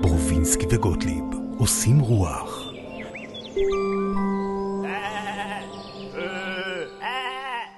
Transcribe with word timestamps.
ברובינסקי 0.00 0.66
וגוטליב 0.70 1.24
עושים 1.58 2.00
רוח. 2.00 2.72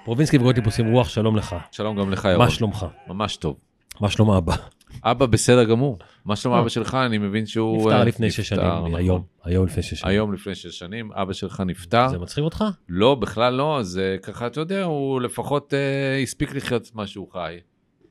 פרובינסקי 0.05 0.37
וגוטליב 0.37 0.65
עושים 0.65 0.91
רוח, 0.93 1.09
שלום 1.09 1.37
לך. 1.37 1.55
שלום 1.71 1.97
גם 1.97 2.11
לך, 2.11 2.25
ירון. 2.25 2.45
מה 2.45 2.49
שלומך? 2.49 2.85
ממש 3.07 3.37
טוב. 3.37 3.57
מה 4.01 4.09
שלום 4.09 4.31
אבא? 4.31 4.55
אבא 5.03 5.25
בסדר 5.25 5.63
גמור. 5.63 5.99
מה 6.25 6.35
שלום 6.35 6.55
אה. 6.55 6.59
אבא 6.59 6.69
שלך? 6.69 6.95
אני 7.05 7.17
מבין 7.17 7.45
שהוא... 7.45 7.77
נפטר 7.77 7.99
אה, 7.99 8.03
לפני 8.03 8.31
שש 8.31 8.49
שנים, 8.49 8.65
נכון. 8.65 8.95
היום, 8.95 9.23
היום 9.43 9.65
לפני 9.65 9.83
שש 9.83 9.99
שנים. 9.99 10.11
היום 10.11 10.33
לפני 10.33 10.55
שש 10.55 10.79
שנים, 10.79 11.11
אבא 11.11 11.33
שלך 11.33 11.63
נפטר. 11.65 12.07
זה 12.07 12.17
מצחיק 12.17 12.43
אותך? 12.43 12.63
לא, 12.89 13.15
בכלל 13.15 13.53
לא, 13.53 13.79
זה 13.81 14.17
ככה, 14.23 14.47
אתה 14.47 14.59
יודע, 14.59 14.83
הוא 14.83 15.21
לפחות 15.21 15.73
אה, 15.73 16.21
הספיק 16.23 16.55
לחיות 16.55 16.81
את 16.81 16.95
מה 16.95 17.07
שהוא 17.07 17.27
חי. 17.31 17.57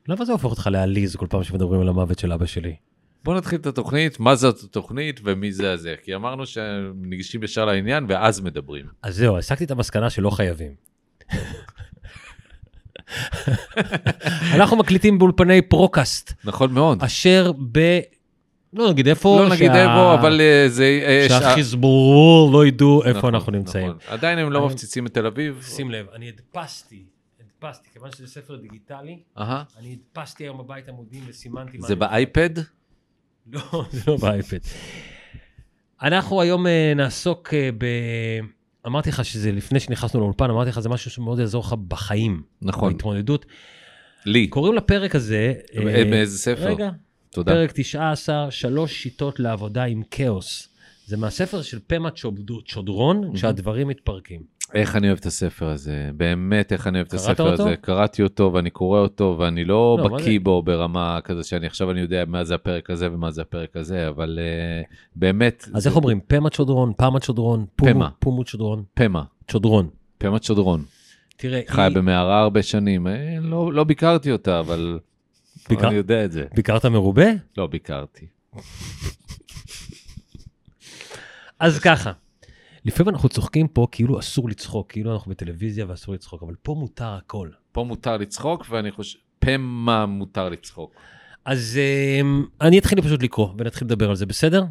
למה 0.09 0.25
זה 0.25 0.33
הופך 0.33 0.45
אותך 0.45 0.69
לעליז 0.73 1.17
כל 1.17 1.27
פעם 1.30 1.45
שמדברים 1.45 1.80
על 1.80 1.89
המוות 1.89 2.19
של 2.19 2.33
אבא 2.33 2.47
שלי? 2.47 2.77
בוא 3.25 3.35
נתחיל 3.35 3.59
את 3.61 3.67
התוכנית, 3.67 4.21
מה 4.21 4.34
זאת 4.34 4.62
התוכנית 4.65 5.21
ומי 5.25 5.53
זה 5.53 5.73
הזה. 5.73 5.95
כי 6.05 6.15
אמרנו 6.15 6.47
שניגשים 6.47 7.43
ישר 7.43 7.65
לעניין 7.65 8.05
ואז 8.09 8.41
מדברים. 8.41 8.84
אז 9.03 9.17
זהו, 9.17 9.39
הסקתי 9.39 9.65
את 9.65 9.71
המסקנה 9.71 10.11
שלא 10.11 10.31
חייבים. 10.31 10.73
אנחנו 14.55 14.77
מקליטים 14.77 15.19
באולפני 15.19 15.62
פרוקאסט, 15.62 16.33
נכון 16.45 16.73
מאוד. 16.73 17.03
אשר 17.03 17.53
ב... 17.73 17.98
לא 18.73 18.91
נגיד 18.91 19.09
איפה, 19.09 19.41
לא 19.43 19.48
נגיד 19.55 19.73
שה- 19.73 19.83
איפה, 19.83 20.15
אבל 20.15 20.41
אה, 20.41 20.65
זה... 20.69 21.01
אה, 21.06 21.27
שעה- 21.29 21.41
שהחיזבאלל 21.41 22.53
לא 22.53 22.67
ידעו 22.67 23.05
איפה 23.05 23.19
נכון, 23.19 23.34
אנחנו 23.34 23.53
נמצאים. 23.53 23.87
נכון. 23.87 23.98
עדיין 24.06 24.39
הם 24.39 24.53
לא 24.53 24.67
מפציצים 24.67 25.06
את 25.06 25.15
תל 25.15 25.27
אביב. 25.27 25.62
שים 25.69 25.91
לב, 25.91 26.06
אני 26.15 26.29
הדפסתי, 26.29 27.03
הדפסתי, 27.62 27.89
כיוון 27.93 28.11
שזה 28.12 28.27
ספר 28.27 28.57
דיגיטלי, 28.57 29.19
אהה. 29.39 29.62
אני 29.79 29.97
הדפסתי 30.01 30.45
היום 30.45 30.59
בבית 30.59 30.89
עמודים 30.89 31.25
וסימנתי 31.27 31.79
מה 31.79 31.89
זה 31.89 31.97
באייפד? 31.97 32.50
לא, 33.53 33.61
זה 33.92 34.00
לא 34.06 34.17
באייפד. 34.17 34.59
אנחנו 36.03 36.41
היום 36.42 36.67
אה, 36.67 36.92
נעסוק 36.97 37.55
אה, 37.55 37.70
ב... 37.78 37.84
אמרתי 38.87 39.09
לך 39.11 39.25
שזה 39.25 39.53
לפני 39.53 39.81
שנכנסנו 39.81 40.20
לאולפן, 40.20 40.50
אמרתי 40.50 40.70
לך 40.70 40.81
זה 40.81 40.89
משהו 40.89 41.11
שמאוד 41.11 41.39
יעזור 41.39 41.65
לך 41.65 41.73
בחיים. 41.89 42.42
נכון. 42.62 42.92
בהתמודדות. 42.92 43.47
לי. 44.27 44.47
קוראים 44.47 44.75
לפרק 44.75 45.15
הזה... 45.15 45.55
אה, 45.77 46.05
מאיזה 46.05 46.39
ספר? 46.39 46.67
רגע, 46.67 46.91
תודה. 47.31 47.53
פרק 47.53 47.72
19, 47.75 48.50
שלוש 48.50 49.03
שיטות 49.03 49.41
לעבודה 49.41 49.84
עם 49.84 50.03
כאוס. 50.11 50.69
זה 51.06 51.17
מהספר 51.17 51.62
של 51.62 51.78
פמה 51.87 52.11
צ'וד- 52.11 52.50
צ'ודרון, 52.69 53.31
כשהדברים 53.34 53.89
מתפרקים. 53.89 54.58
איך 54.74 54.97
אני 54.97 55.06
אוהב 55.06 55.19
את 55.19 55.27
הספר 55.27 55.69
הזה, 55.69 56.11
באמת 56.16 56.72
איך 56.72 56.86
אני 56.86 56.98
אוהב 56.98 57.06
את 57.06 57.14
הספר 57.14 57.50
אותו? 57.52 57.62
הזה. 57.62 57.77
קראתי 57.77 58.22
אותו 58.22 58.50
ואני 58.55 58.70
קורא 58.70 59.00
אותו 59.00 59.36
ואני 59.38 59.64
לא 59.64 59.97
לא, 59.98 60.08
בקיא? 60.08 60.41
בו 60.41 60.62
ברמה 60.62 61.19
כזה 61.25 61.44
שאני 61.44 61.66
עכשיו 61.66 61.91
אני 61.91 62.00
יודע 62.00 62.25
מה 62.27 62.44
זה 62.44 62.55
הפרק 62.55 62.91
הזה 62.91 63.12
ומה 63.12 63.30
זה 63.30 63.42
הפרק 63.42 63.77
הזה, 63.77 64.08
אבל 64.08 64.38
uh, 64.38 64.94
באמת, 65.16 65.69
אז 65.75 65.83
זה 65.83 65.88
איך 65.88 65.97
אומרים? 65.97 66.20
פמה 66.27 66.50
צ'ודרון, 66.50 66.92
פמה 66.97 67.20
צ'ודרון, 67.20 67.66
פמה. 67.77 68.08
פומו 68.19 68.44
צ'ודרון, 68.44 68.83
פמה, 68.94 69.22
צ'ודרון. 69.48 69.88
פמה 70.19 70.38
צ'ודרון. 70.38 70.82
תראה, 71.36 71.60
חיה 71.69 71.84
היא- 71.86 71.94
במערה 71.97 72.41
הרבה 72.41 72.62
שנים, 72.62 73.06
אה, 73.06 73.12
לא 73.41 73.72
לא 73.72 73.84
ביקרתי 73.84 74.32
אותה, 74.32 74.60
אבל 74.60 74.98
ביקר- 75.69 75.88
אני 75.88 75.94
יודע 75.97 76.25
את 76.25 76.32
זה. 76.32 76.44
ביקרת 76.55 76.86
מרובה? 76.86 77.27
לא 77.56 77.66
ביקרתי. 77.66 78.27
אז 81.60 81.78
ככה, 81.78 82.12
לפעמים 82.84 83.15
אנחנו 83.15 83.29
צוחקים 83.29 83.69
פה 83.69 83.87
כאילו 83.91 84.19
אסור 84.19 84.48
לצחוק, 84.48 84.93
כאילו 84.93 85.12
אנחנו 85.12 85.31
בטלוויזיה 85.31 85.87
ואסור 85.89 86.15
לצחוק, 86.15 86.43
אבל 86.43 86.55
פה 86.62 86.75
מותר 86.75 87.09
הכל. 87.09 87.48
פה 87.73 87.84
מותר 87.84 88.17
לצחוק 88.17 88.67
ואני 88.71 88.91
חושב, 88.91 89.19
פמה 89.39 90.07
מותר 90.07 90.48
לצחוק. 90.48 90.95
אז 91.45 91.79
אמ, 92.21 92.45
אני 92.61 92.79
אתחיל 92.79 93.01
פשוט 93.01 93.23
לקרוא 93.23 93.49
ונתחיל 93.59 93.87
לדבר 93.87 94.11
על 94.11 94.17
זה, 94.17 94.27
בסדר? 94.27 94.65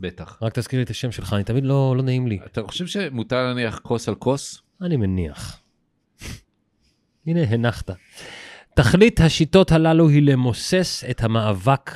בטח. 0.00 0.38
רק 0.42 0.58
תזכיר 0.58 0.78
לי 0.78 0.84
את 0.84 0.90
השם 0.90 1.12
שלך, 1.12 1.32
אני 1.32 1.44
תמיד 1.44 1.64
לא, 1.64 1.94
לא 1.96 2.02
נעים 2.02 2.26
לי. 2.26 2.38
אתה 2.46 2.62
חושב 2.62 2.86
שמותר 2.86 3.46
להניח 3.46 3.78
כוס 3.78 4.08
על 4.08 4.14
כוס? 4.14 4.62
אני 4.80 4.96
מניח. 4.96 5.60
הנה, 7.26 7.40
הנחת. 7.42 7.90
תכלית 8.74 9.20
השיטות 9.20 9.72
הללו 9.72 10.08
היא 10.08 10.22
למוסס 10.22 11.04
את 11.10 11.24
המאבק, 11.24 11.90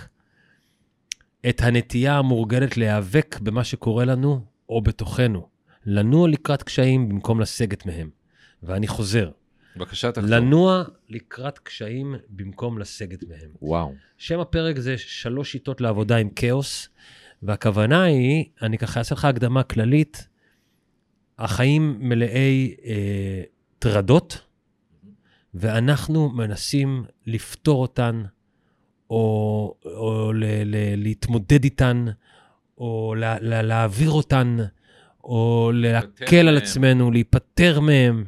את 1.49 1.61
הנטייה 1.61 2.19
המורגלת 2.19 2.77
להיאבק 2.77 3.38
במה 3.43 3.65
שקורה 3.65 4.05
לנו 4.05 4.44
או 4.69 4.83
בתוכנו, 4.83 5.49
לנוע 5.87 6.29
לקראת 6.29 6.62
קשיים 6.62 7.09
במקום 7.09 7.41
לסגת 7.41 7.87
מהם. 7.87 8.11
ואני 8.62 8.87
חוזר, 8.87 9.31
בבקשה 9.77 10.12
תחזור. 10.12 10.31
לנוע 10.31 10.84
לקראת 11.09 11.59
קשיים 11.59 12.15
במקום 12.29 12.79
לסגת 12.79 13.25
מהם. 13.25 13.51
וואו. 13.62 13.95
שם 14.19 14.41
הפרק 14.41 14.79
זה 14.79 14.99
שלוש 14.99 15.53
שיטות 15.53 15.81
לעבודה 15.81 16.17
עם 16.17 16.29
כאוס, 16.29 16.89
והכוונה 17.43 18.03
היא, 18.03 18.45
אני 18.62 18.79
ככה 18.79 18.99
אעשה 18.99 19.15
לך 19.15 19.25
הקדמה 19.25 19.62
כללית, 19.62 20.29
החיים 21.39 21.97
מלאי 22.00 22.75
אה, 22.85 23.43
טרדות, 23.79 24.41
ואנחנו 25.55 26.29
מנסים 26.29 27.05
לפתור 27.27 27.83
אותן, 27.83 28.23
או, 29.11 29.75
או 29.85 30.33
ל, 30.33 30.45
ל, 30.65 30.77
להתמודד 30.97 31.65
איתן, 31.65 32.06
או 32.78 33.15
לה, 33.19 33.37
לה, 33.41 33.62
להעביר 33.62 34.11
אותן, 34.11 34.56
או 35.25 35.71
להקל 35.75 36.49
על. 36.49 36.56
עצמנו, 36.56 37.11
להיפטר 37.11 37.81
מהם. 37.81 38.25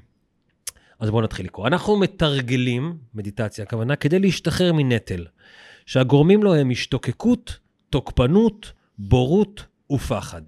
אז 1.00 1.10
בואו 1.10 1.22
נתחיל 1.22 1.46
לקרוא. 1.46 1.66
אנחנו 1.66 1.96
מתרגלים, 1.96 2.98
מדיטציה 3.14 3.64
הכוונה, 3.64 3.96
כדי 3.96 4.18
להשתחרר 4.18 4.72
מנטל, 4.72 5.26
שהגורמים 5.86 6.42
לו 6.42 6.54
הם 6.54 6.70
השתוקקות, 6.70 7.58
תוקפנות, 7.90 8.72
בורות 8.98 9.66
ופחד. 9.92 10.42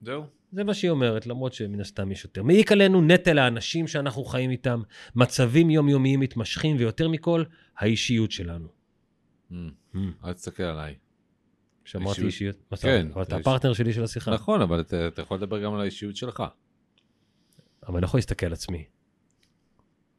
זהו. 0.00 0.24
זה 0.52 0.64
מה 0.64 0.74
שהיא 0.74 0.90
אומרת, 0.90 1.26
למרות 1.26 1.52
שמן 1.52 1.80
הסתם 1.80 2.12
יש 2.12 2.24
יותר. 2.24 2.42
מעיק 2.42 2.72
עלינו 2.72 3.02
נטל 3.02 3.38
האנשים 3.38 3.86
שאנחנו 3.86 4.24
חיים 4.24 4.50
איתם, 4.50 4.82
מצבים 5.14 5.70
יומיומיים 5.70 6.20
מתמשכים, 6.20 6.76
ויותר 6.78 7.08
מכל, 7.08 7.44
האישיות 7.78 8.30
שלנו. 8.30 8.68
Mm. 9.52 9.54
אל 10.24 10.32
תסתכל 10.32 10.62
עליי. 10.62 10.94
שאמרתי 11.84 12.22
אישיות? 12.22 12.56
כן? 12.80 13.06
אבל 13.14 13.22
אתה 13.22 13.36
הפרטנר 13.36 13.72
שלי 13.72 13.92
של 13.92 14.04
השיחה. 14.04 14.30
נכון, 14.30 14.62
אבל 14.62 14.80
אתה 14.80 15.08
אתה 15.08 15.22
יכול 15.22 15.36
לדבר 15.36 15.62
גם 15.62 15.74
על 15.74 15.80
האישיות 15.80 16.16
שלך. 16.16 16.42
אבל 17.86 17.94
אני 17.94 18.02
לא 18.02 18.06
יכול 18.06 18.18
להסתכל 18.18 18.46
על 18.46 18.52
עצמי. 18.52 18.84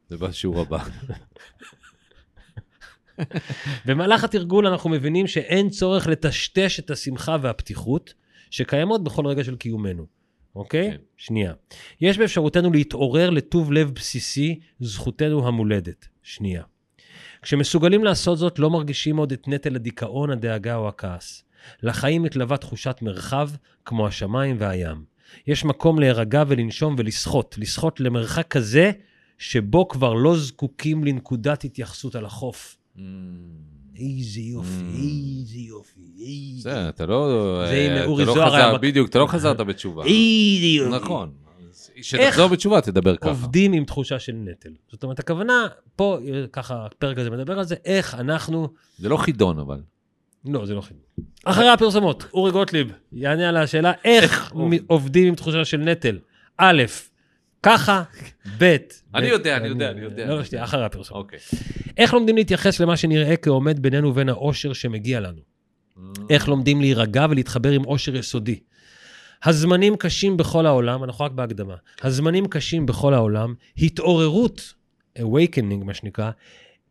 זה 0.08 0.16
בשיעור 0.16 0.60
הבא. 0.60 0.84
במהלך 3.86 4.24
התרגול 4.24 4.66
אנחנו 4.66 4.90
מבינים 4.90 5.26
שאין 5.26 5.70
צורך 5.70 6.06
לטשטש 6.06 6.80
את 6.80 6.90
השמחה 6.90 7.36
והפתיחות 7.42 8.14
שקיימות 8.50 9.04
בכל 9.04 9.26
רגע 9.26 9.44
של 9.44 9.56
קיומנו, 9.56 10.06
אוקיי? 10.56 10.90
כן. 10.90 10.96
שנייה. 11.16 11.52
יש 12.00 12.18
באפשרותנו 12.18 12.72
להתעורר 12.72 13.30
לטוב 13.30 13.72
לב 13.72 13.90
בסיסי, 13.90 14.60
זכותנו 14.80 15.48
המולדת. 15.48 16.08
שנייה. 16.22 16.62
כשמסוגלים 17.42 18.04
לעשות 18.04 18.38
זאת, 18.38 18.58
לא 18.58 18.70
מרגישים 18.70 19.16
עוד 19.16 19.32
את 19.32 19.48
נטל 19.48 19.74
הדיכאון, 19.74 20.30
הדאגה 20.30 20.76
או 20.76 20.88
הכעס. 20.88 21.44
לחיים 21.82 22.22
מתלווה 22.22 22.56
תחושת 22.56 22.96
מרחב, 23.02 23.50
כמו 23.84 24.06
השמיים 24.06 24.56
והים. 24.58 25.04
יש 25.46 25.64
מקום 25.64 25.98
להירגע 25.98 26.44
ולנשום 26.48 26.94
ולשחות, 26.98 27.54
לשחות 27.58 28.00
למרחק 28.00 28.48
כזה 28.48 28.90
שבו 29.38 29.88
כבר 29.88 30.14
לא 30.14 30.36
זקוקים 30.36 31.04
לנקודת 31.04 31.64
התייחסות 31.64 32.14
על 32.14 32.24
החוף. 32.24 32.76
Mm. 32.96 33.00
איזה 33.96 34.40
יופי, 34.40 34.68
Mm. 34.68 34.96
איזה 34.96 35.58
יופי, 35.58 36.00
איזה... 36.20 36.70
זה, 36.70 36.88
אתה 36.88 37.06
לא... 37.06 37.28
זה 37.68 37.86
עם 37.90 37.96
אתה 37.96 38.04
אורי 38.04 38.24
לא 38.24 38.34
זוהר 38.34 38.54
היה 38.54 38.78
בדיוק, 38.78 39.08
אתה 39.08 39.18
לא 39.18 39.26
חזרת 39.26 39.60
בתשובה. 39.60 40.02
איזה 40.04 40.66
יופי. 40.66 40.96
נכון. 40.96 41.30
כשתחזור 41.94 42.48
בתשובה, 42.48 42.80
תדבר 42.80 43.16
ככה. 43.16 43.28
עובדים 43.28 43.72
עם 43.72 43.84
תחושה 43.84 44.18
של 44.18 44.32
נטל. 44.32 44.70
זאת 44.90 45.02
אומרת, 45.02 45.18
הכוונה, 45.18 45.66
פה, 45.96 46.18
אה, 46.28 46.44
ככה, 46.52 46.86
הפרק 46.86 47.18
הזה 47.18 47.30
מדבר 47.30 47.58
על 47.58 47.64
זה, 47.64 47.74
איך 47.84 48.14
אנחנו... 48.14 48.68
זה 48.98 49.08
לא 49.08 49.16
חידון, 49.16 49.58
אבל. 49.58 49.80
לא, 50.44 50.66
זה 50.66 50.74
לא 50.74 50.80
חידון. 50.80 51.02
אחרי 51.44 51.68
הפרסומות, 51.68 52.24
אורי 52.34 52.52
גוטליב 52.52 52.92
יענה 53.12 53.48
על 53.48 53.56
השאלה 53.56 53.92
איך 54.04 54.52
עובדים 54.86 55.28
עם 55.28 55.34
תחושה 55.34 55.64
של 55.64 55.76
נטל. 55.76 56.18
א', 56.58 56.82
ככה, 57.62 58.02
ב', 58.58 58.76
אני 59.14 59.26
יודע, 59.26 59.56
אני 59.56 59.68
יודע, 59.68 59.90
אני 59.90 60.00
יודע. 60.00 60.26
לא, 60.26 60.38
לא, 60.38 60.44
שנייה, 60.44 60.64
אחרי 60.64 60.84
הפרסומות. 60.84 61.24
אוקיי. 61.24 61.38
איך 61.96 62.14
לומדים 62.14 62.36
להתייחס 62.36 62.80
למה 62.80 62.96
שנראה 62.96 63.36
כעומד 63.36 63.82
בינינו 63.82 64.08
ובין 64.08 64.28
האושר 64.28 64.72
שמגיע 64.72 65.20
לנו? 65.20 65.40
איך 66.30 66.48
לומדים 66.48 66.80
להירגע 66.80 67.26
ולהתחבר 67.30 67.70
עם 67.70 67.84
אושר 67.84 68.16
יסודי. 68.16 68.60
הזמנים 69.44 69.96
קשים 69.96 70.36
בכל 70.36 70.66
העולם, 70.66 71.04
אנחנו 71.04 71.24
רק 71.24 71.32
בהקדמה, 71.32 71.74
הזמנים 72.02 72.46
קשים 72.46 72.86
בכל 72.86 73.14
העולם, 73.14 73.54
התעוררות, 73.78 74.74
awakening 75.18 75.84
מה 75.84 75.94
שנקרא, 75.94 76.30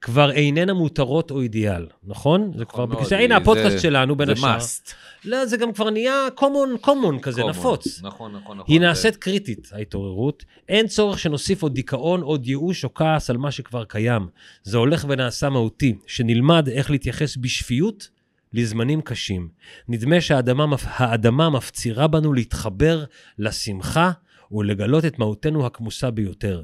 כבר 0.02 0.32
איננה 0.32 0.74
מותרות 0.74 1.32
או 1.32 1.42
אידיאל, 1.42 1.88
נכון? 2.04 2.52
זה 2.58 2.66
כבר, 2.66 2.86
בגלל 2.86 3.06
שהנה 3.06 3.28
זה- 3.36 3.42
הפודקאסט 3.42 3.80
שלנו 3.80 4.16
בין 4.16 4.28
זה 4.28 4.34
השאר. 4.34 4.58
must. 4.58 4.94
לא, 5.26 5.46
זה 5.46 5.58
גם 5.58 5.74
כבר 5.74 5.90
נהיה 5.90 6.28
common, 6.38 6.86
common 6.86 7.20
כזה, 7.22 7.42
common. 7.42 7.50
נפוץ. 7.50 8.02
נכון, 8.04 8.32
נכון, 8.36 8.58
נכון. 8.58 8.74
היא 8.74 8.80
זה- 8.82 8.86
נעשית 8.88 9.16
קריטית, 9.16 9.70
ההתעוררות. 9.72 10.44
אין 10.70 10.88
צורך 10.88 11.20
שנוסיף 11.20 11.64
עוד 11.64 11.74
דיכאון, 11.74 12.22
עוד 12.22 12.48
ייאוש 12.48 12.84
או 12.84 12.94
כעס 12.94 13.30
על 13.30 13.38
מה 13.38 13.52
שכבר 13.52 13.84
קיים. 13.86 14.28
זה 14.64 14.78
הולך 14.78 15.06
ונעשה 15.10 15.50
מהותי, 15.50 15.96
שנלמד 16.08 16.68
איך 16.68 16.92
להתייחס 16.92 17.38
בשפיות 17.38 18.10
לזמנים 18.54 19.02
קשים. 19.02 19.50
נדמה 19.88 20.22
שהאדמה 20.22 20.66
מפ- 20.66 20.86
האדמה 20.88 21.50
מפצירה 21.50 22.08
בנו 22.08 22.34
להתחבר 22.34 23.04
לשמחה 23.40 24.12
ולגלות 24.52 25.06
את 25.06 25.20
מהותנו 25.20 25.66
הכמוסה 25.66 26.12
ביותר. 26.12 26.62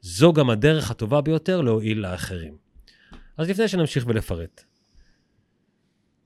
זו 0.00 0.32
גם 0.32 0.50
הדרך 0.50 0.90
הטובה 0.90 1.20
ביותר 1.20 1.60
להועיל 1.60 1.98
לאחרים. 1.98 2.67
אז 3.38 3.50
לפני 3.50 3.68
שנמשיך 3.68 4.04
ולפרט. 4.06 4.64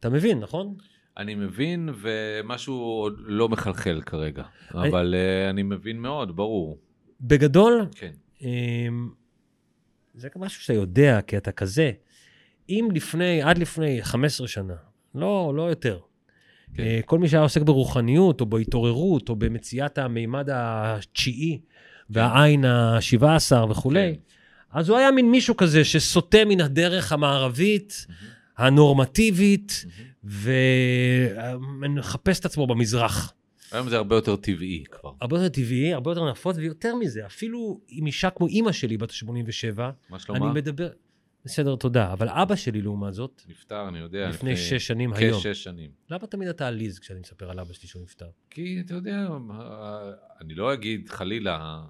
אתה 0.01 0.11
מבין, 0.11 0.39
נכון? 0.41 0.75
אני 1.17 1.35
מבין, 1.35 1.89
ומשהו 2.03 2.75
עוד 2.75 3.15
לא 3.19 3.49
מחלחל 3.49 4.01
כרגע. 4.07 4.43
אני- 4.75 4.89
אבל 4.89 5.15
אה, 5.15 5.51
אני 5.51 5.63
מבין 5.63 5.99
מאוד, 5.99 6.37
ברור. 6.37 6.79
בגדול, 7.21 7.87
כן. 7.95 8.13
אמ, 8.43 9.11
זה 10.15 10.29
גם 10.37 10.43
משהו 10.43 10.63
שאתה 10.63 10.73
יודע, 10.73 11.21
כי 11.27 11.37
אתה 11.37 11.53
כזה. 11.53 11.93
אם 12.69 12.89
לפני, 12.95 13.43
עד 13.43 13.59
לפני 13.59 14.03
15 14.03 14.49
שנה, 14.49 14.75
לא, 15.15 15.53
לא 15.57 15.63
יותר, 15.63 15.99
כן. 16.75 16.83
אה, 16.83 17.01
כל 17.07 17.19
מי 17.19 17.29
שהיה 17.29 17.43
עוסק 17.43 17.63
ברוחניות, 17.63 18.41
או 18.41 18.47
בהתעוררות, 18.47 19.29
או 19.29 19.37
במציאת 19.37 19.99
המימד 19.99 20.49
התשיעי, 20.53 21.61
והעין 22.11 22.65
ה-17 22.65 23.57
וכולי, 23.71 24.15
כן. 24.17 24.21
אז 24.73 24.89
הוא 24.89 24.99
היה 24.99 25.11
מין 25.11 25.31
מישהו 25.31 25.57
כזה 25.57 25.85
שסוטה 25.85 26.39
מן 26.47 26.61
הדרך 26.61 27.13
המערבית, 27.13 28.07
הנורמטיבית, 28.57 29.85
ומחפש 30.25 32.41
את 32.41 32.45
עצמו 32.45 32.67
במזרח. 32.67 33.33
היום 33.73 33.89
זה 33.89 33.97
הרבה 33.97 34.17
יותר 34.17 34.37
טבעי 34.37 34.85
כבר. 34.91 35.13
הרבה 35.21 35.37
יותר 35.37 35.49
טבעי, 35.49 35.95
הרבה 35.95 36.11
יותר 36.11 36.31
נפוץ, 36.31 36.57
ויותר 36.57 36.95
מזה, 36.95 37.27
אפילו 37.27 37.81
עם 37.89 38.07
אישה 38.07 38.31
כמו 38.31 38.47
אימא 38.47 38.73
שלי, 38.73 38.97
בת 38.97 39.11
ה-87, 39.11 39.77
מה 39.77 39.93
אני 40.11 40.19
שלומה? 40.19 40.53
מדבר... 40.53 40.89
בסדר, 41.45 41.77
תודה. 41.77 42.13
אבל 42.13 42.29
אבא 42.29 42.57
שלי, 42.57 42.83
לעומת 42.83 43.15
זאת, 43.15 43.43
נפטר, 43.49 43.89
אני 43.89 43.99
יודע. 43.99 44.29
לפני 44.29 44.57
שש 44.57 44.87
שנים 44.87 45.13
היום. 45.13 45.41
כשש 45.41 45.65
שנים. 45.65 45.91
למה 46.11 46.27
תמיד 46.27 46.49
אתה 46.49 46.67
עליז 46.67 46.99
כשאני 46.99 47.21
מספר 47.21 47.51
על 47.51 47.61
אבא 47.61 47.73
שלי 47.73 47.89
שהוא 47.89 48.03
נפטר? 48.03 48.27
כי 48.51 48.83
אתה 48.87 48.95
יודע, 48.95 49.29
אני 50.41 50.55
לא 50.55 50.75
אגיד 50.75 51.09
חלילה, 51.09 51.83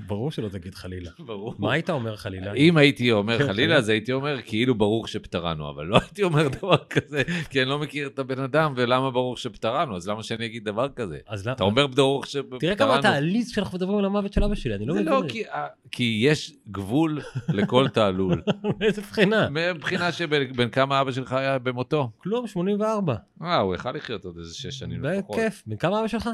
ברור 0.00 0.30
שלא 0.30 0.48
תגיד 0.48 0.74
חלילה. 0.74 1.10
ברור. 1.26 1.54
מה 1.58 1.72
היית 1.72 1.90
אומר 1.90 2.16
חלילה? 2.16 2.52
אם 2.52 2.76
הייתי 2.76 3.12
אומר 3.12 3.38
כן, 3.38 3.46
חלילה, 3.46 3.74
כן. 3.74 3.78
אז 3.78 3.88
הייתי 3.88 4.12
אומר 4.12 4.42
כאילו 4.42 4.74
ברוך 4.74 5.08
שפטרנו, 5.08 5.70
אבל 5.70 5.86
לא 5.86 5.98
הייתי 6.02 6.22
אומר 6.22 6.48
דבר 6.48 6.76
כזה, 6.76 7.22
כי 7.50 7.62
אני 7.62 7.68
לא 7.68 7.78
מכיר 7.78 8.06
את 8.06 8.18
הבן 8.18 8.40
אדם, 8.40 8.74
ולמה 8.76 9.10
ברוך 9.10 9.38
שפטרנו, 9.38 9.96
אז 9.96 10.08
למה 10.08 10.22
שאני 10.22 10.46
אגיד 10.46 10.64
דבר 10.64 10.88
כזה? 10.88 11.18
אתה 11.52 11.64
אומר 11.64 11.86
ברוך 11.86 12.26
שפטרנו. 12.26 12.58
תראה 12.58 12.76
כמה 12.76 12.98
אתה 12.98 13.10
עליז 13.12 13.52
כשאנחנו 13.52 13.78
מדברים 13.78 13.98
על 13.98 14.04
המוות 14.04 14.32
של 14.32 14.44
אבא 14.44 14.54
שלי, 14.54 14.74
אני 14.74 14.86
לא 14.86 14.94
מבין. 14.94 15.06
לא 15.06 15.22
כי, 15.28 15.44
אה, 15.46 15.66
כי 15.90 16.20
יש 16.22 16.52
גבול 16.70 17.20
לכל 17.48 17.88
תעלול. 17.88 18.42
איזה 18.80 19.02
בחינה. 19.02 19.48
מבחינה 19.50 20.12
שבין 20.12 20.70
כמה 20.70 21.00
אבא 21.00 21.12
שלך 21.12 21.32
היה 21.32 21.58
במותו. 21.58 22.10
כלום, 22.18 22.46
84. 22.46 23.14
אה, 23.42 23.56
הוא 23.56 23.74
יכל 23.74 23.92
לחיות 23.92 24.24
עוד 24.24 24.38
איזה 24.38 24.54
שש 24.54 24.78
שנים 24.78 25.04
לפחות. 25.04 25.36
בכיף. 25.36 25.62
בן 25.66 25.76
כמה 25.76 26.00
אבא 26.00 26.08
שלך? 26.08 26.28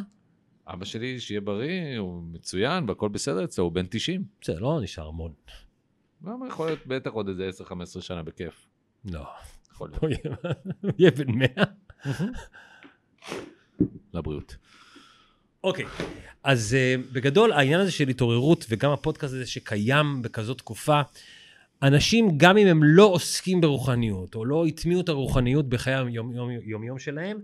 אבא 0.67 0.85
שלי, 0.85 1.21
שיהיה 1.21 1.41
בריא, 1.41 1.99
הוא 1.99 2.23
מצוין, 2.33 2.89
והכל 2.89 3.09
בסדר 3.09 3.45
אצלו, 3.45 3.65
הוא 3.65 3.73
בן 3.73 3.87
90. 3.91 4.25
בסדר, 4.41 4.59
לא 4.61 4.81
נשאר 4.83 5.07
המון. 5.09 5.33
למה 6.25 6.49
יכול 6.49 6.67
להיות 6.67 6.87
בטח 6.87 7.11
עוד 7.11 7.29
איזה 7.29 7.51
10-15 7.99 8.01
שנה 8.01 8.23
בכיף. 8.23 8.67
לא. 9.05 9.25
יכול 9.73 9.91
להיות. 9.91 10.03
הוא 10.83 10.91
יהיה- 10.99 11.11
בן 11.11 11.31
100. 11.33 11.47
לבריאות. 14.15 14.57
אוקיי, 15.65 15.85
אז 16.45 16.77
uh, 16.77 17.13
בגדול 17.15 17.53
העניין 17.53 17.81
הזה 17.81 17.91
של 17.91 18.09
התעוררות 18.09 18.67
וגם 18.69 18.91
הפודקאסט 18.91 19.35
הזה 19.35 19.47
שקיים 19.47 20.23
בכזאת 20.23 20.59
תקופה, 20.59 21.01
אנשים 21.83 22.39
גם 22.39 22.57
אם 22.59 22.67
הם 22.67 22.81
לא 22.85 23.05
עוסקים 23.05 23.61
ברוחניות 23.61 24.35
או 24.35 24.45
לא 24.45 24.67
הטמיעו 24.67 25.01
את 25.01 25.09
הרוחניות 25.09 25.69
בחיי 25.69 25.95
היום-יום 25.95 26.99
שלהם, 26.99 27.39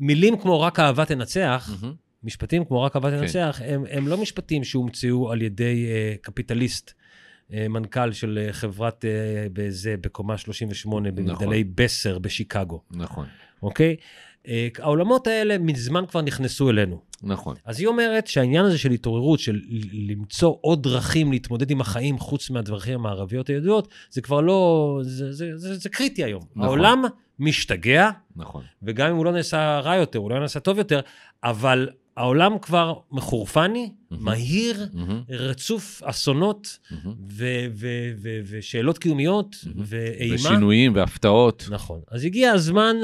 מילים 0.00 0.38
כמו 0.40 0.60
רק 0.60 0.80
אהבה 0.80 1.04
תנצח, 1.04 1.70
מהמם. 1.82 1.94
משפטים 2.24 2.64
כמו 2.64 2.82
רק 2.82 2.96
אהבה 2.96 3.10
כן. 3.10 3.20
תנצח, 3.20 3.60
הם, 3.64 3.84
הם 3.90 4.08
לא 4.08 4.16
משפטים 4.16 4.64
שהומצאו 4.64 5.32
על 5.32 5.42
ידי 5.42 5.86
uh, 5.86 6.18
קפיטליסט, 6.22 6.90
uh, 6.90 7.54
מנכ"ל 7.68 8.12
של 8.12 8.48
uh, 8.48 8.52
חברת 8.52 9.04
uh, 9.04 9.08
בזה, 9.52 9.94
בקומה 10.00 10.38
38 10.38 11.10
במגדלי 11.10 11.64
בסר 11.64 12.18
בשיקגו, 12.18 12.80
נכון, 12.90 13.26
אוקיי? 13.62 13.96
Uh, 14.44 14.48
העולמות 14.78 15.26
האלה 15.26 15.58
מזמן 15.58 16.06
כבר 16.06 16.22
נכנסו 16.22 16.70
אלינו. 16.70 17.00
נכון. 17.22 17.56
אז 17.64 17.80
היא 17.80 17.86
אומרת 17.86 18.26
שהעניין 18.26 18.64
הזה 18.64 18.78
של 18.78 18.90
התעוררות, 18.90 19.40
של 19.40 19.60
למצוא 19.92 20.54
עוד 20.60 20.82
דרכים 20.82 21.32
להתמודד 21.32 21.70
עם 21.70 21.80
החיים 21.80 22.18
חוץ 22.18 22.50
מהדרכים 22.50 22.94
המערביות 22.94 23.48
הידועות, 23.48 23.88
זה 24.10 24.20
כבר 24.20 24.40
לא, 24.40 25.00
זה, 25.02 25.32
זה, 25.32 25.58
זה, 25.58 25.74
זה 25.74 25.88
קריטי 25.88 26.24
היום. 26.24 26.42
נכון. 26.50 26.64
העולם 26.64 27.02
משתגע, 27.38 28.10
נכון. 28.36 28.62
וגם 28.82 29.10
אם 29.10 29.16
הוא 29.16 29.24
לא 29.24 29.32
נעשה 29.32 29.80
רע 29.80 29.94
יותר, 29.94 30.18
הוא 30.18 30.30
לא 30.30 30.40
נעשה 30.40 30.60
טוב 30.60 30.78
יותר, 30.78 31.00
אבל 31.44 31.88
העולם 32.16 32.58
כבר 32.58 32.94
מחורפני, 33.10 33.92
מהמם. 34.10 34.24
מהיר, 34.24 34.88
מהמם, 34.92 35.22
רצוף 35.28 36.02
אסונות 36.02 36.78
מהמם. 36.90 37.14
ו- 37.28 37.66
ו- 37.74 38.12
ו- 38.16 38.40
ושאלות 38.46 38.98
קיומיות 38.98 39.56
מהמם. 39.66 39.82
ואימה. 39.86 40.34
ושינויים 40.34 40.94
והפתעות. 40.94 41.66
נכון. 41.70 42.00
אז 42.10 42.24
הגיע 42.24 42.50
הזמן 42.52 42.96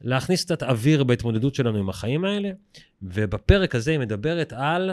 להכניס 0.00 0.44
קצת 0.44 0.62
אוויר 0.62 1.04
בהתמודדות 1.04 1.54
שלנו 1.54 1.78
עם 1.78 1.88
החיים 1.88 2.24
האלה, 2.24 2.50
ובפרק 3.02 3.74
הזה 3.74 3.90
היא 3.90 3.98
מדברת 3.98 4.52
על, 4.52 4.90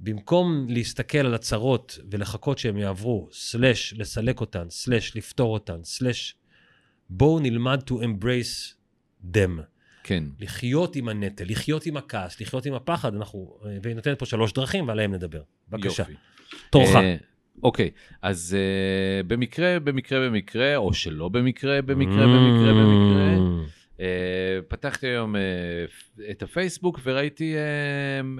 במקום 0.00 0.66
להסתכל 0.68 1.18
על 1.18 1.34
הצרות 1.34 1.98
ולחכות 2.10 2.58
שהם 2.58 2.76
יעברו, 2.76 3.28
סלש 3.32 3.94
לסלק 3.98 4.40
אותן, 4.40 4.66
סלש 4.70 5.16
לפתור 5.16 5.52
אותן, 5.52 5.84
סלש 5.84 6.34
בואו 7.10 7.38
נלמד 7.38 7.80
to 7.90 7.92
embrace 7.92 8.74
them. 9.34 9.60
כן. 10.06 10.24
לחיות 10.40 10.96
עם 10.96 11.08
הנטל, 11.08 11.44
לחיות 11.48 11.86
עם 11.86 11.96
הכעס, 11.96 12.40
לחיות 12.40 12.66
עם 12.66 12.74
הפחד, 12.74 13.14
אנחנו, 13.14 13.58
והיא 13.82 13.94
נותנת 13.94 14.18
פה 14.18 14.26
שלוש 14.26 14.52
דרכים 14.52 14.88
ועליהם 14.88 15.14
נדבר. 15.14 15.40
בבקשה. 15.68 16.04
תורך. 16.70 16.96
אה, 16.96 17.16
אוקיי, 17.62 17.90
אז 18.22 18.56
אה, 18.58 19.22
במקרה, 19.22 19.80
במקרה, 19.80 20.28
במקרה, 20.28 20.76
או 20.76 20.94
שלא 20.94 21.28
במקרה, 21.28 21.82
במקרה, 21.82 22.26
במקרה, 22.26 22.72
במקרה, 22.72 23.36
Mm. 23.36 24.00
אה, 24.00 24.58
פתחתי 24.68 25.06
היום 25.06 25.36
אה, 25.36 25.40
את 26.30 26.42
הפייסבוק 26.42 27.00
וראיתי 27.04 27.54
אה, 27.56 27.60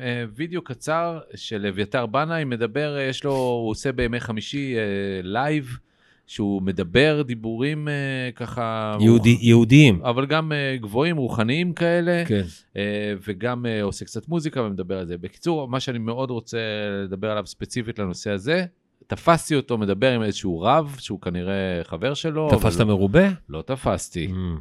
אה, 0.04 0.24
וידאו 0.34 0.62
קצר 0.62 1.20
של 1.34 1.66
אביתר 1.66 2.06
בנאי, 2.06 2.44
מדבר, 2.44 2.96
אה, 2.96 3.02
יש 3.02 3.24
לו, 3.24 3.32
הוא 3.32 3.70
עושה 3.70 3.92
בימי 3.92 4.20
חמישי 4.20 4.76
אה, 4.76 4.82
לייב, 5.22 5.78
שהוא 6.26 6.62
מדבר 6.62 7.23
דיבורים 7.23 7.88
אה, 7.88 7.95
ככה... 8.35 8.97
יהודי, 9.00 9.38
יהודיים. 9.40 10.02
אבל 10.02 10.26
גם 10.26 10.52
אה, 10.52 10.76
גבוהים, 10.80 11.16
רוחניים 11.16 11.73
כאלה, 11.73 12.25
כן. 12.26 12.42
אה, 12.76 13.14
וגם 13.26 13.66
אה, 13.66 13.83
עושה 13.83 14.04
קצת 14.04 14.28
מוזיקה 14.28 14.62
ומדבר 14.62 14.99
על 14.99 15.06
זה. 15.06 15.18
בקיצור, 15.18 15.68
מה 15.68 15.80
שאני 15.80 15.99
מאוד 15.99 16.30
רוצה 16.30 16.59
לדבר 17.04 17.30
עליו 17.30 17.47
ספציפית 17.47 17.99
לנושא 17.99 18.30
הזה, 18.30 18.64
תפסתי 19.06 19.54
אותו 19.54 19.78
מדבר 19.78 20.12
עם 20.12 20.23
איזשהו 20.23 20.61
רב, 20.61 20.97
שהוא 20.99 21.21
כנראה 21.21 21.80
חבר 21.85 22.14
שלו. 22.14 22.50
אבל 22.50 22.59
תפסת 22.59 22.80
לא- 22.80 22.87
מרובה? 22.87 23.28
לא 23.49 23.62
תפסתי. 23.62 24.26
Mm. 24.26 24.61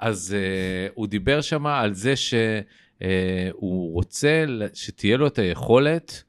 אז 0.00 0.36
uh, 0.36 0.92
הוא 0.94 1.06
דיבר 1.06 1.40
שם 1.40 1.66
על 1.66 1.94
זה 1.94 2.14
שהוא 2.16 3.92
רוצה 3.92 4.44
ל- 4.46 4.62
שתהיה 4.74 5.16
לו 5.16 5.26
את 5.26 5.38
היכולת 5.38 6.22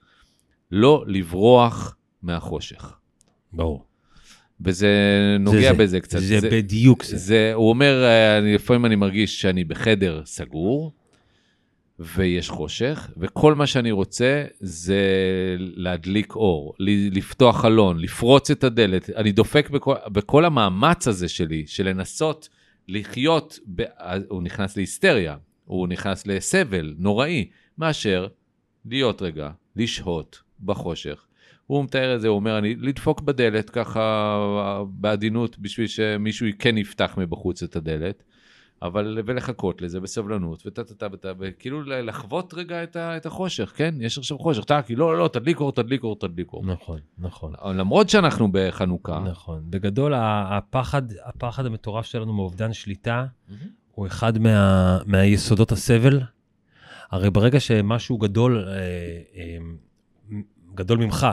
לא 0.72 1.03
לברוח 1.08 1.98
מהחושך. 2.22 2.98
ברור. 3.53 3.86
וזה 4.65 4.89
נוגע 5.39 5.60
זה, 5.60 5.74
בזה 5.74 6.00
קצת. 6.00 6.20
זה 6.20 6.50
בדיוק 6.51 7.03
זה. 7.03 7.17
זה, 7.17 7.51
הוא 7.53 7.70
אומר, 7.70 8.03
אה, 8.03 8.38
אני, 8.38 8.53
לפעמים 8.55 8.86
אני 8.86 8.96
מרגיש 8.96 9.41
שאני 9.41 9.63
בחדר 9.63 10.22
סגור, 10.25 10.93
ויש 12.00 12.50
חושך, 12.50 13.10
וכל 13.17 13.55
מה 13.55 13.67
שאני 13.67 13.91
רוצה 13.91 14.46
זה 14.60 15.01
להדליק 15.58 16.36
אור, 16.36 16.74
לפתוח 17.12 17.62
חלון, 17.62 18.00
לפרוץ 18.00 18.51
את 18.51 18.63
הדלת. 18.63 19.10
אני 19.10 19.31
דופק 19.31 19.70
בכל, 19.70 19.96
בכל 20.08 20.46
המאמץ 20.46 21.08
הזה 21.08 21.29
שלי, 21.29 21.63
של 21.67 21.89
לנסות 21.89 22.50
לחיות, 22.88 23.60
ב, 23.75 23.84
הוא 24.29 24.43
נכנס 24.43 24.77
להיסטריה, 24.77 25.38
הוא 25.65 25.88
נכנס 25.88 26.27
לסבל 26.27 26.96
נוראי, 26.98 27.50
מאשר 27.77 28.27
להיות 28.86 29.22
רגע, 29.22 29.50
לשהות 29.75 30.41
בחושך. 30.60 31.25
הוא 31.68 31.84
מתאר 31.84 32.15
את 32.15 32.22
זה, 32.22 32.27
הוא 32.27 32.36
אומר, 32.36 32.58
אני 32.58 32.75
לדפוק 32.75 33.22
בדלת 33.22 33.70
ככה 33.70 34.38
בעדינות 34.88 35.60
בשביל 35.60 35.88
שמישהו 35.88 36.48
כן 36.60 36.77
יפתח 36.77 37.13
מבחוץ 37.18 37.63
את 37.63 37.75
הדלת. 37.75 38.24
אבל, 38.82 39.20
ולחכות 39.25 39.82
לזה 39.82 40.00
בסבלנות, 40.00 40.63
וטה 40.65 40.84
טה 40.84 40.94
טה 40.94 41.08
וטה, 41.13 41.32
וכאילו 41.39 41.84
לחוות 41.84 42.53
רגע 42.53 42.84
את, 42.84 42.96
ה, 42.96 43.18
את 43.18 43.25
החושך, 43.25 43.74
כן? 43.75 43.96
יש 44.00 44.18
עכשיו 44.18 44.39
חושך, 44.39 44.63
טאקי, 44.63 44.96
לא, 44.96 45.13
לא, 45.13 45.20
לא, 45.20 45.27
תדליק 45.27 45.60
אור, 45.60 45.72
תדליק 45.72 46.03
אור, 46.03 46.15
תדליק 46.20 46.53
אור. 46.53 46.65
נכון, 46.65 47.00
נכון. 47.18 47.53
למרות 47.75 48.10
שאנחנו 48.10 48.48
בחנוכה. 48.51 49.20
נכון. 49.20 49.63
בגדול, 49.70 50.13
הפחד, 50.15 51.01
הפחד 51.25 51.65
המטורף 51.65 52.06
שלנו 52.06 52.34
מאובדן 52.34 52.74
שליטה, 52.74 53.25
הוא 53.91 54.08
אחד 54.08 54.38
מה, 54.38 55.00
מהיסודות 55.06 55.72
הסבל. 55.72 56.22
הרי 57.12 57.30
ברגע 57.30 57.60
שמשהו 57.60 58.18
גדול, 58.18 58.65
אה, 58.68 58.74
אה, 59.36 59.58
גדול 60.75 60.98
ממך, 60.98 61.27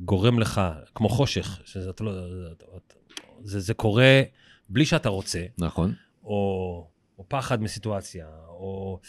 גורם 0.00 0.38
לך, 0.38 0.60
כמו 0.94 1.08
חושך, 1.08 1.60
שזה, 1.64 1.90
לא, 2.00 2.12
זה, 3.44 3.60
זה 3.60 3.74
קורה 3.74 4.22
בלי 4.68 4.84
שאתה 4.84 5.08
רוצה, 5.08 5.44
נכון. 5.58 5.94
או, 6.24 6.88
או 7.18 7.24
פחד 7.28 7.62
מסיטואציה, 7.62 8.26
או... 8.48 9.00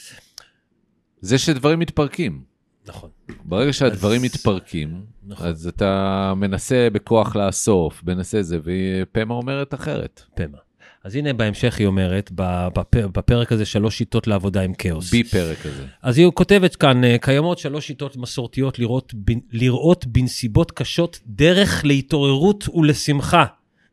זה 1.22 1.38
שדברים 1.38 1.80
מתפרקים. 1.80 2.44
נכון. 2.88 3.10
ברגע 3.46 3.74
שהדברים 3.74 4.22
אז- 4.22 4.36
מתפרקים, 4.36 5.06
נכון. 5.24 5.48
אז 5.48 5.68
אתה 5.68 6.34
מנסה 6.38 6.88
בכוח 6.94 7.36
לאסוף, 7.36 8.04
מנסה 8.04 8.42
זה, 8.44 8.60
ופמה 8.64 9.34
אומרת 9.34 9.74
אחרת. 9.74 10.22
פמה. 10.36 10.58
אז 11.04 11.16
הנה 11.16 11.34
בהמשך 11.34 11.80
היא 11.80 11.88
אומרת, 11.88 12.32
בפ- 12.36 13.08
בפרק 13.14 13.52
הזה, 13.52 13.66
שלוש 13.66 13.98
שיטות 13.98 14.28
לעבודה 14.28 14.62
עם 14.62 14.74
כאוס. 14.74 15.12
בי 15.12 15.24
פרק 15.24 15.66
הזה. 15.66 15.86
אז 16.02 16.18
היא 16.18 16.28
כותבת 16.34 16.76
כאן, 16.76 17.04
אה, 17.04 17.18
קיימות 17.22 17.58
שלוש 17.58 17.88
שיטות 17.88 18.18
מסורתיות 18.18 18.80
לראות, 18.80 19.14
לראות 19.52 20.06
בנסיבות 20.06 20.72
קשות 20.72 21.20
דרך 21.28 21.86
להתעוררות 21.86 22.70
ולשמחה, 22.76 23.46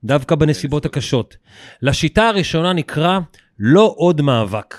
דווקא 0.04 0.34
בנסיבות 0.34 0.86
הקשות. 0.86 1.36
לשיטה 1.82 2.28
הראשונה 2.28 2.72
נקרא 2.72 3.18
לא 3.58 3.94
עוד 3.96 4.22
מאבק. 4.22 4.74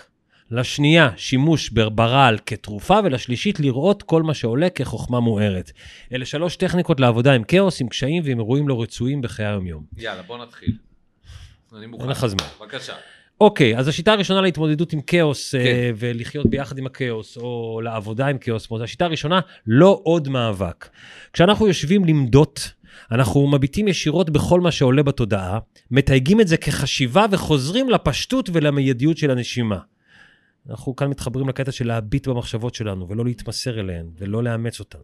לשנייה, 0.52 1.10
שימוש 1.18 1.70
ברעל 1.70 2.38
כתרופה, 2.46 3.00
ולשלישית, 3.04 3.60
לראות 3.60 4.04
כל 4.04 4.24
מה 4.24 4.34
שעולה 4.34 4.70
כחוכמה 4.70 5.20
מוארת. 5.20 5.72
אלה 6.14 6.26
שלוש 6.26 6.56
טכניקות 6.56 7.00
לעבודה 7.00 7.34
עם 7.34 7.44
כאוס, 7.44 7.82
עם 7.82 7.88
קשיים 7.88 8.24
ועם 8.26 8.40
אירועים 8.40 8.68
לא 8.68 8.82
רצויים 8.82 9.22
בחיי 9.22 9.46
היום-יום. 9.46 9.84
יאללה, 9.98 10.22
בוא 10.22 10.38
נתחיל. 10.38 10.89
אני 11.78 11.86
מוכן. 11.86 12.04
אין 12.04 12.12
לך 12.12 12.26
זמן. 12.26 12.46
בבקשה. 12.62 12.94
אוקיי, 13.42 13.78
אז 13.78 13.88
השיטה 13.88 14.14
הראשונה 14.14 14.42
להתמודדות 14.42 14.94
עם 14.94 15.02
כאוס 15.02 15.52
כן. 15.52 15.64
כן. 15.64 15.92
ולחיות 15.98 16.46
ביחד 16.46 16.78
עם 16.78 16.86
הכאוס, 16.86 17.38
או 17.38 17.82
לעבודה 17.84 18.28
עם 18.28 18.38
כאוס, 18.38 18.72
אומרת, 18.72 18.84
השיטה 18.84 19.06
הראשונה, 19.06 19.40
לא 19.68 20.00
עוד 20.04 20.30
מאבק. 20.30 20.90
כשאנחנו 21.34 21.68
יושבים 21.68 22.06
למדות, 22.06 22.72
אנחנו 23.12 23.48
מביטים 23.48 23.88
ישירות 23.88 24.30
בכל 24.30 24.62
מה 24.62 24.72
שעולה 24.72 25.04
בתודעה, 25.04 25.60
מתייגים 25.92 26.42
את 26.42 26.48
זה 26.48 26.58
כחשיבה 26.58 27.26
וחוזרים 27.32 27.90
לפשטות 27.90 28.50
ולמיידיות 28.54 29.18
של 29.18 29.32
הנשימה. 29.32 29.80
אנחנו 30.70 30.96
כאן 30.96 31.08
מתחברים 31.08 31.50
לקטע 31.50 31.72
של 31.72 31.88
להביט 31.88 32.28
במחשבות 32.28 32.76
שלנו, 32.76 33.10
ולא 33.10 33.26
להתמסר 33.26 33.80
אליהן, 33.80 34.10
ולא 34.18 34.44
לאמץ 34.44 34.80
אותן. 34.80 35.00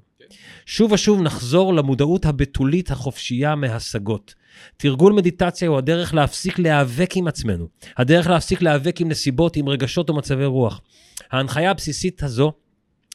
שוב 0.65 0.91
ושוב 0.91 1.21
נחזור 1.21 1.73
למודעות 1.73 2.25
הבתולית 2.25 2.91
החופשייה 2.91 3.55
מהשגות. 3.55 4.35
תרגול 4.77 5.13
מדיטציה 5.13 5.67
הוא 5.69 5.77
הדרך 5.77 6.13
להפסיק 6.13 6.59
להיאבק 6.59 7.11
עם 7.15 7.27
עצמנו, 7.27 7.67
הדרך 7.97 8.27
להפסיק 8.27 8.61
להיאבק 8.61 9.01
עם 9.01 9.09
נסיבות, 9.09 9.55
עם 9.55 9.69
רגשות 9.69 10.09
או 10.09 10.15
מצבי 10.15 10.45
רוח. 10.45 10.81
ההנחיה 11.31 11.71
הבסיסית 11.71 12.23
הזו 12.23 12.53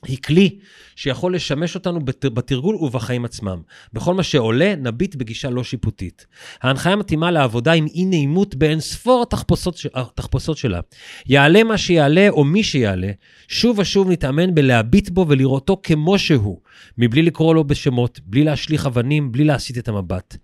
היא 0.06 0.18
כלי 0.26 0.58
שיכול 0.96 1.34
לשמש 1.34 1.74
אותנו 1.74 2.04
בת- 2.04 2.24
בתרגול 2.24 2.76
ובחיים 2.76 3.24
עצמם. 3.24 3.62
בכל 3.92 4.14
מה 4.14 4.22
שעולה, 4.22 4.74
נביט 4.76 5.14
בגישה 5.14 5.50
לא 5.50 5.64
שיפוטית. 5.64 6.26
ההנחיה 6.62 6.96
מתאימה 6.96 7.30
לעבודה 7.30 7.72
עם 7.72 7.86
אי 7.86 8.04
נעימות 8.04 8.54
באין 8.54 8.80
ספור 8.80 9.22
התחפושות, 9.22 9.80
התחפושות 9.94 10.58
שלה. 10.58 10.80
יעלה 11.26 11.64
מה 11.64 11.78
שיעלה 11.78 12.28
או 12.28 12.44
מי 12.44 12.62
שיעלה, 12.62 13.10
שוב 13.48 13.78
ושוב 13.78 14.10
נתאמן 14.10 14.54
בלהביט 14.54 15.08
בו 15.10 15.26
ולראותו 15.28 15.80
כמו 15.82 16.18
שהוא, 16.18 16.60
מבלי 16.98 17.22
לקרוא 17.22 17.54
לו 17.54 17.64
בשמות, 17.64 18.20
בלי 18.24 18.44
להשליך 18.44 18.86
אבנים, 18.86 19.32
בלי 19.32 19.44
להסיט 19.44 19.78
את 19.78 19.88
המבט. 19.88 20.36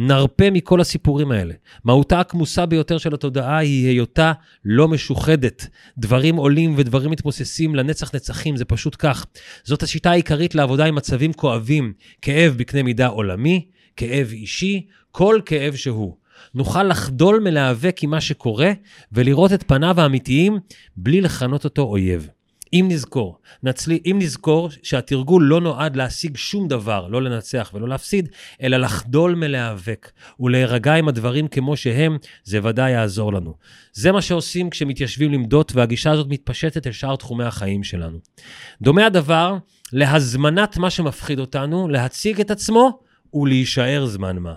נרפה 0.00 0.50
מכל 0.50 0.80
הסיפורים 0.80 1.30
האלה. 1.32 1.54
מהותה 1.84 2.20
הכמוסה 2.20 2.66
ביותר 2.66 2.98
של 2.98 3.14
התודעה 3.14 3.58
היא 3.58 3.88
היותה 3.88 4.32
לא 4.64 4.88
משוחדת. 4.88 5.66
דברים 5.98 6.36
עולים 6.36 6.74
ודברים 6.76 7.10
מתמוססים 7.10 7.74
לנצח 7.74 8.14
נצחים, 8.14 8.56
זה 8.56 8.64
פשוט 8.64 8.96
כך. 8.98 9.26
זאת 9.64 9.82
השיטה 9.82 10.10
העיקרית 10.10 10.54
לעבודה 10.54 10.84
עם 10.84 10.94
מצבים 10.94 11.32
כואבים, 11.32 11.92
כאב 12.22 12.54
בקנה 12.56 12.82
מידה 12.82 13.06
עולמי, 13.06 13.66
כאב 13.96 14.28
אישי, 14.32 14.86
כל 15.10 15.40
כאב 15.46 15.74
שהוא. 15.74 16.16
נוכל 16.54 16.82
לחדול 16.82 17.40
מלהיאבק 17.40 18.02
עם 18.02 18.10
מה 18.10 18.20
שקורה 18.20 18.72
ולראות 19.12 19.52
את 19.52 19.64
פניו 19.66 20.00
האמיתיים 20.00 20.58
בלי 20.96 21.20
לכנות 21.20 21.64
אותו 21.64 21.82
אויב. 21.82 22.28
אם 22.72 22.86
נזכור, 22.90 23.38
נצלי, 23.62 24.00
אם 24.06 24.18
נזכור 24.22 24.68
שהתרגול 24.82 25.44
לא 25.44 25.60
נועד 25.60 25.96
להשיג 25.96 26.36
שום 26.36 26.68
דבר, 26.68 27.08
לא 27.08 27.22
לנצח 27.22 27.70
ולא 27.74 27.88
להפסיד, 27.88 28.28
אלא 28.62 28.76
לחדול 28.76 29.34
מלהיאבק 29.34 30.10
ולהירגע 30.40 30.94
עם 30.94 31.08
הדברים 31.08 31.48
כמו 31.48 31.76
שהם, 31.76 32.18
זה 32.44 32.58
ודאי 32.62 32.90
יעזור 32.90 33.32
לנו. 33.32 33.54
זה 33.92 34.12
מה 34.12 34.22
שעושים 34.22 34.70
כשמתיישבים 34.70 35.32
למדות, 35.32 35.72
והגישה 35.74 36.10
הזאת 36.10 36.26
מתפשטת 36.30 36.86
אל 36.86 36.92
שאר 36.92 37.16
תחומי 37.16 37.44
החיים 37.44 37.84
שלנו. 37.84 38.18
דומה 38.82 39.06
הדבר 39.06 39.56
להזמנת 39.92 40.76
מה 40.76 40.90
שמפחיד 40.90 41.38
אותנו, 41.38 41.88
להציג 41.88 42.40
את 42.40 42.50
עצמו 42.50 43.00
ולהישאר 43.34 44.06
זמן 44.06 44.38
מה. 44.38 44.54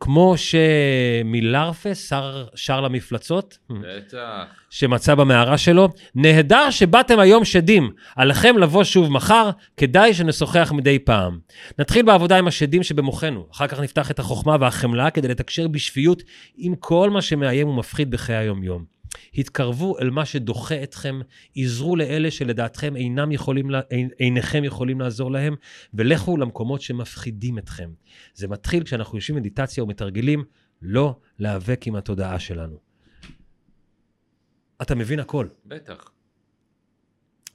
כמו 0.00 0.34
שמילרפה 0.36 1.94
שר, 1.94 2.46
שר 2.54 2.80
למפלצות, 2.80 3.58
בטח. 3.70 4.59
שמצא 4.70 5.14
במערה 5.14 5.58
שלו, 5.58 5.88
נהדר 6.14 6.70
שבאתם 6.70 7.18
היום 7.18 7.44
שדים, 7.44 7.90
עליכם 8.16 8.58
לבוא 8.58 8.84
שוב 8.84 9.12
מחר, 9.12 9.50
כדאי 9.76 10.14
שנשוחח 10.14 10.72
מדי 10.76 10.98
פעם. 10.98 11.38
נתחיל 11.78 12.02
בעבודה 12.06 12.38
עם 12.38 12.48
השדים 12.48 12.82
שבמוחנו, 12.82 13.46
אחר 13.52 13.66
כך 13.66 13.80
נפתח 13.80 14.10
את 14.10 14.18
החוכמה 14.18 14.56
והחמלה 14.60 15.10
כדי 15.10 15.28
לתקשר 15.28 15.68
בשפיות 15.68 16.22
עם 16.56 16.74
כל 16.74 17.10
מה 17.10 17.22
שמאיים 17.22 17.68
ומפחיד 17.68 18.10
בחיי 18.10 18.36
היום-יום. 18.36 19.00
התקרבו 19.34 19.98
אל 19.98 20.10
מה 20.10 20.24
שדוחה 20.24 20.82
אתכם, 20.82 21.20
עזרו 21.56 21.96
לאלה 21.96 22.30
שלדעתכם 22.30 22.96
אינם 22.96 23.32
יכולים, 23.32 23.70
אינכם 24.20 24.64
יכולים 24.64 25.00
לעזור 25.00 25.30
להם, 25.30 25.54
ולכו 25.94 26.36
למקומות 26.36 26.82
שמפחידים 26.82 27.58
אתכם. 27.58 27.90
זה 28.34 28.48
מתחיל 28.48 28.84
כשאנחנו 28.84 29.18
יושבים 29.18 29.36
מדיטציה 29.36 29.84
ומתרגלים 29.84 30.44
לא 30.82 31.16
להיאבק 31.38 31.86
עם 31.86 31.96
התודעה 31.96 32.38
שלנו. 32.38 32.89
אתה 34.82 34.94
מבין 34.94 35.20
הכל. 35.20 35.48
בטח. 35.66 36.10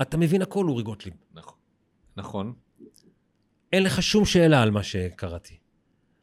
אתה 0.01 0.17
מבין 0.17 0.41
הכל, 0.41 0.65
אורי 0.67 0.83
גוטליב. 0.83 1.13
נכון. 1.33 1.57
נכון. 2.17 2.53
אין 3.73 3.83
לך 3.83 4.03
שום 4.03 4.25
שאלה 4.25 4.61
על 4.61 4.71
מה 4.71 4.83
שקראתי. 4.83 5.57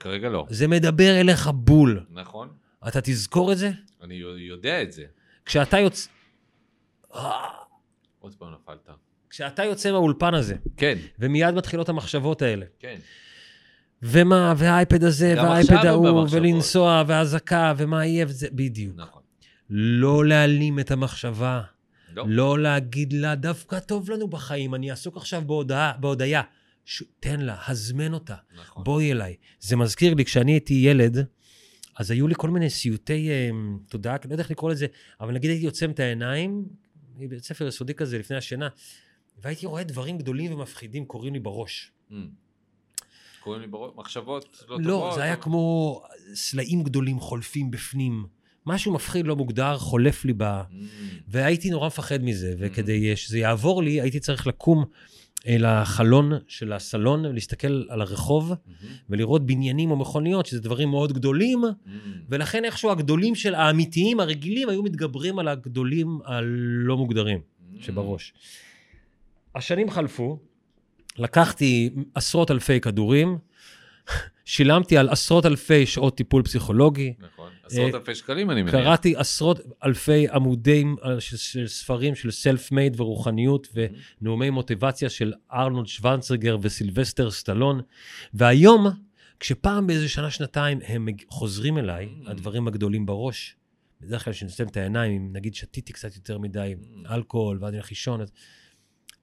כרגע 0.00 0.28
לא. 0.28 0.46
זה 0.50 0.68
מדבר 0.68 1.20
אליך 1.20 1.48
בול. 1.54 2.04
נכון. 2.10 2.48
אתה 2.88 3.00
תזכור 3.00 3.52
את 3.52 3.58
זה? 3.58 3.70
אני 4.02 4.14
יודע 4.48 4.82
את 4.82 4.92
זה. 4.92 5.04
כשאתה 5.44 5.78
יוצא... 5.78 6.10
עוד 8.18 8.34
פעם 8.38 8.52
נפלת. 8.54 8.88
כשאתה 9.30 9.64
יוצא 9.64 9.92
מהאולפן 9.92 10.34
הזה, 10.34 10.54
כן, 10.76 10.98
ומיד 11.18 11.54
מתחילות 11.54 11.88
המחשבות 11.88 12.42
האלה, 12.42 12.66
כן. 12.78 12.96
ומה, 14.02 14.54
והאייפד 14.56 15.04
הזה, 15.04 15.34
והאייפד 15.36 15.86
ההוא. 15.86 16.26
ולנסוע, 16.30 17.02
והאזעקה, 17.06 17.72
ומה 17.76 18.06
יהיה, 18.06 18.26
וזה, 18.28 18.48
בדיוק. 18.52 18.96
נכון. 18.96 19.21
לא 19.74 20.24
להעלים 20.24 20.78
את 20.78 20.90
המחשבה. 20.90 21.62
לא. 22.14 22.24
לא 22.28 22.58
להגיד 22.58 23.12
לה, 23.12 23.34
דווקא 23.34 23.78
טוב 23.80 24.10
לנו 24.10 24.28
בחיים, 24.28 24.74
אני 24.74 24.90
עסוק 24.90 25.16
עכשיו 25.16 25.42
בהודעה, 25.46 25.92
בהודיה. 26.00 26.42
ש... 26.84 27.02
תן 27.20 27.40
לה, 27.40 27.56
הזמן 27.66 28.14
אותה. 28.14 28.34
נכון. 28.56 28.84
בואי 28.84 29.12
אליי. 29.12 29.36
זה 29.60 29.76
מזכיר 29.76 30.14
לי, 30.14 30.24
כשאני 30.24 30.52
הייתי 30.52 30.74
ילד, 30.74 31.26
אז 31.98 32.10
היו 32.10 32.28
לי 32.28 32.34
כל 32.36 32.50
מיני 32.50 32.70
סיוטי 32.70 33.30
אה, 33.30 33.50
תודעה, 33.88 34.16
לא 34.24 34.32
יודע 34.32 34.42
איך 34.42 34.50
לקרוא 34.50 34.70
לזה, 34.70 34.86
אבל 35.20 35.32
נגיד 35.34 35.50
הייתי 35.50 35.66
עוצם 35.66 35.90
את 35.90 36.00
העיניים, 36.00 36.64
בבית 37.18 37.44
ספר 37.44 37.66
יסודי 37.66 37.94
כזה 37.94 38.18
לפני 38.18 38.36
השינה, 38.36 38.68
והייתי 39.42 39.66
רואה 39.66 39.84
דברים 39.84 40.18
גדולים 40.18 40.52
ומפחידים 40.54 41.04
קורים 41.06 41.32
לי 41.34 41.40
בראש. 41.40 41.92
Mm. 42.10 42.14
קוראים 43.40 43.60
לי 43.62 43.66
בראש, 43.68 43.92
מחשבות 43.96 44.64
לא, 44.68 44.80
לא, 44.80 44.84
טובות. 44.84 45.14
זה 45.14 45.22
היה 45.22 45.32
אבל- 45.32 45.42
כמו 45.42 46.02
סלעים 46.34 46.82
גדולים 46.82 47.20
חולפים 47.20 47.70
בפנים. 47.70 48.26
משהו 48.66 48.92
מפחיד 48.92 49.26
לא 49.26 49.36
מוגדר 49.36 49.78
חולף 49.78 50.24
לי 50.24 50.32
ב... 50.36 50.42
Mm. 50.42 50.74
והייתי 51.28 51.70
נורא 51.70 51.86
מפחד 51.86 52.22
מזה, 52.22 52.54
וכדי 52.58 53.16
שזה 53.16 53.38
יעבור 53.38 53.82
לי, 53.82 54.00
הייתי 54.00 54.20
צריך 54.20 54.46
לקום 54.46 54.84
אל 55.46 55.64
החלון 55.64 56.32
של 56.48 56.72
הסלון, 56.72 57.26
ולהסתכל 57.26 57.82
על 57.88 58.00
הרחוב, 58.00 58.52
Mhm. 58.52 58.84
ולראות 59.10 59.46
בניינים 59.46 59.90
או 59.90 59.96
מכוניות, 59.96 60.46
שזה 60.46 60.60
דברים 60.60 60.88
מאוד 60.88 61.12
גדולים, 61.12 61.62
Mm. 61.64 61.88
ולכן 62.28 62.64
איכשהו 62.64 62.90
הגדולים 62.90 63.34
של 63.34 63.54
האמיתיים, 63.54 64.20
הרגילים, 64.20 64.68
היו 64.68 64.82
מתגברים 64.82 65.38
על 65.38 65.48
הגדולים 65.48 66.18
הלא 66.24 66.96
מוגדרים 66.96 67.38
Mm. 67.38 67.84
שבראש. 67.84 68.32
השנים 69.54 69.90
חלפו, 69.90 70.38
לקחתי 71.18 71.90
עשרות 72.14 72.50
אלפי 72.50 72.80
כדורים, 72.80 73.38
שילמתי 74.44 74.96
על 74.96 75.08
עשרות 75.08 75.46
אלפי 75.46 75.86
שעות 75.86 76.16
טיפול 76.16 76.42
פסיכולוגי, 76.42 77.14
נכון. 77.18 77.50
עשרות 77.64 77.94
אה, 77.94 77.98
אלפי 77.98 78.14
שקלים, 78.14 78.50
אני 78.50 78.62
מניח. 78.62 78.74
קראתי 78.74 79.14
עשרות 79.16 79.60
אלפי 79.84 80.28
עמודים 80.28 80.96
אה, 81.04 81.20
של, 81.20 81.36
של 81.36 81.66
ספרים 81.66 82.14
של 82.14 82.30
סלף 82.30 82.72
מייד 82.72 83.00
ורוחניות 83.00 83.68
ונאומי 83.74 84.50
מוטיבציה 84.50 85.10
של 85.10 85.32
ארנולד 85.52 85.86
שוונצרגר 85.86 86.56
וסילבסטר 86.62 87.30
סטלון. 87.30 87.80
והיום, 88.34 88.86
כשפעם 89.40 89.86
באיזה 89.86 90.08
שנה-שנתיים 90.08 90.78
הם 90.86 91.08
חוזרים 91.28 91.78
אליי. 91.78 92.08
הדברים 92.26 92.68
הגדולים 92.68 93.06
בראש, 93.06 93.56
בדרך 94.00 94.24
כלל 94.24 94.32
כשאני 94.32 94.50
את 94.70 94.76
העיניים, 94.76 95.12
אם 95.12 95.32
נגיד 95.32 95.54
שתיתי 95.54 95.92
קצת 95.92 96.16
יותר 96.16 96.38
מדי. 96.38 96.74
אלכוהול 97.10 97.58
ואז 97.60 97.68
אני 97.68 97.76
הולך 97.76 97.90
לישון, 97.90 98.20
אז 98.20 98.32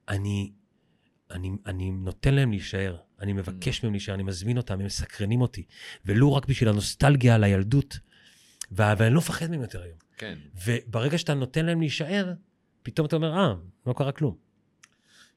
אני, 0.10 0.52
אני, 1.32 1.52
אני 1.66 1.92
נותן 1.92 2.34
להם 2.34 2.52
להישאר, 2.52 2.96
אני 3.22 3.34
מבקש 3.34 3.84
מהם 3.84 3.94
להישאר, 3.94 4.14
אני 4.14 4.24
מזמין 4.24 4.58
אותם, 4.58 4.74
הם 4.74 4.86
מסקרנים 4.86 5.42
אותי, 5.42 5.64
ולו 6.06 6.34
רק 6.36 6.46
בשביל 6.46 6.70
הנוסטלגיה 6.70 7.36
על 7.36 7.44
הילדות, 7.44 8.00
ואני 8.72 9.14
לא 9.14 9.18
מפחד 9.18 9.52
מהם 9.52 9.62
יותר 9.62 9.82
היום. 9.82 9.98
כן. 10.18 10.38
וברגע 10.66 11.18
שאתה 11.18 11.34
נותן 11.34 11.66
להם 11.66 11.80
להישאר, 11.80 12.34
פתאום 12.84 13.08
אתה 13.08 13.16
אומר, 13.16 13.38
אה, 13.38 13.54
לא 13.88 13.94
קרה 13.94 14.12
כלום. 14.12 14.50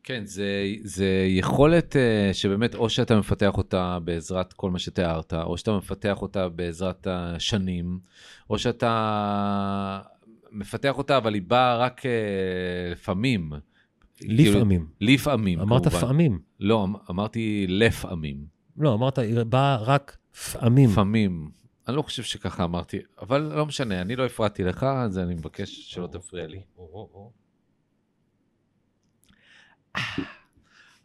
כן, 0.04 0.26
זה, 0.26 0.64
זה 0.82 1.26
יכולת 1.28 1.96
uh, 1.96 2.34
שבאמת 2.34 2.74
או 2.74 2.90
שאתה 2.90 3.18
מפתח 3.18 3.56
אותה 3.56 3.98
בעזרת 4.04 4.52
כל 4.52 4.70
מה 4.70 4.78
שתיארת, 4.78 5.34
או 5.34 5.58
שאתה 5.58 5.72
מפתח 5.72 6.22
אותה 6.22 6.48
בעזרת 6.48 7.06
השנים, 7.10 7.98
או 8.50 8.58
שאתה 8.58 10.00
מפתח 10.50 10.98
אותה, 10.98 11.16
אבל 11.16 11.34
היא 11.34 11.42
באה 11.42 11.76
רק 11.76 12.00
uh, 12.00 12.06
לפעמים. 12.92 13.52
לפעמים. 14.28 14.86
כאילו, 14.98 15.14
לפעמים, 15.14 15.60
אמרת 15.60 15.88
כמובן. 15.88 16.00
פעמים. 16.00 16.40
לא, 16.60 16.84
אמ- 16.84 16.94
אמרתי 17.10 17.66
לפעמים. 17.68 18.46
לא, 18.76 18.94
אמרת, 18.94 19.18
באה 19.48 19.76
רק 19.76 20.16
פעמים. 20.52 20.90
לפעמים. 20.90 21.50
אני 21.88 21.96
לא 21.96 22.02
חושב 22.02 22.22
שככה 22.22 22.64
אמרתי, 22.64 22.98
אבל 23.20 23.52
לא 23.56 23.66
משנה, 23.66 24.00
אני 24.00 24.16
לא 24.16 24.26
הפרעתי 24.26 24.64
לך, 24.64 24.82
אז 24.82 25.18
אני 25.18 25.34
מבקש 25.34 25.92
שלא 25.92 26.06
תפריע 26.06 26.46
לי. 26.46 26.62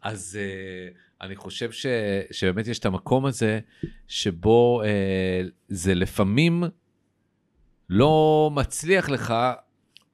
אז 0.02 0.38
uh, 0.38 0.96
אני 1.20 1.36
חושב 1.36 1.72
ש, 1.72 1.86
שבאמת 2.30 2.66
יש 2.66 2.78
את 2.78 2.86
המקום 2.86 3.26
הזה, 3.26 3.60
שבו 4.06 4.82
uh, 4.82 4.86
זה 5.68 5.94
לפעמים 5.94 6.64
לא 7.90 8.50
מצליח 8.54 9.08
לך, 9.08 9.34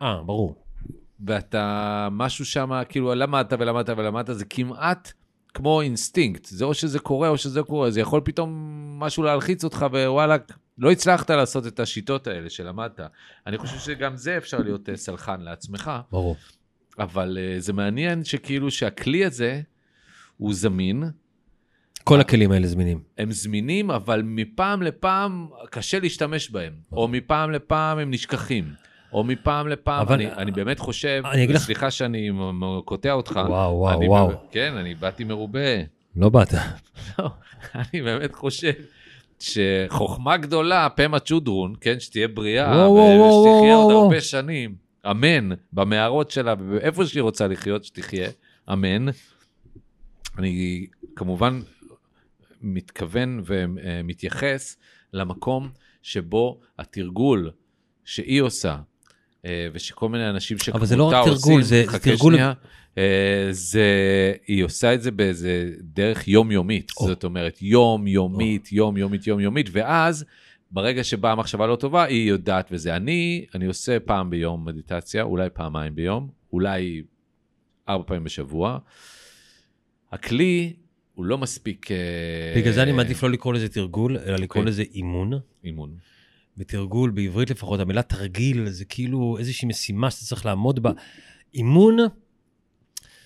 אה, 0.02 0.22
ברור. 0.22 0.63
ואתה, 1.26 2.08
משהו 2.12 2.44
שם, 2.44 2.82
כאילו, 2.88 3.14
למדת 3.14 3.52
ולמדת 3.52 3.88
ולמדת, 3.88 4.36
זה 4.36 4.44
כמעט 4.44 5.12
כמו 5.54 5.80
אינסטינקט. 5.80 6.44
זה 6.44 6.64
או 6.64 6.74
שזה 6.74 6.98
קורה 6.98 7.28
או 7.28 7.38
שזה 7.38 7.62
קורה, 7.62 7.90
זה 7.90 8.00
יכול 8.00 8.20
פתאום 8.24 8.50
משהו 8.98 9.22
להלחיץ 9.22 9.64
אותך, 9.64 9.86
ווואלה, 9.90 10.36
לא 10.78 10.90
הצלחת 10.90 11.30
לעשות 11.30 11.66
את 11.66 11.80
השיטות 11.80 12.26
האלה 12.26 12.50
שלמדת. 12.50 13.00
אני 13.46 13.58
חושב 13.58 13.78
שגם 13.78 14.16
זה 14.16 14.36
אפשר 14.36 14.58
להיות 14.58 14.88
uh, 14.88 14.96
סלחן 14.96 15.40
לעצמך. 15.40 15.90
ברור. 16.10 16.36
אבל 16.98 17.38
uh, 17.38 17.60
זה 17.60 17.72
מעניין 17.72 18.24
שכאילו 18.24 18.70
שהכלי 18.70 19.24
הזה 19.24 19.60
הוא 20.36 20.54
זמין, 20.54 21.04
כל 22.04 22.20
הכלים 22.20 22.52
האלה 22.52 22.66
זמינים. 22.66 23.02
הם 23.18 23.32
זמינים, 23.32 23.90
אבל 23.90 24.22
מפעם 24.24 24.82
לפעם 24.82 25.48
קשה 25.70 25.98
להשתמש 25.98 26.50
בהם, 26.50 26.72
או 26.92 27.08
מפעם 27.08 27.50
לפעם 27.50 27.98
הם 27.98 28.10
נשכחים, 28.10 28.72
או 29.14 29.24
מפעם 29.24 29.68
לפעם, 29.68 30.00
אבל- 30.00 30.14
אני, 30.14 30.32
אני 30.32 30.50
באמת 30.50 30.78
חושב, 30.78 31.22
אני 31.32 31.44
אגיד 31.44 31.56
לך- 31.56 31.62
סליחה 31.62 31.90
שאני 31.90 32.30
קוטע 32.84 33.12
אותך, 33.12 33.40
וואו, 33.48 33.76
וואו, 33.78 33.98
אני 33.98 34.08
וואו. 34.08 34.26
באמת- 34.28 34.38
כן, 34.50 34.74
אני 34.76 34.94
באתי 34.94 35.24
מרובה, 35.24 35.60
לא 36.16 36.28
באת. 36.28 36.52
לא, 37.18 37.28
אני 37.74 38.02
באמת 38.02 38.34
חושב 38.34 38.72
שחוכמה 39.40 40.36
גדולה, 40.36 40.88
פמה 40.96 41.18
צ'ודרון, 41.18 41.74
כן, 41.80 42.00
שתהיה 42.00 42.28
בריאה, 42.28 42.68
וואו, 42.76 42.92
וואו, 42.92 43.18
וואו, 43.18 43.44
ושתחיה 43.44 43.74
עוד. 43.74 43.92
הרבה 43.92 44.20
שנים, 44.20 44.74
אמן, 45.10 45.48
במערות 45.72 46.30
שלה, 46.30 46.54
ואיפה 46.68 47.06
שהיא 47.06 47.22
רוצה 47.22 47.46
לחיות, 47.48 47.84
שתחיה, 47.84 48.28
אמן. 48.72 49.06
אני 50.38 50.86
כמובן 51.16 51.60
מתכוון 52.62 53.42
ומתייחס 53.46 54.76
למקום 55.12 55.68
שבו 56.02 56.60
התרגול 56.78 57.50
שהיא 58.04 58.40
עושה, 58.42 58.76
ושכל 59.72 60.08
מיני 60.08 60.30
אנשים 60.30 60.58
שכמותה 60.58 60.78
אבל 60.78 60.86
זה 60.86 60.96
לא 60.96 61.04
רק 61.04 61.14
עושים, 61.28 61.34
תרגול, 61.36 61.62
זה- 61.62 61.84
זה 61.90 61.98
תרגול- 61.98 62.32
שנייה, 62.34 62.52
אה, 62.98 63.48
זה, 63.50 63.84
היא 64.46 64.64
עושה 64.64 64.94
את 64.94 65.02
זה 65.02 65.10
באיזה 65.10 65.70
דרך 65.80 66.28
יומיומית, 66.28 66.92
או. 67.00 67.06
זאת 67.06 67.24
אומרת 67.24 67.58
יומיומית, 67.62 68.72
יומיומית, 68.72 69.26
יומיומית, 69.26 69.68
ואז 69.72 70.24
ברגע 70.70 71.04
שבאה 71.04 71.32
המחשבה 71.32 71.66
לא 71.66 71.76
טובה, 71.76 72.04
היא 72.04 72.28
יודעת 72.28 72.68
וזה. 72.72 72.96
אני, 72.96 73.44
אני 73.54 73.66
עושה 73.66 74.00
פעם 74.00 74.30
ביום 74.30 74.64
מדיטציה, 74.64 75.22
אולי 75.22 75.48
פעמיים 75.52 75.94
ביום, 75.94 76.28
אולי 76.52 77.02
ארבע 77.88 78.04
פעמים 78.06 78.24
בשבוע. 78.24 78.78
הכלי 80.12 80.72
הוא 81.14 81.24
לא 81.24 81.38
מספיק... 81.38 81.90
אה, 81.90 81.96
בגלל 82.56 82.72
זה 82.72 82.82
אני 82.82 82.92
מעדיף 82.92 83.22
לא 83.22 83.30
לקרוא 83.30 83.54
לזה 83.54 83.68
תרגול, 83.68 84.18
אלא 84.18 84.36
לקרוא 84.36 84.62
כן. 84.62 84.68
לזה 84.68 84.82
אימון. 84.94 85.32
אימון. 85.64 85.90
בתרגול, 86.56 87.10
בעברית 87.10 87.50
לפחות, 87.50 87.80
המילה 87.80 88.02
תרגיל 88.02 88.68
זה 88.68 88.84
כאילו 88.84 89.36
איזושהי 89.38 89.68
משימה 89.68 90.10
שאתה 90.10 90.24
צריך 90.24 90.46
לעמוד 90.46 90.82
בה. 90.82 90.90
אימון 91.54 91.96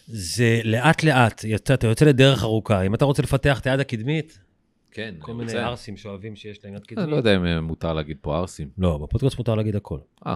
זה 0.06 0.60
לאט 0.64 1.02
לאט, 1.04 1.44
יצא, 1.44 1.74
אתה 1.74 1.86
יוצא 1.86 2.04
לדרך 2.04 2.42
ארוכה. 2.42 2.82
אם 2.82 2.94
אתה 2.94 3.04
רוצה 3.04 3.22
לפתח 3.22 3.60
את 3.60 3.66
היד 3.66 3.80
הקדמית, 3.80 4.38
כן, 4.90 5.14
כל 5.18 5.30
אני 5.32 5.38
מיני 5.38 5.52
רוצה. 5.52 5.66
ערסים 5.66 5.96
שאוהבים 5.96 6.36
שיש 6.36 6.64
להם 6.64 6.74
יד 6.74 6.78
אני 6.80 6.86
קדמית. 6.86 7.08
לא 7.10 7.16
יודע 7.16 7.36
אם 7.36 7.44
אה, 7.46 7.60
מותר 7.60 7.92
להגיד 7.92 8.16
פה 8.20 8.36
ערסים. 8.36 8.68
לא, 8.78 8.98
בפודקאסט 8.98 9.38
מותר 9.38 9.54
להגיד 9.54 9.76
הכל. 9.76 9.98
אה, 10.26 10.34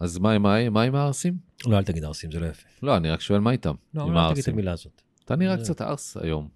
אז 0.00 0.18
מה 0.18 0.32
עם 0.32 0.46
ה- 0.46 0.70
מה 0.70 0.82
עם 0.82 0.94
הערסים? 0.94 1.34
לא, 1.66 1.78
אל 1.78 1.84
תגיד 1.84 2.04
ערסים, 2.04 2.30
זה 2.32 2.40
לא 2.40 2.46
יפה. 2.46 2.68
לא, 2.82 2.96
אני 2.96 3.10
רק 3.10 3.20
שואל 3.20 3.40
מה 3.40 3.50
איתם. 3.50 3.74
לא, 3.94 4.02
עם 4.02 4.08
אבל 4.10 4.18
אל 4.18 4.30
תגיד 4.32 4.42
את. 4.42 4.48
המילה 4.48 4.72
הזאת. 4.72 5.02
אתה 5.24 5.36
נראה 5.36 5.56
קצת 5.56 5.80
ערס 5.80 6.16
היום. 6.16 6.48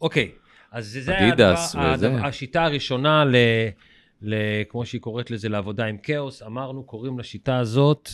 אוקיי, 0.00 0.30
אז 0.72 0.86
זה- 0.86 1.02
זה 1.02 1.18
הדבר- 1.18 1.54
וזה. 1.94 2.14
השיטה 2.14 2.64
הראשונה, 2.64 3.24
ל, 3.24 3.34
כמו 4.68 4.86
שהיא 4.86 5.00
קוראת 5.00 5.30
לזה, 5.30 5.48
לעבודה 5.48 5.84
עם 5.84 5.96
כאוס. 5.98 6.42
אמרנו, 6.42 6.82
קוראים 6.82 7.18
לשיטה 7.18 7.58
הזאת 7.58 8.10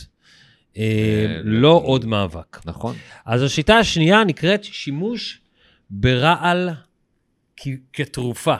אה, 0.77 0.83
אה, 0.83 1.41
לא 1.43 1.81
עוד 1.83 2.05
מאבק. 2.05 2.65
נכון? 2.65 2.95
אז 3.25 3.43
השיטה 3.43 3.77
השנייה 3.77 4.23
נקראת 4.23 4.63
שימוש 4.63 5.41
ברעל 5.89 6.69
כתרופה. 7.93 8.55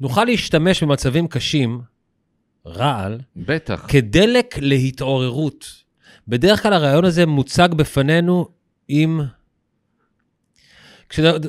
נוכל 0.00 0.24
להשתמש 0.24 0.82
במצבים 0.82 1.28
קשים, 1.28 1.80
רעל, 2.66 3.18
בטח. 3.36 3.86
כדלק 3.88 4.58
להתעוררות. 4.58 5.66
בדרך 6.28 6.62
כלל 6.62 6.72
הרעיון 6.72 7.04
הזה 7.04 7.26
מוצג 7.26 7.68
בפנינו 7.76 8.48
עם... 8.88 9.20
כשאתה... 11.08 11.48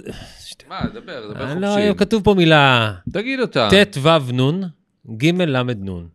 מה, 0.70 0.82
דבר, 0.94 1.34
דבר 1.34 1.56
לא, 1.56 1.68
חופשי. 1.68 1.98
כתוב 1.98 2.24
פה 2.24 2.34
מילה 2.34 2.94
תגיד 3.14 3.40
אותה. 3.40 3.70
ט' 3.92 3.98
ו' 3.98 4.32
נ', 4.32 4.62
ג' 5.18 5.42
ל' 5.42 5.64
נ', 5.64 6.08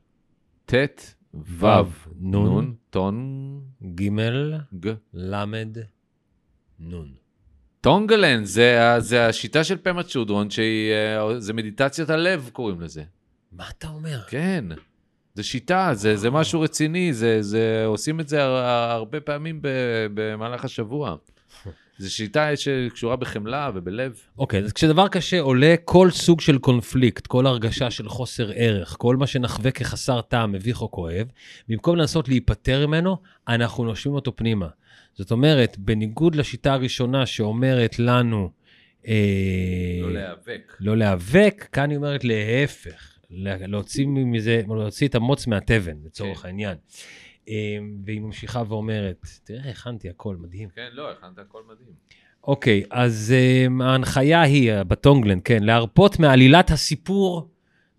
ט' 0.66 0.74
ו'. 1.34 1.66
נון, 2.20 2.74
טון, 2.90 3.60
ג'. 3.96 4.08
ל' 5.14 5.44
נ'. 6.80 6.92
טונגלן, 7.80 8.44
זה, 8.44 8.78
זה 8.98 9.26
השיטה 9.26 9.64
של 9.64 9.76
פמה 9.82 10.02
צ'ודרון, 10.02 10.50
שהיא, 10.50 10.92
אה, 10.92 11.52
מדיטציית 11.54 12.10
הלב 12.10 12.50
קוראים 12.52 12.80
לזה. 12.80 13.02
מה 13.52 13.64
אתה 13.78 13.88
אומר? 13.88 14.20
כן, 14.28 14.64
זה 15.34 15.42
שיטה, 15.42 15.90
זה, 15.92 16.16
זה 16.16 16.30
משהו 16.30 16.60
רציני, 16.60 17.12
זה, 17.12 17.42
זה, 17.42 17.82
עושים 17.86 18.20
את 18.20 18.28
זה 18.28 18.42
הר- 18.42 18.64
הרבה 18.90 19.20
פעמים 19.20 19.60
במהלך 20.14 20.64
השבוע. 20.64 21.16
זו 21.98 22.14
שיטה 22.14 22.56
שקשורה 22.56 23.16
בחמלה 23.16 23.70
ובלב. 23.74 24.20
אוקיי, 24.38 24.60
אז 24.60 24.72
כשדבר 24.72 25.08
קשה 25.08 25.40
עולה 25.40 25.74
כל 25.84 26.10
סוג 26.10 26.40
של 26.40 26.58
קונפליקט, 26.58 27.26
כל 27.26 27.46
הרגשה 27.46 27.90
של 27.90 28.08
חוסר 28.08 28.50
ערך, 28.54 28.96
כל 28.98 29.16
מה 29.16 29.26
שנחווה 29.26 29.70
כחסר 29.70 30.20
טעם, 30.20 30.52
מביך 30.52 30.82
או 30.82 30.90
כואב, 30.90 31.26
במקום 31.68 31.96
לנסות 31.96 32.28
להיפטר 32.28 32.86
ממנו, 32.86 33.16
אנחנו 33.48 33.84
נושמים 33.84 34.14
אותו 34.14 34.36
פנימה. 34.36 34.68
זאת 35.14 35.30
אומרת, 35.30 35.78
בניגוד 35.78 36.34
לשיטה 36.34 36.72
הראשונה 36.72 37.26
שאומרת 37.26 37.98
לנו... 37.98 38.50
אה, 39.08 39.14
לא 40.02 40.12
להיאבק. 40.12 40.76
לא 40.80 40.96
להיאבק, 40.96 41.68
כאן 41.72 41.90
היא 41.90 41.96
אומרת 41.96 42.24
להפך, 42.24 43.18
לה- 43.30 43.66
להוציא 43.66 44.06
מזה, 44.06 44.62
להוציא 44.68 45.08
את 45.08 45.14
המוץ 45.14 45.46
מהתבן, 45.46 45.96
לצורך 46.06 46.38
כן. 46.38 46.48
העניין. 46.48 46.76
אה, 47.48 47.54
והיא 48.04 48.20
ממשיכה 48.20 48.62
ואומרת, 48.68 49.26
תראה, 49.44 49.70
הכנתי 49.70 50.08
הכל, 50.08 50.36
מדהים. 50.36 50.68
כן, 50.68 50.88
לא, 50.92 51.10
הכנת 51.10 51.38
הכל 51.38 51.62
מדהים. 51.72 51.94
אוקיי, 52.46 52.82
אז 52.90 53.34
um, 53.34 53.82
ההנחיה 53.82 54.42
היא, 54.42 54.72
בטונגלן, 54.82 55.38
כן, 55.44 55.62
להרפות 55.62 56.18
מעלילת 56.18 56.70
הסיפור 56.70 57.48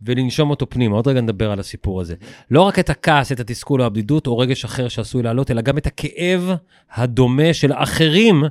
ולנשום 0.01 0.49
אותו 0.49 0.69
פנימה. 0.69 0.95
עוד 0.95 1.07
רגע 1.07 1.21
נדבר 1.21 1.51
על 1.51 1.59
הסיפור 1.59 2.01
הזה. 2.01 2.15
לא 2.51 2.61
רק 2.61 2.79
את 2.79 2.89
הכעס, 2.89 3.31
את 3.31 3.39
התסכול 3.39 3.81
או 3.81 3.85
הבדידות 3.85 4.27
או 4.27 4.37
רגש 4.37 4.65
אחר 4.65 4.87
שעשוי 4.87 5.23
לעלות, 5.23 5.51
אלא 5.51 5.61
גם 5.61 5.77
את 5.77 5.87
הכאב 5.87 6.49
הדומה 6.91 7.53
של 7.53 7.73
אחרים 7.73 8.43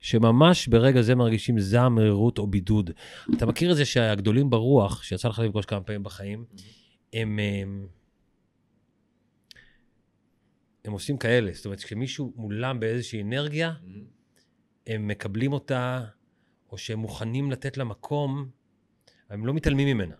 שממש 0.00 0.68
ברגע 0.68 1.02
זה 1.02 1.14
מרגישים 1.14 1.60
זעם, 1.60 1.94
מרירות 1.94 2.38
או 2.38 2.46
בידוד. 2.46 2.90
אתה 3.34 3.46
מכיר 3.46 3.70
את 3.70 3.76
זה 3.76 3.84
שהגדולים 3.84 4.50
ברוח, 4.50 5.02
שיצא 5.02 5.28
לך 5.28 5.38
לפגוש 5.38 5.66
כמה 5.66 5.80
פעמים 5.80 6.02
בחיים, 6.02 6.44
הם, 7.12 7.38
הם, 7.62 7.86
הם 10.88 10.92
עושים 10.92 11.18
כאלה. 11.18 11.50
זאת 11.54 11.64
אומרת, 11.64 11.78
כשמישהו 11.78 12.32
מולם 12.36 12.80
באיזושהי 12.80 13.22
אנרגיה, 13.22 13.72
הם 14.86 15.08
מקבלים 15.08 15.52
אותה, 15.52 16.04
או 16.72 16.78
שהם 16.78 16.98
מוכנים 16.98 17.50
לתת 17.50 17.76
לה 17.76 17.84
מקום, 17.84 18.48
הם 19.30 19.46
לא 19.46 19.54
מתעלמים 19.54 19.96
ממנה. 19.96 20.14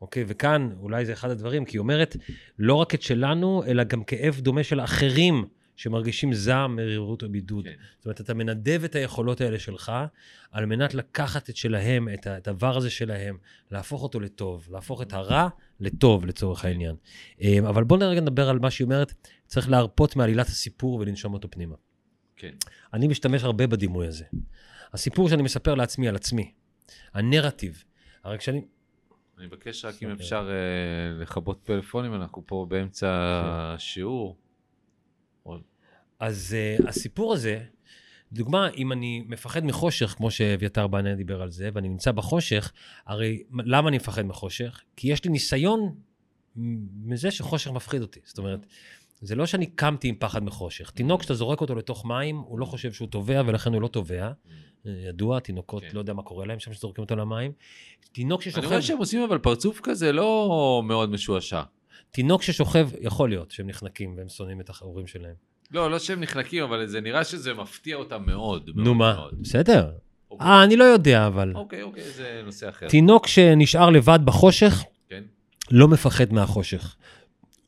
אוקיי? 0.00 0.24
וכאן 0.26 0.70
אולי 0.80 1.04
זה 1.06 1.12
אחד 1.12 1.30
הדברים, 1.30 1.64
כי 1.64 1.76
היא 1.76 1.80
אומרת, 1.80 2.16
לא 2.58 2.74
רק 2.74 2.94
את 2.94 3.02
שלנו, 3.02 3.64
אלא 3.64 3.84
גם 3.84 4.04
כאב 4.04 4.40
דומה 4.40 4.62
של 4.64 4.80
אחרים 4.80 5.44
שמרגישים 5.80 6.32
זעם, 6.32 6.76
מרירות 6.76 7.22
או 7.22 7.28
בידוד. 7.28 7.64
כן. 7.64 7.74
זאת 7.96 8.04
אומרת, 8.04 8.20
אתה 8.20 8.34
מנדב 8.34 8.84
את 8.84 8.94
היכולות 8.94 9.40
האלה 9.40 9.58
שלך, 9.58 9.92
על 10.50 10.66
מנת 10.66 10.94
לקחת 10.94 11.50
את 11.50 11.56
שלהם, 11.56 12.08
את 12.14 12.26
הדבר 12.26 12.76
הזה 12.76 12.90
שלהם, 12.90 13.38
להפוך 13.70 14.02
אותו 14.02 14.20
לטוב, 14.20 14.68
להפוך 14.70 15.02
את 15.02 15.12
הרע 15.12 15.48
לטוב, 15.80 16.26
לצורך 16.26 16.64
העניין. 16.64 16.96
אמ, 17.40 17.66
אבל 17.66 17.84
בואו 17.84 18.00
רגע 18.10 18.20
נדבר 18.20 18.48
על 18.48 18.58
מה 18.58 18.70
שהיא 18.70 18.84
אומרת, 18.84 19.14
צריך 19.46 19.70
להרפות 19.70 20.16
מעלילת 20.16 20.46
הסיפור 20.46 20.94
ולנשום 20.94 21.34
אותו 21.34 21.50
פנימה. 21.50 21.76
כן. 22.36 22.54
אני 22.94 23.08
משתמש 23.08 23.44
הרבה 23.44 23.66
בדימוי 23.66 24.06
הזה. 24.06 24.24
הסיפור 24.92 25.28
שאני 25.28 25.42
מספר 25.42 25.74
לעצמי 25.74 26.08
על 26.08 26.16
עצמי, 26.16 26.52
הנרטיב. 27.14 27.84
הרי 28.24 28.38
כשאני... 28.38 28.64
אני 29.38 29.46
מבקש 29.46 29.84
רק 29.84 30.02
אם. 30.02 30.10
אפשר 30.10 30.50
אה, 30.50 31.22
לכבות 31.22 31.60
פלאפונים, 31.64 32.14
אנחנו 32.14 32.42
פה 32.46 32.66
באמצע 32.68 33.08
השיעור. 33.74 34.36
אז 36.20 36.56
uh, 36.78 36.88
הסיפור 36.88 37.32
הזה, 37.32 37.60
דוגמה, 38.32 38.68
אם 38.76 38.92
אני 38.92 39.24
מפחד 39.28 39.64
מחושך, 39.64 40.06
כמו 40.06 40.30
שאביתר 40.30 40.86
בנה 40.86 41.14
דיבר 41.14 41.42
על 41.42 41.50
זה, 41.50 41.70
ואני 41.74 41.88
נמצא 41.88 42.12
בחושך, 42.12 42.72
הרי 43.06 43.42
למה 43.64 43.88
אני 43.88 43.96
מפחד 43.96 44.22
מחושך? 44.22 44.80
כי 44.96 45.12
יש 45.12 45.24
לי 45.24 45.30
ניסיון 45.30 45.94
מזה 47.04 47.30
שחושך 47.30 47.70
מפחיד 47.70 48.02
אותי. 48.02 48.20
זאת 48.24 48.38
אומרת, 48.38 48.66
זה 49.20 49.34
לא 49.34 49.46
שאני 49.46 49.66
קמתי 49.66 50.08
עם 50.08 50.14
פחד 50.18 50.42
מחושך. 50.42 50.90
תינוק, 50.90 51.20
כשאתה 51.20 51.34
זורק 51.34 51.60
אותו 51.60 51.74
לתוך 51.74 52.06
מים, 52.06 52.36
הוא 52.36 52.58
לא 52.58 52.64
חושב 52.64 52.92
שהוא 52.92 53.08
טובע, 53.08 53.42
ולכן 53.46 53.72
הוא 53.72 53.82
לא 53.82 53.88
טובע. 53.88 54.32
ידוע, 54.84 55.40
תינוקות, 55.40 55.82
כן. 55.82 55.88
לא 55.92 55.98
יודע 55.98 56.12
מה 56.12 56.22
קורה 56.22 56.46
להם 56.46 56.58
שם 56.58 56.72
שזורקים 56.72 57.04
אותו 57.04 57.16
למים. 57.16 57.52
תינוק 58.12 58.42
אני 58.42 58.50
ששוכב, 58.50 58.66
רואה 58.66 58.82
שהם 58.82 58.98
עושים 58.98 59.22
אבל 59.22 59.38
פרצוף 59.38 59.80
כזה 59.82 60.12
לא 60.12 60.82
מאוד 60.84 61.10
משועשע. 61.10 61.62
תינוק 62.10 62.42
ששוכב, 62.42 62.88
יכול 63.00 63.28
להיות 63.28 63.50
שהם 63.50 63.66
נחנקים 63.66 64.14
והם 64.16 64.28
שונאים 64.28 64.60
את 64.60 64.70
ההורים 64.70 65.06
שלהם. 65.06 65.49
לא, 65.70 65.90
לא 65.90 65.98
שהם 65.98 66.20
נחלקים, 66.20 66.62
אבל 66.62 66.86
זה 66.86 67.00
נראה 67.00 67.24
שזה 67.24 67.54
מפתיע 67.54 67.96
אותם 67.96 68.22
מאוד. 68.26 68.70
מאוד 68.74 68.86
נו 68.86 68.94
מה, 68.94 69.14
מאוד. 69.14 69.34
בסדר. 69.40 69.90
אוקיי. 70.30 70.46
אה, 70.46 70.64
אני 70.64 70.76
לא 70.76 70.84
יודע, 70.84 71.26
אבל... 71.26 71.52
אוקיי, 71.54 71.82
אוקיי, 71.82 72.02
זה 72.02 72.42
נושא 72.44 72.68
אחר. 72.68 72.88
תינוק 72.88 73.26
שנשאר 73.26 73.90
לבד 73.90 74.18
בחושך, 74.24 74.84
כן. 75.08 75.22
לא 75.70 75.88
מפחד 75.88 76.32
מהחושך. 76.32 76.96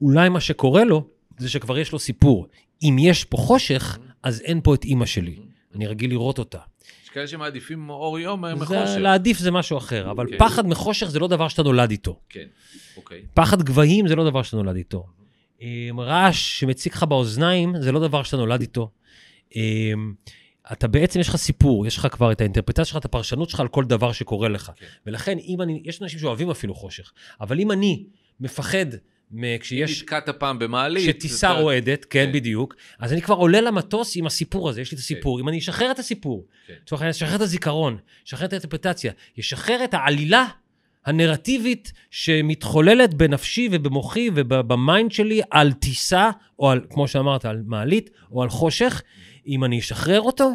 אולי 0.00 0.28
מה 0.28 0.40
שקורה 0.40 0.84
לו, 0.84 1.06
זה 1.38 1.48
שכבר 1.48 1.78
יש 1.78 1.92
לו 1.92 1.98
סיפור. 1.98 2.46
אם 2.82 2.96
יש 3.00 3.24
פה 3.24 3.36
חושך, 3.36 3.98
אז 4.22 4.40
אין 4.40 4.60
פה 4.60 4.74
את 4.74 4.84
אימא 4.84 5.06
שלי. 5.06 5.36
אני 5.74 5.86
רגיל 5.86 6.10
לראות 6.10 6.38
אותה. 6.38 6.58
יש 7.04 7.08
כאלה 7.08 7.26
שמעדיפים 7.26 7.90
אור 7.90 8.18
יום 8.18 8.44
מחושך. 8.44 8.96
להעדיף 8.98 9.38
זה 9.38 9.50
משהו 9.50 9.78
אחר, 9.78 10.10
אבל 10.10 10.26
כן. 10.30 10.38
פחד 10.38 10.66
מחושך 10.66 11.06
זה 11.06 11.18
לא 11.18 11.28
דבר 11.28 11.48
שאתה 11.48 11.62
נולד 11.62 11.90
איתו. 11.90 12.18
כן, 12.28 12.46
אוקיי. 12.96 13.22
פחד 13.34 13.62
גבהים 13.62 14.08
זה 14.08 14.16
לא 14.16 14.30
דבר 14.30 14.42
שאתה 14.42 14.56
נולד 14.56 14.76
איתו. 14.76 15.06
אמ, 15.62 16.00
רעש 16.00 16.60
שמציק 16.60 16.94
לך 16.94 17.02
באוזניים 17.02 17.74
זה 17.80 17.92
לא 17.92 18.00
דבר 18.00 18.22
שאתה 18.22 18.36
נולד 18.36 18.60
איתו. 18.60 18.90
אמ, 19.56 20.12
אתה 20.72 20.88
בעצם, 20.88 21.20
יש 21.20 21.28
לך 21.28 21.36
סיפור, 21.36 21.86
יש 21.86 21.96
לך 21.96 22.06
כבר 22.10 22.32
את 22.32 22.40
האינטרפרטציה 22.40 22.84
שלך, 22.84 22.96
את 22.96 23.04
הפרשנות 23.04 23.50
שלך 23.50 23.60
על 23.60 23.68
כל 23.68 23.84
דבר 23.84 24.12
שקורה 24.12 24.48
לך. 24.48 24.72
כן. 24.76 24.86
ולכן, 25.06 25.38
אם 25.38 25.62
אני, 25.62 25.82
יש 25.84 26.02
אנשים 26.02 26.18
שאוהבים 26.18 26.50
אפילו 26.50 26.74
חושך, 26.74 27.12
אבל 27.40 27.60
אם 27.60 27.72
אני 27.72 28.04
מפחד 28.40 28.86
מ- 29.30 29.44
אם 29.44 29.58
כשיש... 29.60 30.02
נתקעת 30.02 30.28
פעם 30.28 30.58
במעלית... 30.58 31.02
כשטיסה 31.16 31.52
אתה- 31.52 31.60
רועדת, 31.60 32.04
כן, 32.04 32.26
כן. 32.26 32.32
בדיוק, 32.32 32.76
אז 32.98 33.12
אני 33.12 33.22
כבר 33.22 33.34
עולה 33.34 33.60
למטוס 33.60 34.16
עם 34.16 34.26
הסיפור 34.26 34.68
הזה, 34.68 34.80
יש 34.80 34.90
לי 34.92 34.94
את 34.94 35.00
הסיפור. 35.00 35.40
אם 35.40 35.48
אני 35.48 35.58
אשחרר 35.58 35.90
את 35.90 35.98
הסיפור, 35.98 36.46
כן. 36.66 36.74
לצורך 36.82 37.02
העניין, 37.02 37.10
אשחרר 37.10 37.36
את 37.36 37.40
הזיכרון, 37.40 37.98
אשחרר 38.26 38.46
את 38.46 38.52
האינטרפרטציה, 38.52 39.12
ישחרר 39.36 39.84
את 39.84 39.94
העלילה 39.94 40.46
הנרטיבית 41.06 41.92
שמתחוללת 42.10 43.14
בנפשי 43.14 43.68
ובמוחי 43.72 44.30
וב 44.34 44.60
mind 44.60 45.12
שלי 45.12 45.40
על 45.50 45.72
טיסה, 45.72 46.30
או 46.58 46.70
על, 46.70 46.80
כמו 46.90 47.08
שאמרת, 47.08 47.44
על 47.44 47.62
מעלית, 47.66 48.10
או 48.32 48.42
על 48.42 48.48
חושך, 48.48 49.02
אם 49.46 49.64
אני 49.64 49.78
אשחרר 49.78 50.20
אותו, 50.20 50.52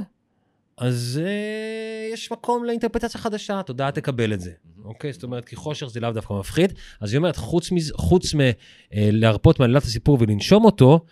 אז 0.77 1.21
אה, 1.25 2.13
יש 2.13 2.31
מקום 2.31 2.63
לאינטרפרטציה 2.63 3.21
חדשה, 3.21 3.59
התודעה 3.59 3.91
תקבל 3.91 4.33
את 4.33 4.41
זה. 4.41 4.51
אוקיי? 4.85 5.13
זאת 5.13 5.23
אומרת, 5.23 5.45
כי 5.45 5.55
חושך 5.55 5.85
זה 5.87 5.99
לאו 5.99 6.11
דווקא 6.11 6.33
מפחיד. 6.33 6.73
אז 7.01 7.13
היא 7.13 7.17
אומרת, 7.17 7.35
חוץ, 7.35 7.71
מז, 7.71 7.91
חוץ 7.95 8.33
מלהרפות 8.33 9.59
מעלילת 9.59 9.83
הסיפור 9.83 10.17
ולנשום 10.21 10.65
אותו, 10.65 11.05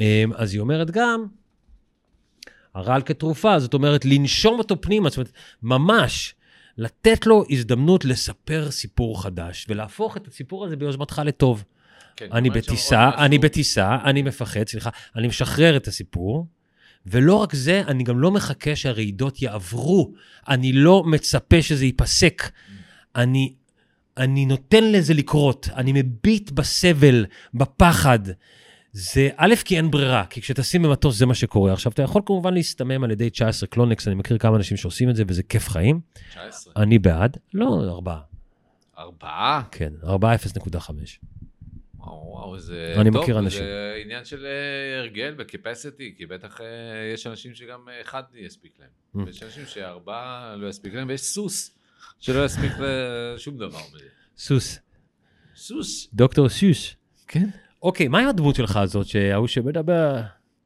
אה, 0.00 0.24
אז 0.34 0.52
היא 0.52 0.60
אומרת 0.60 0.90
גם, 0.90 1.26
הרעל 2.74 3.02
כתרופה, 3.02 3.58
זאת 3.58 3.74
אומרת, 3.74 4.04
לנשום 4.04 4.58
אותו 4.58 4.80
פנימה, 4.80 5.08
זאת 5.08 5.16
אומרת, 5.16 5.32
ממש 5.62 6.34
לתת 6.78 7.26
לו 7.26 7.44
הזדמנות 7.50 8.04
לספר 8.04 8.70
סיפור 8.70 9.22
חדש, 9.22 9.66
ולהפוך 9.68 10.16
את 10.16 10.28
הסיפור 10.28 10.64
הזה 10.66 10.76
ביוזמתך 10.76 11.22
לטוב. 11.24 11.64
כן, 12.16 12.28
אני 12.32 12.50
בטיסה, 12.50 13.04
עוד 13.04 13.14
אני. 13.18 13.38
בטיסה, 13.38 13.98
אני 14.04 14.22
מפחד, 14.22 14.68
סליחה, 14.68 14.90
אני 15.16 15.28
משחרר 15.28 15.76
את 15.76 15.88
הסיפור, 15.88 16.46
ולא 17.06 17.34
רק 17.34 17.54
זה, 17.54 17.82
אני 17.86 18.04
גם 18.04 18.18
לא 18.20 18.30
מחכה 18.30 18.76
שהרעידות 18.76 19.42
יעברו, 19.42 20.12
אני 20.48 20.72
לא 20.72 21.04
מצפה 21.06 21.62
שזה 21.62 21.84
ייפסק. 21.84 22.50
אני, 23.16 23.54
אני 24.16 24.46
נותן 24.46 24.92
לזה 24.92 25.14
לקרות, 25.14 25.68
אני 25.76 25.92
מביט 25.94 26.50
בסבל, 26.50 27.26
בפחד. 27.54 28.18
זה 28.92 29.28
א', 29.36 29.54
כי 29.64 29.76
אין 29.76 29.90
ברירה, 29.90 30.26
כי 30.26 30.40
כשטסים 30.40 30.82
במטוס 30.82 31.16
זה 31.16 31.26
מה 31.26 31.34
שקורה. 31.34 31.72
עכשיו, 31.72 31.92
אתה 31.92 32.02
יכול 32.02 32.22
כמובן 32.26 32.54
להסתמם 32.54 33.04
על 33.04 33.10
ידי 33.10 33.30
19 33.30 33.68
קלונקס, 33.68 34.08
אני 34.08 34.14
מכיר 34.14 34.38
כמה 34.38 34.56
אנשים 34.56 34.76
שעושים 34.76 35.10
את 35.10 35.16
זה, 35.16 35.24
וזה 35.28 35.42
כיף 35.42 35.68
חיים. 35.68 36.00
19. 36.30 36.72
אני 36.76 36.98
בעד. 36.98 37.36
לא, 37.54 37.84
ארבעה. 37.88 38.20
ארבעה? 38.98 39.62
כן, 39.70 39.92
ארבעה 40.04 40.34
0.5. 40.34 40.90
וואו, 41.98 42.26
וואו, 42.26 42.58
זה... 42.58 42.94
אני 42.96 43.10
טוב, 43.10 43.22
מכיר 43.22 43.38
אנשים. 43.38 43.60
זה 43.60 44.00
עניין 44.04 44.24
של 44.24 44.46
אה, 44.46 44.98
הרגל 44.98 45.34
וקפסיטי, 45.38 46.14
כי 46.16 46.26
בטח 46.26 46.60
אה, 46.60 46.66
יש 47.14 47.26
אנשים 47.26 47.54
שגם 47.54 47.88
אה, 47.88 48.00
אחד 48.02 48.22
יספיק 48.34 48.72
להם. 48.78 48.88
Mm. 49.16 49.26
ויש 49.26 49.42
אנשים 49.42 49.66
שארבעה 49.66 50.56
לא 50.56 50.68
יספיק 50.68 50.94
להם, 50.94 51.08
ויש 51.08 51.20
סוס 51.20 51.78
שלא 52.20 52.44
יספיק 52.44 52.72
לשום 52.78 53.58
דבר. 53.58 53.80
סוס. 54.36 54.78
סוס. 55.56 56.08
דוקטור 56.14 56.48
סוס. 56.48 56.94
כן. 57.28 57.48
אוקיי, 57.82 58.08
מה 58.08 58.18
עם 58.20 58.28
הדמות 58.28 58.54
שלך 58.54 58.76
הזאת, 58.76 59.06
שההוא 59.06 59.46
שמדבר, 59.46 60.20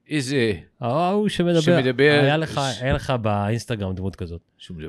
איזה... 0.09 0.53
ההוא 0.81 1.29
שמדבר, 1.29 1.61
שמדבר- 1.61 2.19
היה 2.23 2.37
לך, 2.37 2.61
ש- 2.79 2.83
היה 2.83 2.93
לך 2.93 3.11
באינסטגרם 3.23 3.93
דמות 3.95 4.17
כזאת. 4.17 4.41
שום 4.59 4.79
דבר. 4.79 4.89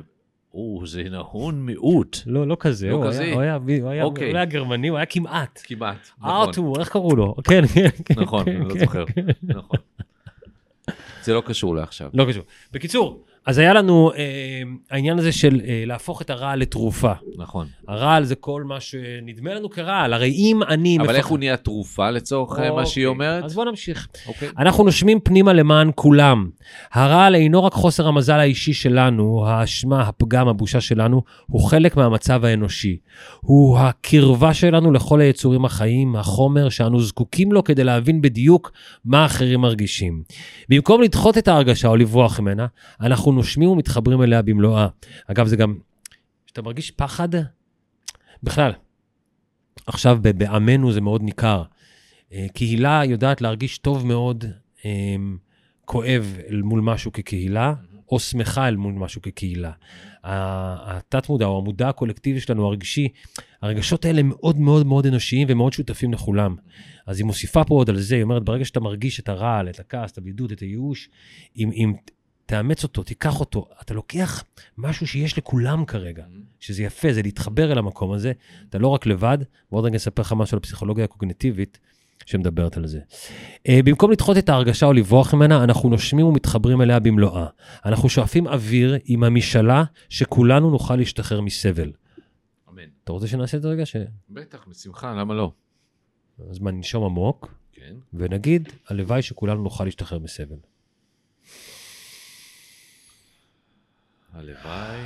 או, 0.54 0.82
זה 0.86 1.02
נהון 1.10 1.66
מיעוט. 1.66 2.16
לא, 2.26 2.46
לא 2.46 2.56
כזה, 2.60 2.88
לא 2.88 3.04
כזה? 3.08 3.32
הוא 3.32 3.40
היה- 3.40 3.54
הוא 3.80 3.90
היה- 3.90 4.04
אוקיי. 4.04 4.28
הוא 4.30 4.36
היה 4.36 4.44
גרמני, 4.44 4.88
הוא 4.88 4.96
היה 4.96 5.06
כמעט. 5.06 5.60
כמעט. 5.64 6.08
נכון. 6.18 6.30
ארתור, 6.30 6.80
איך 6.80 6.88
קראו 6.88 7.16
לו? 7.16 7.34
כן, 7.44 7.66
כן, 7.66 7.88
כן. 8.04 8.14
נכון, 8.20 8.44
כן, 8.44 8.56
אני 8.56 8.64
לא 8.68 8.74
כן. 8.74 8.80
זוכר. 8.80 9.04
נכון. 9.42 9.78
זה 11.22 11.34
לא 11.34 11.42
קשור 11.46 11.74
לעכשיו. 11.74 12.10
לא 12.14 12.24
קשור. 12.28 12.42
בקיצור, 12.72 13.24
אז 13.46 13.58
היה 13.58 13.74
לנו 13.74 14.10
אה, 14.16 14.62
העניין 14.90 15.18
הזה 15.18 15.32
של 15.32 15.60
אה, 15.68 15.82
להפוך 15.86 16.22
את 16.22 16.30
הרעל 16.30 16.58
לתרופה. 16.58 17.12
נכון. 17.36 17.66
הרעל 17.88 18.24
זה 18.24 18.34
כל 18.34 18.62
מה 18.62 18.80
שנדמה 18.80 19.54
לנו 19.54 19.70
כרעל, 19.70 20.12
הרי 20.12 20.30
אם 20.30 20.60
אני... 20.68 20.96
אבל 20.96 21.04
מפחד- 21.04 21.16
איך 21.16 21.26
הוא 21.26 21.38
נהיה 21.38 21.56
תרופה 21.56 22.10
לצורך 22.10 22.58
אה, 22.58 22.70
מה 22.72 22.86
שהיא 22.86 23.06
אוקיי, 23.06 23.26
אומרת? 23.28 23.44
אז 23.44 23.54
בוא 23.54 23.64
נמשיך. 23.64 24.08
אוקיי. 24.26 24.48
אנחנו 24.58 24.84
נושמים 24.84 25.20
פנימה 25.20 25.52
למען 25.52 25.90
כולם. 25.94 26.48
הרעל 26.92 27.34
אינו 27.34 27.64
רק 27.64 27.72
חוסר 27.72 28.06
המזל 28.08 28.38
האישי 28.38 28.72
שלנו, 28.72 29.44
האשמה, 29.46 30.02
הפגם, 30.02 30.48
הבושה 30.48 30.80
שלנו, 30.80 31.22
הוא 31.46 31.68
חלק 31.68 31.96
מהמצב 31.96 32.44
האנושי. 32.44 32.96
הוא 33.40 33.78
הקרבה 33.78 34.54
שלנו 34.54 34.92
לכל 34.92 35.20
היצורים 35.20 35.64
החיים, 35.64 36.16
החומר 36.16 36.68
שאנו 36.68 37.00
זקוקים 37.00 37.52
לו 37.52 37.64
כדי 37.64 37.84
להבין 37.84 38.20
בדיוק 38.22 38.72
מה 39.04 39.26
אחרים 39.26 39.60
מרגישים. 39.60 40.22
במקום 40.68 41.02
לדחות 41.02 41.38
את 41.38 41.48
ההרגשה 41.48 41.88
או 41.88 41.96
לברוח 41.96 42.40
ממנה, 42.40 42.66
אנחנו 43.00 43.27
נושמים 43.32 43.68
ומתחברים 43.68 44.22
אליה 44.22 44.42
במלואה. 44.42 44.88
אגב, 45.26 45.46
זה 45.46 45.56
גם, 45.56 45.78
כשאתה 46.46 46.62
מרגיש 46.62 46.90
פחד, 46.90 47.28
בכלל, 48.42 48.72
עכשיו 49.86 50.18
בעמנו 50.22 50.92
זה 50.92 51.00
מאוד 51.00 51.22
ניכר. 51.22 51.62
אה, 52.32 52.46
קהילה 52.54 53.02
יודעת 53.04 53.40
להרגיש 53.40 53.78
טוב 53.78 54.06
מאוד 54.06 54.44
אה, 54.84 55.16
כואב 55.84 56.38
אל 56.50 56.62
מול 56.62 56.80
משהו 56.80 57.12
כקהילה, 57.12 57.74
או 58.10 58.20
שמחה 58.20 58.68
אל 58.68 58.76
מול 58.76 58.94
משהו 58.94 59.22
כקהילה. 59.22 59.72
התת-מודע 60.24 61.46
או 61.46 61.58
המודע 61.58 61.88
הקולקטיבי 61.88 62.40
שלנו, 62.40 62.66
הרגשי, 62.66 63.08
הרגשות 63.62 64.04
האלה 64.04 64.22
מאוד 64.22 64.58
מאוד 64.58 64.86
מאוד 64.86 65.06
אנושיים 65.06 65.48
ומאוד 65.50 65.72
שותפים 65.72 66.12
לכולם. 66.12 66.56
אז 67.06 67.18
היא 67.18 67.26
מוסיפה 67.26 67.64
פה 67.64 67.74
עוד 67.74 67.90
על 67.90 68.00
זה, 68.00 68.14
היא 68.14 68.22
אומרת, 68.22 68.44
ברגע 68.44 68.64
שאתה 68.64 68.80
מרגיש 68.80 69.20
את 69.20 69.28
הרעל, 69.28 69.68
את 69.68 69.80
הכעס, 69.80 70.12
את 70.12 70.18
הבדידות, 70.18 70.52
את 70.52 70.60
הייאוש, 70.60 71.08
אם, 71.56 71.70
אם 71.72 71.92
תאמץ 72.48 72.82
אותו, 72.82 73.02
תיקח 73.02 73.40
אותו. 73.40 73.68
אתה 73.82 73.94
לוקח 73.94 74.44
משהו 74.78 75.06
שיש 75.06 75.38
לכולם 75.38 75.84
כרגע, 75.84 76.24
שזה 76.60 76.82
יפה, 76.82 77.12
זה 77.12 77.22
להתחבר 77.22 77.72
אל 77.72 77.78
המקום 77.78 78.12
הזה. 78.12 78.32
אתה 78.68 78.78
לא 78.78 78.88
רק 78.88 79.06
לבד, 79.06 79.38
ועוד 79.72 79.84
רגע 79.84 79.96
אספר 79.96 80.22
לך 80.22 80.32
משהו 80.32 80.54
על 80.54 80.58
הפסיכולוגיה 80.58 81.04
הקוגניטיבית 81.04 81.78
שמדברת 82.26 82.76
על 82.76 82.86
זה. 82.86 83.00
Uh, 83.68 83.70
במקום 83.84 84.10
לדחות 84.10 84.38
את 84.38 84.48
ההרגשה 84.48 84.86
או 84.86 84.92
לברוח 84.92 85.34
ממנה, 85.34 85.64
אנחנו 85.64 85.88
נושמים 85.88 86.26
ומתחברים 86.26 86.82
אליה 86.82 86.98
במלואה. 86.98 87.46
אנחנו 87.84 88.08
שואפים 88.08 88.46
אוויר 88.46 88.96
עם 89.04 89.24
המשאלה 89.24 89.84
שכולנו 90.08 90.70
נוכל 90.70 90.96
להשתחרר 90.96 91.40
מסבל. 91.40 91.92
אמן. 92.68 92.82
אתה 93.04 93.12
רוצה 93.12 93.26
שנעשה 93.26 93.56
את 93.56 93.62
זה 93.62 93.68
רגע? 93.68 93.86
ש... 93.86 93.96
בטח, 94.30 94.66
בשמחה, 94.68 95.14
למה 95.14 95.34
לא? 95.34 95.52
אז 96.50 96.58
מה, 96.58 96.70
ננשום 96.70 97.04
עמוק, 97.04 97.54
כן. 97.72 97.94
ונגיד, 98.14 98.68
הלוואי 98.88 99.22
שכולנו 99.22 99.62
נוכל 99.62 99.84
להשתחרר 99.84 100.18
מסבל. 100.18 100.56
הלוואי. 104.38 105.00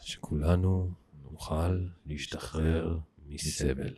שכולנו 0.00 0.90
נוכל 1.22 1.86
להשתחרר 2.06 2.98
מסבל. 3.26 3.94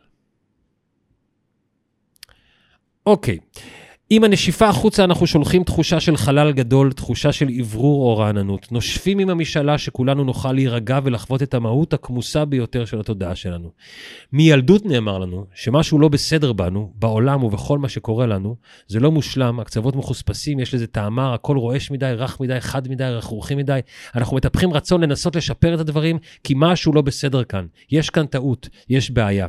אוקיי, 3.05 3.39
עם 4.15 4.23
הנשיפה 4.23 4.67
החוצה 4.67 5.03
אנחנו 5.03 5.27
שולחים 5.27 5.63
תחושה 5.63 5.99
של 5.99 6.17
חלל 6.17 6.51
גדול, 6.51 6.93
תחושה 6.93 7.31
של 7.31 7.47
אוורור 7.59 8.11
או 8.11 8.17
רעננות. 8.17 8.71
נושפים 8.71 9.19
עם 9.19 9.29
המשאלה 9.29 9.77
שכולנו 9.77 10.23
נוכל 10.23 10.51
להירגע 10.51 10.99
ולחוות 11.03 11.43
את 11.43 11.53
המהות 11.53 11.93
הכמוסה 11.93 12.45
ביותר 12.45 12.85
של 12.85 12.99
התודעה 12.99 13.35
שלנו. 13.35 13.69
מילדות 14.33 14.85
נאמר 14.85 15.19
לנו 15.19 15.45
שמשהו 15.55 15.99
לא 15.99 16.07
בסדר 16.07 16.53
בנו, 16.53 16.91
בעולם 16.95 17.43
ובכל 17.43 17.77
מה 17.77 17.89
שקורה 17.89 18.25
לנו, 18.25 18.55
זה 18.87 18.99
לא 18.99 19.11
מושלם, 19.11 19.59
הקצוות 19.59 19.95
מחוספסים, 19.95 20.59
יש 20.59 20.73
לזה 20.73 20.87
טעמה, 20.87 21.33
הכל 21.33 21.57
רועש 21.57 21.91
מדי, 21.91 22.13
רך 22.17 22.39
מדי, 22.39 22.59
חד 22.59 22.87
מדי, 22.87 23.03
רכרוכי 23.03 23.55
מדי. 23.55 23.79
אנחנו 24.15 24.37
מטפחים 24.37 24.73
רצון 24.73 25.03
לנסות 25.03 25.35
לשפר 25.35 25.73
את 25.73 25.79
הדברים, 25.79 26.17
כי 26.43 26.53
משהו 26.57 26.93
לא 26.93 27.01
בסדר 27.01 27.43
כאן. 27.43 27.65
יש 27.91 28.09
כאן 28.09 28.25
טעות, 28.25 28.69
יש 28.89 29.11
בעיה. 29.11 29.47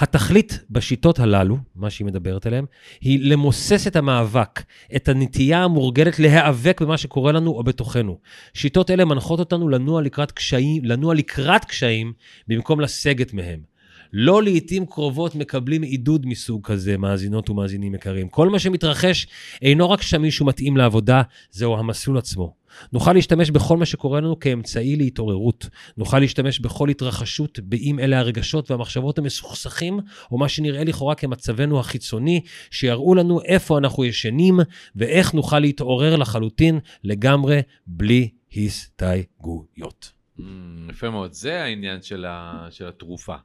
התכלית 0.00 0.60
בשיטות 0.70 1.18
הללו, 1.18 1.58
מה 1.76 1.90
שהיא 1.90 2.06
מדברת 2.06 2.46
עליהן, 2.46 2.64
היא 3.00 3.30
למוסס 3.30 3.86
את 3.86 3.96
המאבק, 3.96 4.62
את 4.96 5.08
הנטייה 5.08 5.64
המורגלת 5.64 6.18
להיאבק 6.18 6.80
במה 6.80 6.98
שקורה 6.98 7.32
לנו 7.32 7.50
או 7.50 7.62
בתוכנו. 7.62 8.18
שיטות 8.54 8.90
אלה 8.90 9.04
מנחות 9.04 9.40
אותנו 9.40 9.68
לנוע 9.68 10.02
לקראת 10.02 10.32
קשיים, 10.32 10.84
לנוע 10.84 11.14
לקראת 11.14 11.64
קשיים 11.64 12.12
במקום 12.48 12.80
לסגת 12.80 13.32
מהם. 13.32 13.70
לא 14.12 14.42
לעיתים 14.42 14.86
קרובות 14.86 15.34
מקבלים 15.34 15.82
עידוד 15.82 16.26
מסוג 16.26 16.66
כזה, 16.66 16.96
מאזינות 16.96 17.50
ומאזינים 17.50 17.94
יקרים. 17.94 18.28
כל 18.28 18.48
מה 18.48 18.58
שמתרחש 18.58 19.26
אינו 19.62 19.90
רק 19.90 20.02
שמישהו 20.02 20.46
מתאים 20.46 20.76
לעבודה, 20.76 21.22
זהו 21.50 21.78
המסלול 21.78 22.18
עצמו. 22.18 22.59
נוכל 22.92 23.12
להשתמש 23.12 23.50
בכל 23.50 23.76
מה 23.76 23.86
שקורה 23.86 24.20
לנו 24.20 24.38
כאמצעי 24.38 24.96
להתעוררות. 24.96 25.68
נוכל 25.96 26.18
להשתמש 26.18 26.60
בכל 26.60 26.88
התרחשות, 26.88 27.58
באם 27.58 27.98
אלה 27.98 28.18
הרגשות 28.18 28.70
והמחשבות 28.70 29.18
המסוכסכים, 29.18 30.00
או 30.32 30.38
מה 30.38 30.48
שנראה 30.48 30.84
לכאורה 30.84 31.14
כמצבנו 31.14 31.80
החיצוני, 31.80 32.40
שיראו 32.70 33.14
לנו 33.14 33.42
איפה 33.42 33.78
אנחנו 33.78 34.04
ישנים, 34.04 34.60
ואיך 34.96 35.34
נוכל 35.34 35.58
להתעורר 35.58 36.16
לחלוטין 36.16 36.78
לגמרי 37.04 37.60
בלי 37.86 38.28
הסתייגויות. 38.56 40.12
Mm, 40.38 40.42
יפה 40.90 41.10
מאוד, 41.10 41.32
זה 41.32 41.62
העניין 41.62 42.02
של, 42.02 42.24
ה, 42.24 42.66
של 42.70 42.88
התרופה. 42.88 43.36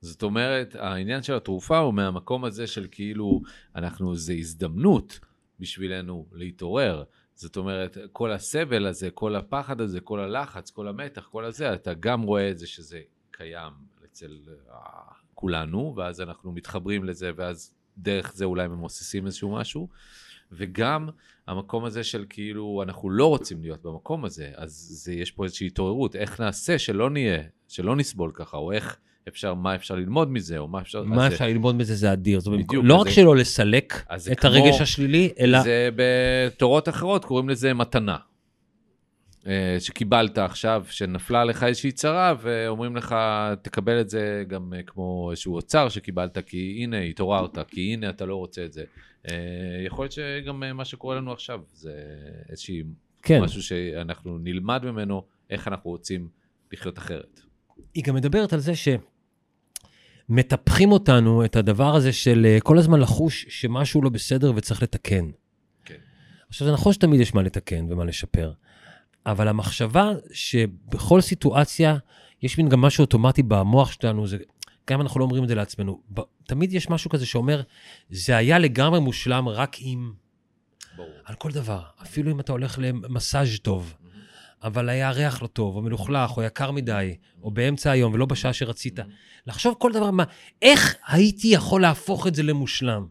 זאת 0.00 0.22
אומרת, 0.22 0.76
העניין 0.78 1.22
של 1.22 1.34
התרופה 1.34 1.78
הוא 1.78 1.94
מהמקום 1.94 2.44
הזה 2.44 2.66
של 2.66 2.86
כאילו, 2.90 3.42
אנחנו, 3.76 4.16
זה 4.16 4.32
הזדמנות 4.32 5.20
בשבילנו 5.60 6.26
להתעורר. 6.32 7.02
זאת 7.34 7.56
אומרת, 7.56 7.98
כל 8.12 8.32
הסבל 8.32 8.86
הזה, 8.86 9.10
כל 9.10 9.36
הפחד 9.36 9.80
הזה, 9.80 10.00
כל 10.00 10.20
הלחץ, 10.20 10.70
כל 10.70 10.88
המתח, 10.88 11.28
כל 11.32 11.44
הזה, 11.44 11.74
אתה 11.74 11.94
גם 11.94 12.22
רואה 12.22 12.50
את 12.50 12.58
זה 12.58 12.66
שזה 12.66 13.00
קיים 13.30 13.72
אצל 14.04 14.38
uh, 14.68 14.74
כולנו, 15.34 15.94
ואז 15.96 16.20
אנחנו 16.20 16.52
מתחברים 16.52 17.04
לזה, 17.04 17.30
ואז 17.36 17.74
דרך 17.98 18.32
זה 18.34 18.44
אולי 18.44 18.68
ממוססים 18.68 19.26
איזשהו 19.26 19.52
משהו, 19.52 19.88
וגם 20.52 21.08
המקום 21.46 21.84
הזה 21.84 22.04
של 22.04 22.24
כאילו, 22.28 22.82
אנחנו 22.82 23.10
לא 23.10 23.26
רוצים 23.26 23.62
להיות 23.62 23.82
במקום 23.82 24.24
הזה, 24.24 24.52
אז 24.54 24.72
זה, 24.72 25.12
יש 25.12 25.30
פה 25.30 25.44
איזושהי 25.44 25.66
התעוררות, 25.66 26.16
איך 26.16 26.40
נעשה 26.40 26.78
שלא 26.78 27.10
נהיה, 27.10 27.42
שלא 27.68 27.96
נסבול 27.96 28.32
ככה, 28.34 28.56
או 28.56 28.72
איך... 28.72 28.98
אפשר, 29.28 29.54
מה 29.54 29.74
אפשר 29.74 29.94
ללמוד 29.94 30.30
מזה, 30.30 30.58
או 30.58 30.68
מה 30.68 30.80
אפשר... 30.80 31.02
מה 31.02 31.26
אפשר 31.26 31.38
זה... 31.44 31.50
ללמוד 31.50 31.74
מזה 31.74 31.94
זה 31.94 32.12
אדיר. 32.12 32.40
זאת 32.40 32.46
אומרת, 32.46 32.66
לא 32.82 32.94
רק 32.94 33.08
זה- 33.08 33.14
שלא 33.14 33.36
לסלק 33.36 34.04
את 34.32 34.40
כמו- 34.40 34.50
הרגש 34.50 34.80
השלילי, 34.80 35.32
אלא... 35.40 35.62
זה 35.62 35.88
בתורות 35.96 36.88
אחרות 36.88 37.24
קוראים 37.24 37.48
לזה 37.48 37.74
מתנה. 37.74 38.16
אה, 39.46 39.76
שקיבלת 39.80 40.38
עכשיו, 40.38 40.84
שנפלה 40.90 41.40
עליך 41.40 41.62
איזושהי 41.64 41.92
צרה, 41.92 42.34
ואומרים 42.40 42.96
לך, 42.96 43.14
תקבל 43.62 44.00
את 44.00 44.10
זה 44.10 44.44
גם 44.48 44.72
אה, 44.76 44.82
כמו 44.82 45.28
איזשהו 45.30 45.54
אוצר 45.54 45.88
שקיבלת, 45.88 46.38
כי 46.46 46.78
הנה, 46.82 47.00
התעוררת, 47.00 47.58
כי 47.68 47.92
הנה, 47.92 48.10
אתה 48.10 48.26
לא 48.26 48.36
רוצה 48.36 48.64
את 48.64 48.72
זה. 48.72 48.84
אה, 49.30 49.34
יכול 49.86 50.04
להיות 50.04 50.12
שגם 50.12 50.62
מה 50.76 50.84
שקורה 50.84 51.16
לנו 51.16 51.32
עכשיו, 51.32 51.60
זה 51.72 51.92
איזושהי, 52.50 52.82
כן. 53.22 53.40
משהו 53.42 53.62
שאנחנו 53.62 54.38
נלמד 54.38 54.84
ממנו, 54.84 55.22
איך 55.50 55.68
אנחנו 55.68 55.90
רוצים 55.90 56.28
לחיות 56.72 56.98
אחרת. 56.98 57.40
היא 57.94 58.04
גם 58.04 58.14
מדברת 58.14 58.52
על 58.52 58.60
זה 58.60 58.72
שמטפחים 60.28 60.92
אותנו 60.92 61.44
את 61.44 61.56
הדבר 61.56 61.94
הזה 61.94 62.12
של 62.12 62.46
אה, 62.48 62.60
כל 62.60 62.78
הזמן 62.78 63.00
לחוש 63.00 63.46
שמשהו 63.48 64.02
לא 64.02 64.10
בסדר 64.10 64.52
וצריך 64.56 64.82
לתקן. 64.82 65.30
כן. 65.84 65.94
עכשיו, 66.48 66.66
זה 66.66 66.72
נכון 66.72 66.92
שתמיד 66.92 67.20
יש 67.20 67.34
מה 67.34 67.42
לתקן 67.42 67.86
ומה 67.88 68.04
לשפר, 68.04 68.52
אבל 69.26 69.48
המחשבה 69.48 70.12
שבכל 70.32 71.20
סיטואציה 71.20 71.96
יש 72.42 72.58
מין 72.58 72.68
גם 72.68 72.80
משהו 72.80 73.02
אוטומטי 73.02 73.42
במוח 73.42 73.92
שלנו, 73.92 74.26
זה, 74.26 74.36
גם 74.90 74.98
אם 74.98 75.00
אנחנו 75.00 75.20
לא 75.20 75.24
אומרים 75.24 75.42
את 75.42 75.48
זה 75.48 75.54
לעצמנו, 75.54 76.00
ב, 76.14 76.20
תמיד 76.46 76.72
יש 76.72 76.90
משהו 76.90 77.10
כזה 77.10 77.26
שאומר, 77.26 77.62
זה 78.10 78.36
היה 78.36 78.58
לגמרי 78.58 79.00
מושלם 79.00 79.48
רק 79.48 79.76
אם, 79.80 80.12
ברור. 80.96 81.08
על 81.24 81.34
כל 81.34 81.50
דבר, 81.50 81.82
אפילו 82.02 82.30
אם 82.30 82.40
אתה 82.40 82.52
הולך 82.52 82.78
למסאז' 82.82 83.58
טוב, 83.62 83.94
אבל 84.64 84.88
היה 84.88 85.10
ריח 85.10 85.42
לא 85.42 85.46
טוב, 85.46 85.76
או 85.76 85.82
מלוכלך, 85.82 86.36
או 86.36 86.42
יקר 86.42 86.70
מדי, 86.70 87.16
או 87.42 87.50
באמצע 87.50 87.90
היום 87.90 88.14
ולא 88.14 88.26
בשעה 88.26 88.52
שרצית. 88.52 88.98
לחשוב 89.46 89.74
כל 89.78 89.92
דבר, 89.92 90.10
מה, 90.10 90.24
איך 90.62 90.96
הייתי 91.06 91.48
יכול 91.48 91.82
להפוך 91.82 92.26
את 92.26 92.34
זה 92.34 92.42
למושלם? 92.42 93.06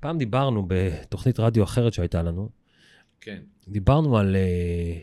פעם 0.00 0.18
דיברנו 0.18 0.64
בתוכנית 0.68 1.40
רדיו 1.40 1.64
אחרת 1.64 1.92
שהייתה 1.92 2.22
לנו, 2.22 2.48
כן. 3.20 3.42
דיברנו 3.68 4.18
על, 4.18 4.36
אה, 4.36 4.98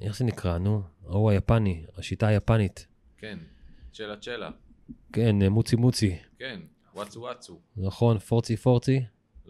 איך 0.00 0.16
זה 0.16 0.24
נקרא, 0.24 0.58
נו? 0.58 0.82
ההוא 1.06 1.30
היפני, 1.30 1.84
השיטה 1.96 2.26
היפנית. 2.26 2.86
כן. 3.18 3.38
צ'לה 3.92 4.16
צ'לה. 4.16 4.50
כן, 5.12 5.42
אה, 5.42 5.48
מוצי 5.48 5.76
מוצי. 5.76 6.16
כן. 6.38 6.60
וואצו 6.94 7.20
וואצו. 7.20 7.60
נכון, 7.76 8.18
פורצי 8.18 8.56
פורצי, 8.56 9.00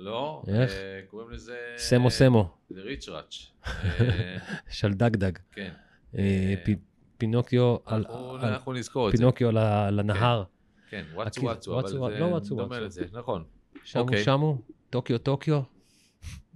לא, 0.02 0.42
איך? 0.48 0.70
אה, 0.72 1.00
קוראים 1.10 1.30
לזה... 1.30 1.56
סמו 1.76 2.10
סמו, 2.10 2.50
זה 2.70 2.80
ריצ'ראץ'. 2.80 3.34
אה, 3.66 4.36
שלדגדג. 4.70 5.32
כן. 5.52 5.70
אה, 6.18 6.54
פי- 6.64 6.76
פינוקיו 7.18 7.76
על- 7.86 8.04
אנחנו 8.42 8.72
על- 8.72 8.78
נזכור 8.78 9.08
את 9.08 9.12
זה. 9.12 9.18
פינוקיו 9.18 9.52
ל- 9.52 9.88
לנהר. 9.90 10.44
כן, 10.90 11.04
וואצו 11.14 11.38
הכי- 11.40 11.46
וואצו, 11.46 11.70
וואצו- 11.72 11.96
אבל 11.96 12.12
לא 12.12 12.18
זה 12.18 12.24
וואצו 12.24 12.54
דומה. 12.56 12.80
לזה, 12.80 13.04
נכון. 13.12 13.44
שמו 13.84 14.02
אוקיי. 14.02 14.24
שמו, 14.24 14.58
טוקיו 14.90 15.18
טוקיו. 15.18 15.60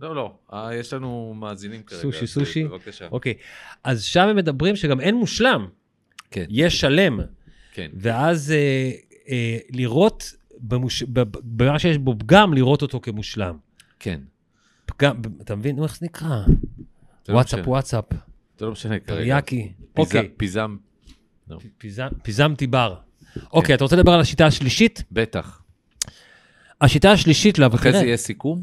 לא, 0.01 0.15
לא, 0.17 0.35
אה, 0.53 0.75
יש 0.75 0.93
לנו 0.93 1.35
מאזינים 1.37 1.83
כרגע. 1.83 2.03
סושי, 2.03 2.27
סושי. 2.27 2.65
בבקשה. 2.65 3.09
אוקיי, 3.11 3.35
אז 3.85 4.05
שם 4.05 4.29
הם 4.29 4.37
מדברים 4.37 4.77
שגם 4.77 5.01
אין 5.01 5.15
מושלם, 5.15 5.67
כן, 6.31 6.45
יש 6.49 6.81
שלם. 6.81 7.21
כן. 7.73 7.91
ואז 7.95 8.51
אה, 8.53 8.91
אה, 9.29 9.59
לראות 9.71 10.33
במוש... 10.61 11.03
במה 11.43 11.79
שיש 11.79 11.99
בו 11.99 12.15
פגם, 12.19 12.55
לראות 12.55 12.83
אותו 12.83 13.01
כמושלם. 13.01 13.57
כן. 13.99 14.21
פגם, 14.87 15.17
אתה 15.41 15.57
מבין? 15.57 15.83
איך 15.83 15.99
זה 15.99 16.07
נקרא? 16.07 16.45
לא 17.29 17.35
וואטסאפ. 17.35 17.69
וואטסאפ, 17.69 18.05
זה 18.59 18.67
לא 18.67 18.73
משנה 18.73 18.99
כרגע. 18.99 19.21
טריאקי. 19.21 19.73
אוקיי, 19.99 20.29
פיזם, 20.37 20.77
פיזם- 21.79 22.09
פיזמתי 22.23 22.67
בר. 22.67 22.95
אוקיי, 23.53 23.75
אתה 23.75 23.85
רוצה 23.85 23.97
לדבר 23.97 24.13
על 24.13 24.21
השיטה 24.21 24.47
השלישית? 24.47 25.05
בטח. 25.13 25.63
השיטה 26.81 27.13
השלישית, 27.13 27.59
לא, 27.59 27.67
אבל 27.67 27.75
אחרי 27.75 27.93
זה 27.93 27.99
יהיה 27.99 28.17
סיכום? 28.17 28.63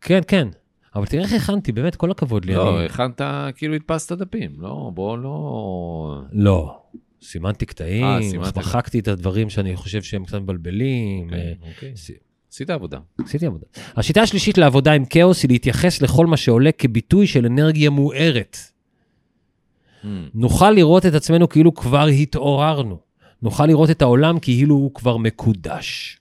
כן, 0.00 0.20
כן. 0.28 0.48
אבל 0.94 1.06
תראה 1.06 1.22
איך 1.22 1.32
הכנתי, 1.32 1.72
באמת, 1.72 1.96
כל 1.96 2.10
הכבוד 2.10 2.44
לי. 2.44 2.54
לא, 2.54 2.76
אני- 2.78 2.86
הכנת, 2.86 3.20
כאילו 3.56 3.74
הדפסת 3.74 4.12
דפים. 4.12 4.50
לא, 4.58 4.90
בוא 4.94 5.18
לא... 5.18 6.22
לא. 6.32 6.82
סימנתי 7.22 7.66
קטעים, 7.66 8.04
אה, 8.04 8.18
סימנת. 8.22 8.58
מחקתי 8.58 8.98
את 8.98 9.08
הדברים 9.08 9.50
שאני 9.50 9.76
חושב 9.76 10.02
שהם 10.02 10.24
קצת 10.24 10.38
מבלבלים. 10.38 11.34
אה, 11.34 11.52
אוקיי. 11.68 11.92
עשית 12.52 12.70
עבודה. 12.70 12.98
עשיתי 13.24 13.46
עבודה. 13.46 13.66
השיטה 13.96 14.22
השלישית 14.22 14.58
לעבודה 14.58 14.92
עם 14.92 15.04
כאוס 15.04 15.42
היא 15.42 15.50
להתייחס 15.50 16.02
לכל 16.02 16.26
מה 16.26 16.36
שעולה 16.36 16.72
כביטוי 16.72 17.26
של 17.26 17.46
אנרגיה 17.46 17.90
מוארת. 17.90 18.56
Hmm, 20.02 20.06
נוכל 20.34 20.70
לראות 20.70 21.06
את 21.06 21.14
עצמנו 21.14 21.48
כאילו 21.48 21.74
כבר 21.74 22.06
התעוררנו. 22.06 22.98
נוכל 23.42 23.66
לראות 23.66 23.90
את 23.90 24.02
העולם 24.02 24.38
כאילו 24.38 24.74
הוא 24.74 24.94
כבר 24.94 25.16
מקודש. 25.16 26.19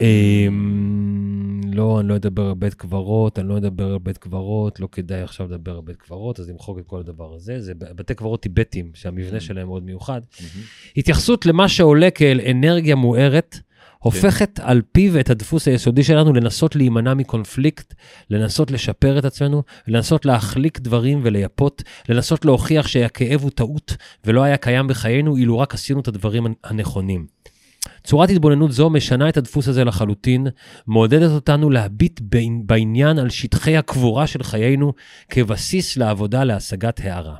אמ, 0.00 1.60
לא, 1.72 2.00
אני 2.00 2.08
לא 2.08 2.16
אדבר 2.16 2.46
על 2.46 2.54
בית 2.54 2.74
קברות, 2.74 3.38
אני 3.38 3.48
לא 3.48 3.56
אדבר 3.58 3.92
על 3.92 3.98
בית 3.98 4.18
קברות, 4.18 4.80
לא 4.80 4.88
כדאי 4.92 5.22
עכשיו 5.22 5.46
לדבר 5.46 5.74
על 5.74 5.80
בית 5.84 5.96
קברות, 5.96 6.40
אז 6.40 6.48
למחוק 6.50 6.78
את 6.78 6.84
כל 6.86 7.00
הדבר 7.00 7.34
הזה. 7.34 7.60
זה 7.60 7.72
בתי 7.74 8.14
קברות 8.14 8.42
טיבטיים, 8.42 8.90
שהמבנה 8.94 9.36
Mm. 9.38 9.40
שלהם 9.40 9.66
מאוד 9.66 9.82
מיוחד. 9.84 10.20
מהמם. 10.40 10.64
התייחסות 10.96 11.46
למה 11.46 11.68
שעולה 11.68 12.10
כאל 12.10 12.40
אנרגיה 12.50 12.94
מוארת, 12.94 13.56
הופכת 13.98 14.60
על 14.62 14.82
פיו 14.92 15.20
את 15.20 15.30
הדפוס 15.30 15.68
היסודי 15.68 16.02
שלנו 16.04 16.32
לנסות 16.32 16.76
להימנע 16.76 17.14
מקונפליקט, 17.14 17.94
לנסות 18.30 18.70
לשפר 18.70 19.18
את 19.18 19.24
עצמנו, 19.24 19.62
לנסות 19.88 20.24
להחליק 20.26 20.78
דברים 20.80 21.20
ולייפות, 21.22 21.82
לנסות 22.08 22.44
להוכיח 22.44 22.86
שהכאב 22.88 23.40
הוא 23.42 23.50
טעות 23.50 23.96
ולא 24.24 24.42
היה 24.42 24.56
קיים 24.56 24.86
בחיינו, 24.88 25.36
אילו 25.36 25.58
רק 25.58 25.74
עשינו 25.74 26.00
את 26.00 26.08
הדברים 26.08 26.46
הנכונים. 26.64 27.26
צורת 28.04 28.30
התבוננות 28.30 28.72
זו 28.72 28.90
משנה 28.90 29.28
את 29.28 29.36
הדפוס 29.36 29.68
הזה 29.68 29.84
לחלוטין, 29.84 30.46
מעודדת 30.86 31.30
אותנו 31.30 31.70
להביט 31.70 32.20
בעניין 32.66 33.18
על 33.18 33.30
שטחי 33.30 33.76
הקבורה 33.76 34.26
של 34.26 34.42
חיינו 34.42 34.92
כבסיס 35.30 35.96
לעבודה 35.96 36.44
להשגת 36.44 37.00
הערה. 37.00 37.36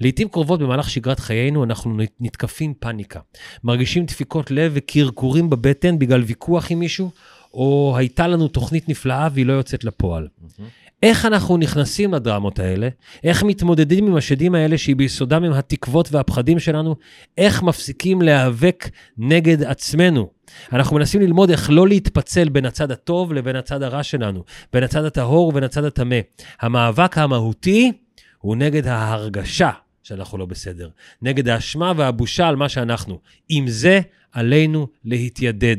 לעתים 0.00 0.28
קרובות 0.28 0.60
במהלך 0.60 0.90
שגרת 0.90 1.20
חיינו 1.20 1.64
אנחנו 1.64 1.96
נת- 1.96 2.16
נתקפים 2.20 2.74
פאניקה, 2.74 3.20
מרגישים 3.64 4.06
דפיקות 4.06 4.50
לב 4.50 4.72
וקרקורים 4.74 5.50
בבטן 5.50 5.98
בגלל 5.98 6.22
ויכוח 6.22 6.70
עם 6.70 6.78
מישהו, 6.78 7.10
או 7.54 7.94
הייתה 7.96 8.28
לנו 8.28 8.48
תוכנית 8.48 8.88
נפלאה 8.88 9.28
והיא 9.32 9.46
לא 9.46 9.52
יוצאת 9.52 9.84
לפועל. 9.84 10.28
מהמם. 10.58 10.70
איך 11.02 11.26
אנחנו 11.26 11.56
נכנסים 11.56 12.14
לדרמות 12.14 12.58
האלה? 12.58 12.88
איך 13.24 13.42
מתמודדים 13.42 14.06
עם 14.06 14.16
השדים 14.16 14.54
האלה 14.54 14.78
שביסודם 14.78 15.44
הם 15.44 15.52
התקוות 15.52 16.08
והפחדים 16.12 16.58
שלנו? 16.58 16.96
איך 17.38 17.62
מפסיקים 17.62 18.22
להיאבק 18.22 18.90
נגד 19.18 19.62
עצמנו? 19.62 20.28
אנחנו 20.72 20.96
מנסים 20.96 21.20
ללמוד 21.20 21.50
איך 21.50 21.70
לא 21.70 21.88
להתפצל 21.88 22.48
בין 22.48 22.66
הצד 22.66 22.90
הטוב 22.90 23.32
לבין 23.32 23.56
הצד 23.56 23.82
הרע 23.82 24.02
שלנו, 24.02 24.44
בין 24.72 24.82
הצד 24.82 25.04
הטהור 25.04 25.48
ובין 25.48 25.64
הצד 25.64 25.84
הטמא. 25.84 26.18
המאבק 26.60 27.18
המהותי 27.18 27.92
הוא 28.38 28.56
נגד 28.56 28.86
ההרגשה 28.86 29.70
שאנחנו 30.02 30.38
לא 30.38 30.46
בסדר, 30.46 30.88
נגד 31.22 31.48
האשמה 31.48 31.92
והבושה 31.96 32.48
על 32.48 32.56
מה 32.56 32.68
שאנחנו. 32.68 33.18
עם 33.48 33.68
זה 33.68 34.00
עלינו 34.36 34.88
להתיידד. 35.04 35.76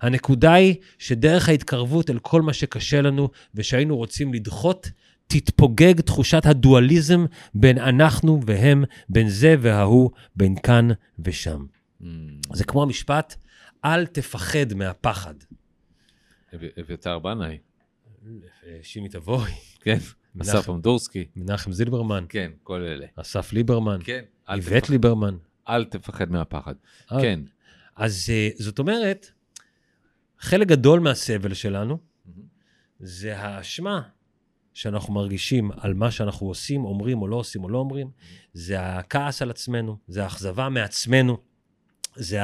הנקודה 0.00 0.52
היא 0.54 0.74
שדרך 0.98 1.48
ההתקרבות 1.48 2.10
אל 2.10 2.18
כל 2.18 2.42
מה 2.42 2.52
שקשה 2.52 3.02
לנו 3.02 3.28
ושהיינו 3.54 3.96
רוצים 3.96 4.34
לדחות, 4.34 4.90
תתפוגג 5.26 6.00
תחושת 6.00 6.46
הדואליזם 6.46 7.24
בין 7.54 7.78
אנחנו 7.78 8.40
והם, 8.46 8.84
בין 9.08 9.28
זה 9.28 9.54
וההוא, 9.60 10.10
בין 10.36 10.54
כאן 10.62 10.88
ושם. 11.24 11.64
מהמם. 12.00 12.38
זה 12.52 12.64
כמו 12.64 12.82
המשפט, 12.82 13.34
אל 13.84 14.06
תפחד 14.06 14.74
מהפחד. 14.74 15.34
אב- 16.54 16.60
אביתר 16.80 17.18
בנאי, 17.18 17.58
שימי 18.82 19.08
תבואי, 19.08 19.52
כן. 19.80 19.98
אסף 20.42 20.68
אמדורסקי, 20.70 21.26
מנחם 21.36 21.72
זילברמן, 21.72 22.24
כן, 22.28 22.50
כל 22.62 22.82
אלה. 22.82 23.06
אסף 23.16 23.52
ליברמן, 23.52 23.98
כן, 24.04 24.22
איווט 24.48 24.88
ליברמן. 24.88 25.36
אל 25.68 25.84
תפחד 25.84 26.30
מהפחד. 26.30 26.74
אה, 27.12 27.20
כן. 27.22 27.40
אז 27.96 28.26
אה, 28.30 28.48
זאת 28.58 28.78
אומרת, 28.78 29.30
חלק 30.38 30.66
גדול 30.66 31.00
מהסבל 31.00 31.54
שלנו. 31.54 31.98
זה 33.00 33.38
האשמה 33.38 34.02
שאנחנו 34.74 35.14
מרגישים 35.14 35.70
על 35.76 35.94
מה 35.94 36.10
שאנחנו 36.10 36.46
עושים, 36.46 36.84
אומרים 36.84 37.22
או 37.22 37.28
לא 37.28 37.36
עושים 37.36 37.64
או 37.64 37.68
לא 37.68 37.78
אומרים, 37.78 38.10
זה 38.52 38.80
הכעס 38.80 39.42
על 39.42 39.50
עצמנו, 39.50 39.96
זה 40.08 40.24
האכזבה 40.24 40.68
מעצמנו, 40.68 41.38
זה 42.16 42.40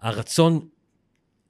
הרצון, 0.00 0.68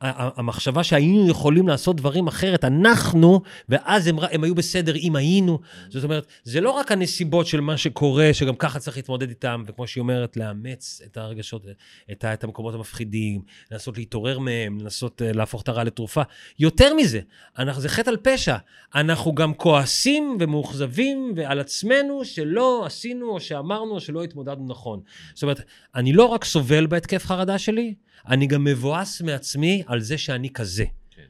המחשבה 0.01 0.85
שהיינו 0.85 1.29
יכולים 1.29 1.69
לעשות 1.69 1.97
דברים 1.97 2.27
אחרת, 2.27 2.65
אנחנו, 2.65 3.41
ואז 3.69 4.07
הם, 4.07 4.17
הם 4.33 4.45
היו 4.45 4.55
בסדר 4.55 4.97
אם 4.97 5.17
היינו. 5.17 5.59
זאת 5.89 6.05
אומרת, 6.05 6.27
זה 6.45 6.61
לא 6.61 6.71
רק 6.71 6.93
הנסיבות 6.93 7.47
של 7.47 7.61
מה 7.61 7.77
שקורה, 7.77 8.31
שגם 8.33 8.57
ככה 8.57 8.79
צריך 8.79 8.97
להתמודד 8.97 9.29
איתם, 9.29 9.65
וכמו 9.67 9.87
שהיא 9.87 10.01
אומרת, 10.01 10.37
לאמץ 10.37 11.01
את 11.07 11.17
הרגשות, 11.17 11.67
את, 12.13 12.25
את 12.25 12.45
המקומות 12.45 12.75
המפחידים, 12.75 13.43
לנסות 13.71 13.99
להתעורר 13.99 14.39
מהם, 14.39 14.81
לנסות 14.81 15.23
uh, 15.23 15.37
להפוך 15.37 15.63
את 15.63 15.69
הרע 15.69 15.85
לתרופה. 15.85 16.23
יותר 16.59 16.95
מזה, 16.95 17.21
אנחנו, 17.59 17.83
זה 17.83 17.89
חטא 17.89 18.11
על 18.11 18.17
פשע. 18.17 18.57
אנחנו 18.95 19.35
גם 19.35 19.55
כועסים 19.55 20.37
ומאוכזבים 20.41 21.35
על 21.47 21.61
עצמנו 21.61 22.25
שלא 22.25 22.87
עשינו 22.87 23.31
או 23.31 23.41
שאמרנו 23.41 23.95
או 23.95 24.01
שלא 24.01 24.25
התמודדנו 24.25 24.67
נכון. 24.67 25.01
זאת 25.35 25.43
אומרת, 25.43 25.61
אני 25.95 26.13
לא 26.13 26.25
רק 26.25 26.45
סובל 26.45 26.87
בהתקף 26.87 27.27
חרדה 27.27 27.59
שלי, 27.59 27.95
אני 28.27 28.47
גם 28.47 28.65
מבואס 28.65 29.23
מעצמי 29.23 29.83
על 29.87 30.01
זה 30.01 30.19
שאני 30.19 30.51
כזה. 30.51 30.85
כן. 31.11 31.23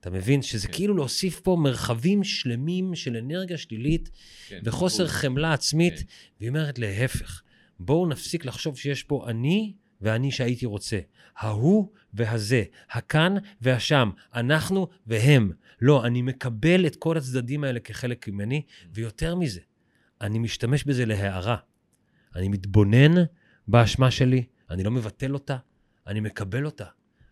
אתה 0.00 0.10
מבין 0.10 0.42
שזה 0.42 0.68
כן. 0.68 0.72
כאילו 0.72 0.94
להוסיף 0.94 1.40
פה 1.40 1.56
מרחבים 1.60 2.24
שלמים 2.24 2.94
של 2.94 3.16
אנרגיה 3.16 3.58
שלילית 3.58 4.10
כן, 4.48 4.60
וחוסר 4.64 5.04
ברור. 5.04 5.16
חמלה 5.16 5.52
עצמית, 5.52 5.98
כן. 5.98 6.04
והיא 6.40 6.48
אומרת 6.48 6.78
להפך, 6.78 7.42
בואו 7.80 8.06
נפסיק 8.06 8.44
לחשוב 8.44 8.78
שיש 8.78 9.02
פה 9.02 9.24
אני 9.28 9.72
ואני 10.00 10.30
שהייתי 10.30 10.66
רוצה. 10.66 10.98
ההוא 11.36 11.88
והזה, 12.14 12.64
הכאן 12.90 13.34
והשם, 13.60 14.10
אנחנו 14.34 14.88
והם. 15.06 15.52
לא, 15.80 16.06
אני 16.06 16.22
מקבל 16.22 16.86
את 16.86 16.96
כל 16.96 17.16
הצדדים 17.16 17.64
האלה 17.64 17.80
כחלק 17.80 18.28
ממני, 18.28 18.62
ויותר 18.92 19.34
מזה, 19.34 19.60
אני 20.20 20.38
משתמש 20.38 20.84
בזה 20.84 21.06
להערה. 21.06 21.56
אני 22.36 22.48
מתבונן 22.48 23.14
באשמה 23.68 24.10
שלי, 24.10 24.44
אני 24.70 24.84
לא 24.84 24.90
מבטל 24.90 25.34
אותה, 25.34 25.56
אני 26.06 26.20
מקבל 26.20 26.66
אותה. 26.66 26.84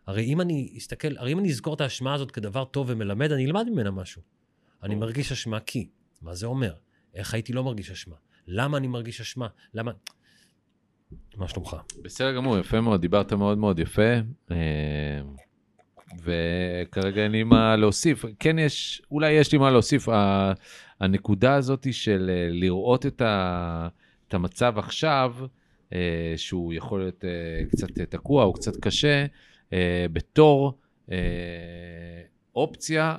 הרי 0.07 0.25
אם 0.25 0.41
אני 0.41 0.75
אסתכל, 0.79 1.09
הרי 1.17 1.33
אם 1.33 1.39
אני 1.39 1.51
אזכור 1.51 1.75
את 1.75 1.81
האשמה 1.81 2.15
הזאת 2.15 2.31
כדבר 2.31 2.65
טוב 2.65 2.87
ומלמד, 2.91 3.33
אני 3.33 3.47
אלמד 3.47 3.67
ממנה 3.71 3.91
משהו. 3.91 4.23
אני. 4.83 4.95
מרגיש 4.95 5.33
אשמה 5.33 5.61
כי. 5.61 5.89
מה 6.23 6.35
זה 6.35 6.47
אומר? 6.47 6.75
איך 7.15 7.35
הייתי 7.35 7.53
לא 7.53 7.65
מרגיש 7.65 7.91
אשמה? 7.91 8.17
למה 8.47 8.77
אני 8.77 8.87
מרגיש 8.87 9.21
אשמה? 9.21 9.49
למה... 9.75 9.93
מה 11.37 11.49
שלומך? 11.49 11.77
בסדר 12.03 12.37
גמור, 12.37 12.59
יפה 12.59 12.81
מאוד, 12.81 13.01
דיברת 13.01 13.33
מאוד 13.33 13.59
מאוד 13.59 13.79
יפה, 13.79 14.13
אה, 14.51 14.57
וכרגע 16.23 17.23
אין 17.23 17.33
לי 17.33 17.43
מה 17.43 17.77
להוסיף. 17.77 18.25
כן 18.39 18.59
יש, 18.59 19.03
אולי 19.11 19.33
יש 19.33 19.53
לי 19.53 19.59
מה 19.59 19.71
להוסיף, 19.71 20.09
הנקודה 21.01 21.55
הזאת 21.55 21.87
של 21.93 22.31
אה, 22.33 22.49
לראות 22.51 23.07
את, 23.07 23.21
ה, 23.21 23.89
את 24.29 24.35
המצב 24.35 24.79
עכשיו, 24.79 25.35
שהוא 26.37 26.73
יכול 26.73 27.01
להיות 27.01 27.25
אה, 27.25 27.65
קצת 27.71 27.91
תקוע 27.91 28.45
או 28.45 28.53
קצת 28.53 28.77
קשה, 28.77 29.27
אה, 29.73 30.07
בתור 30.13 30.79
אה, 31.13 31.17
אופציה 32.57 33.17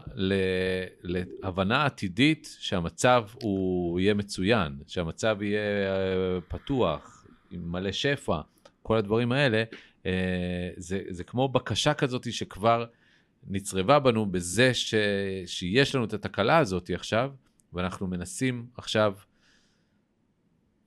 להבנה 1.03 1.85
עתידית 1.85 2.55
שהמצב 2.59 3.23
הוא 3.41 3.99
יהיה 3.99 4.13
מצוין, 4.13 4.77
שהמצב 4.87 5.37
יהיה 5.41 5.59
אה, 5.59 6.41
פתוח, 6.47 7.25
עם 7.51 7.71
מלא 7.71 7.91
שפע, 7.91 8.41
כל 8.83 8.97
הדברים 8.97 9.31
האלה, 9.31 9.63
אה, 10.05 10.69
זה, 10.77 11.01
זה 11.09 11.23
כמו 11.23 11.49
בקשה 11.49 11.93
כזאת 11.93 12.33
שכבר 12.33 12.85
נצרבה 13.47 13.99
בנו 13.99 14.25
בזה 14.25 14.73
ש, 14.73 14.93
שיש 15.45 15.95
לנו 15.95 16.05
את 16.05 16.13
התקלה 16.13 16.57
הזאת 16.57 16.89
עכשיו, 16.93 17.31
ואנחנו 17.73 18.07
מנסים 18.07 18.65
עכשיו 18.77 19.13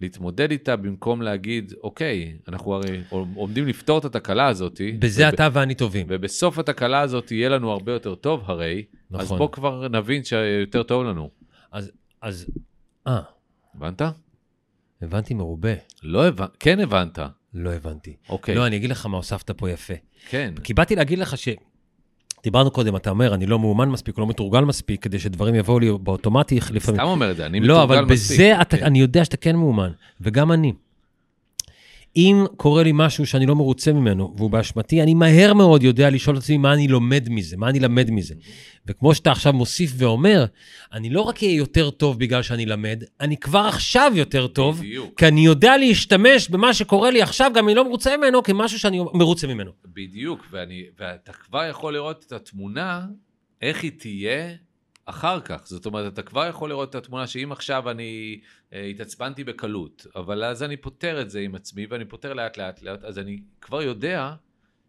להתמודד 0.01 0.51
איתה 0.51 0.77
במקום 0.77 1.23
להגיד, 1.23 1.73
אוקיי, 1.83 2.37
אנחנו 2.49 2.75
הרי 2.75 3.01
עומדים 3.35 3.67
לפתור 3.67 3.99
את 3.99 4.05
התקלה 4.05 4.47
הזאת. 4.47 4.81
בזה 4.99 5.29
וב- 5.29 5.35
אתה 5.35 5.49
ואני 5.53 5.75
טובים. 5.75 6.07
ובסוף 6.11 6.59
התקלה 6.59 7.01
הזאת 7.01 7.31
יהיה 7.31 7.49
לנו 7.49 7.71
הרבה 7.73 7.93
יותר 7.93 8.15
טוב 8.15 8.43
הרי, 8.45 8.85
אז 9.15 9.27
נכון. 9.27 9.39
בוא 9.39 9.53
כבר 9.53 9.89
נבין 9.89 10.25
שיותר 10.25 10.83
טוב 10.83 11.05
לנו. 11.05 11.31
אז, 12.23 12.47
אה, 13.07 13.21
הבנת? 13.75 14.03
הבנתי 15.03 15.35
מרובה. 15.35 15.73
לא 16.03 16.27
הבנת, 16.29 16.51
כן 16.61 16.81
הבנת. 16.81 17.19
לא 17.55 17.71
הבנתי. 17.73 18.17
אוקיי, 18.29 18.55
לא, 18.55 18.67
אני 18.67 18.77
אגיד 18.77 18.91
לך 18.91 19.07
מה 19.07 19.17
הוספת 19.17 19.51
פה 19.51 19.71
יפה. 19.71 19.95
כן. 20.29 20.55
כי 20.65 20.75
באתי 20.75 20.97
להגיד 20.97 21.19
לך 21.19 21.39
ש... 21.39 21.49
דיברנו 22.43 22.71
קודם, 22.71 22.97
אתה 22.97 23.11
אומר, 23.11 23.35
אני 23.35 23.47
לא 23.47 23.59
מאומן 23.59 23.89
מספיק, 23.89 24.19
לא 24.19 24.27
מתורגל 24.27 24.61
מספיק, 24.61 25.03
כדי 25.03 25.19
שדברים 25.19 25.55
יבואו 25.55 25.79
לי 25.79 25.91
באוטומטי 26.03 26.57
לפעמים. 26.71 27.01
סתם 27.01 27.09
אומר 27.09 27.31
את 27.31 27.37
זה, 27.37 27.47
אני 27.47 27.61
לא, 27.61 27.75
מתורגל 27.75 27.95
אבל 27.95 28.13
מספיק. 28.13 28.37
בזה 28.37 28.61
אתה, 28.61 28.77
כן. 28.77 28.85
אני 28.85 29.01
יודע 29.01 29.25
שאתה 29.25 29.37
כן 29.37 29.57
מאומן, 29.57 29.91
וגם 30.21 30.53
אני. 30.53 30.73
אם 32.17 32.45
קורה 32.57 32.83
לי 32.83 32.91
משהו 32.95 33.27
שאני 33.27 33.47
לא 33.47 33.57
מרוצה 33.57 33.93
ממנו, 33.93 34.35
והוא 34.37 34.51
באשמתי, 34.51 35.03
אני 35.03 35.15
מהר 35.15 35.55
מאוד 35.55 35.83
יודע 35.83 36.11
לשאול 36.11 36.37
את 36.37 36.43
עצמי 36.43 36.57
מה 36.57 36.73
אני 36.73 36.89
לומד 36.89 37.29
מזה, 37.31 37.57
מה 37.57 37.69
אני 37.69 37.81
למד 37.81 38.11
מזה. 38.11 38.35
וכמו 38.87 39.15
שאתה 39.15 39.31
עכשיו 39.31 39.53
מוסיף 39.53 39.93
ואומר, 39.97 40.45
אני 40.93 41.11
לא 41.11 41.21
רק 41.21 41.43
אהיה 41.43 41.55
יותר 41.55 41.91
טוב 41.91 42.19
בגלל 42.19 42.43
שאני 42.43 42.67
למד, 42.67 43.03
אני 43.21 43.37
כבר 43.37 43.67
עכשיו 43.69 44.13
יותר 44.15 44.47
טוב, 44.47 44.79
בדיוק, 44.79 45.19
כי 45.19 45.27
אני 45.27 45.41
יודע 45.45 45.77
להשתמש 45.77 46.49
במה 46.49 46.75
שקורה 46.75 47.11
לי 47.11 47.23
עכשיו, 47.23 47.51
גם 47.55 47.65
אם 47.65 47.69
אני 47.69 47.75
לא 47.75 47.85
מרוצה 47.85 48.17
ממנו, 48.17 48.43
כמשהו 48.43 48.79
שאני 48.79 48.99
מרוצה 49.15 49.47
ממנו. 49.47 49.71
בדיוק, 49.85 50.47
ואני, 50.51 50.83
ואתה 50.99 51.33
כבר 51.33 51.65
יכול 51.71 51.95
לראות 51.95 52.25
את 52.27 52.33
התמונה, 52.33 53.07
איך 53.63 53.83
היא 53.83 53.93
תהיה 53.99 54.49
אחר 55.09 55.41
כך. 55.41 55.67
זאת 55.67 55.87
אומרת, 55.87 56.13
אתה 56.13 56.23
כבר 56.23 56.47
יכול 56.47 56.69
לראות 56.69 56.91
את 56.91 56.95
התמונה 56.95 57.27
שאם 57.27 57.53
עכשיו 57.53 57.91
אני 57.91 58.41
אה, 58.73 58.85
התעצבנתי 58.85 59.45
בקלות, 59.45 60.07
אבל 60.17 60.45
אז 60.45 60.63
אני 60.63 60.77
פותר 60.77 61.21
את 61.21 61.31
זה 61.31 61.41
עם 61.41 61.55
עצמי, 61.55 61.87
ואני 61.91 62.05
פותר 62.05 62.35
לאט 62.35 62.57
לאט 62.57 62.83
לאט, 62.83 63.05
אז 63.05 63.19
אני 63.19 63.43
כבר 63.61 63.83
יודע 63.83 64.35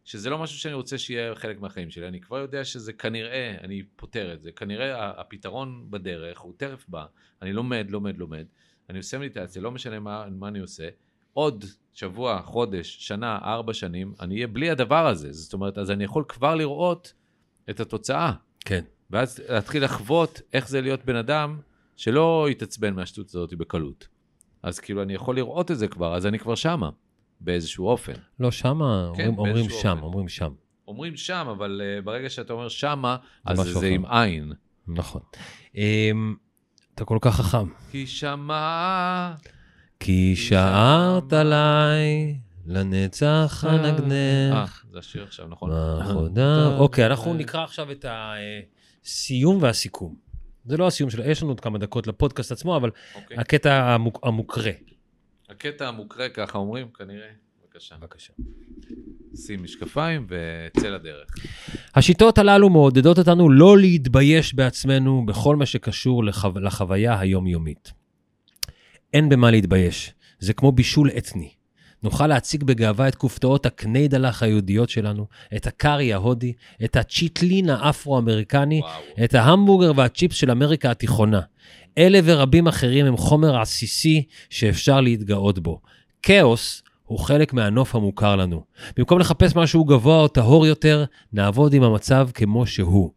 שזה 0.03 0.29
לא 0.29 0.37
משהו 0.37 0.59
שאני 0.59 0.73
רוצה 0.73 0.97
שיהיה 0.97 1.35
חלק 1.35 1.59
מהחיים 1.59 1.89
שלי, 1.89 2.07
אני 2.07 2.21
כבר 2.21 2.37
יודע 2.37 2.65
שזה 2.65 2.93
כנראה, 2.93 3.55
אני 3.61 3.83
פותר 3.95 4.33
את 4.33 4.41
זה, 4.41 4.51
כנראה 4.51 5.19
הפתרון 5.21 5.87
בדרך, 5.89 6.39
הוא 6.39 6.53
תכף 6.57 6.85
בא, 6.87 7.05
אני 7.41 7.53
לומד, 7.53 7.87
לומד, 7.89 8.17
לומד, 8.17 8.45
אני 8.89 8.97
עושה 8.97 9.17
מדיטציה, 9.17 9.61
לא 9.61 9.71
משנה 9.71 9.99
מה, 9.99 10.25
מה 10.31 10.47
אני 10.47 10.59
עושה, 10.59 10.89
עוד 11.33 11.65
שבוע, 11.93 12.41
חודש, 12.41 12.97
שנה, 12.99 13.39
ארבע 13.43 13.73
שנים, 13.73 14.13
אני 14.19 14.35
אהיה 14.35 14.47
בלי 14.47 14.69
הדבר 14.69 15.07
הזה, 15.07 15.31
זאת 15.31 15.53
אומרת, 15.53 15.77
אז 15.77 15.91
אני 15.91 16.03
יכול 16.03 16.23
כבר 16.27 16.55
לראות 16.55 17.13
את 17.69 17.79
התוצאה, 17.79 18.33
כן. 18.59 18.83
ואז 19.09 19.41
להתחיל 19.49 19.83
לחוות 19.83 20.41
איך 20.53 20.67
זה 20.67 20.81
להיות 20.81 21.05
בן 21.05 21.15
אדם 21.15 21.59
שלא 21.97 22.47
יתעצבן 22.51 22.93
מהשטות 22.93 23.29
הזאת 23.29 23.53
בקלות. 23.53 24.07
אז 24.63 24.79
כאילו, 24.79 25.01
אני 25.01 25.13
יכול 25.13 25.35
לראות 25.35 25.71
את 25.71 25.77
זה 25.77 25.87
כבר, 25.87 26.15
אז 26.15 26.25
אני 26.25 26.39
כבר 26.39 26.55
שמה, 26.55 26.89
באיזשהו 27.41 27.87
אופן. 27.87 28.13
לא, 28.39 28.51
שמה, 28.51 29.07
אומרים, 29.07 29.37
אומרים 29.37 29.53
באיזשהו 29.53 29.79
שם, 29.81 29.89
אופן. 29.89 30.03
אומרים 30.03 30.29
שם. 30.29 30.51
אומרים 30.87 31.15
שם, 31.17 31.47
אבל 31.51 31.81
uh, 31.81 32.05
ברגע 32.05 32.29
שאתה 32.29 32.53
אומר 32.53 32.69
שמה, 32.69 33.17
זה 33.47 33.51
אז 33.51 33.57
זה 33.59 33.79
אחר. 33.79 33.85
עם 33.85 34.05
עין. 34.05 34.53
נכון. 34.87 35.21
אמ, 35.75 36.35
אתה 36.95 37.05
כל 37.05 37.17
כך 37.21 37.35
חכם. 37.35 37.69
כי 37.91 38.07
שמה... 38.07 39.35
כי 39.99 40.35
שערת 40.35 41.33
עליי, 41.33 42.37
לנצח 42.65 43.65
אה, 43.67 43.75
אנגנך. 43.75 44.85
זה 44.91 44.99
השיר 44.99 45.23
עכשיו, 45.23 45.47
נכון? 45.47 45.69
בעבודה. 45.69 46.77
אוקיי, 46.77 47.05
אנחנו 47.05 47.33
נקרא 47.33 47.63
עכשיו 47.63 47.91
את 47.91 48.05
הסיום 49.05 49.61
והסיכום. 49.61 50.15
זה 50.65 50.77
לא 50.77 50.87
הסיום 50.87 51.09
שלו, 51.09 51.23
יש 51.23 51.41
לנו 51.43 51.51
עוד 51.51 51.59
כמה 51.59 51.77
דקות 51.77 52.07
לפודקאסט 52.07 52.51
עצמו, 52.51 52.77
אבל 52.77 52.89
אוקיי. 53.15 53.37
הקטע 53.37 53.95
המוק- 53.95 54.19
המוקרא. 54.23 54.71
הקטע 55.49 55.87
המוקרא, 55.87 56.27
ככה 56.33 56.57
אומרים, 56.57 56.87
כנראה. 56.89 57.27
בבקשה. 57.63 57.95
בבקשה. 57.97 58.33
שים 59.35 59.63
משקפיים 59.63 60.27
וצא 60.29 60.89
לדרך. 60.89 61.29
השיטות 61.95 62.37
הללו 62.37 62.69
מעודדות 62.69 63.17
אותנו 63.19 63.49
לא 63.49 63.77
להתבייש 63.77 64.53
בעצמנו 64.53 65.25
בכל 65.25 65.55
מה 65.55 65.65
שקשור 65.65 66.23
לחו... 66.23 66.49
לחוויה 66.61 67.19
היומיומית. 67.19 67.91
אין 69.13 69.29
במה 69.29 69.51
להתבייש, 69.51 70.13
זה 70.39 70.53
כמו 70.53 70.71
בישול 70.71 71.09
אתני. 71.17 71.51
נוכל 72.03 72.27
להציג 72.27 72.63
בגאווה 72.63 73.07
את 73.07 73.15
כופתאות 73.15 73.65
הקניידלח 73.65 74.43
היהודיות 74.43 74.89
שלנו, 74.89 75.25
את 75.55 75.67
הקארי 75.67 76.13
ההודי, 76.13 76.53
את 76.83 76.95
הצ'יטלין 76.95 77.69
האפרו-אמריקני, 77.69 78.79
וואו. 78.79 79.23
את 79.23 79.33
ההמבורגר 79.33 79.91
והצ'יפס 79.95 80.35
של 80.35 80.51
אמריקה 80.51 80.91
התיכונה. 80.91 81.41
אלה 81.97 82.19
ורבים 82.23 82.67
אחרים 82.67 83.05
הם 83.05 83.17
חומר 83.17 83.61
עסיסי 83.61 84.23
שאפשר 84.49 85.01
להתגאות 85.01 85.59
בו. 85.59 85.81
כאוס 86.23 86.83
הוא 87.05 87.19
חלק 87.19 87.53
מהנוף 87.53 87.95
המוכר 87.95 88.35
לנו. 88.35 88.63
במקום 88.97 89.19
לחפש 89.19 89.55
משהו 89.55 89.85
גבוה 89.85 90.19
או 90.19 90.27
טהור 90.27 90.67
יותר, 90.67 91.05
נעבוד 91.33 91.73
עם 91.73 91.83
המצב 91.83 92.29
כמו 92.33 92.67
שהוא. 92.67 93.11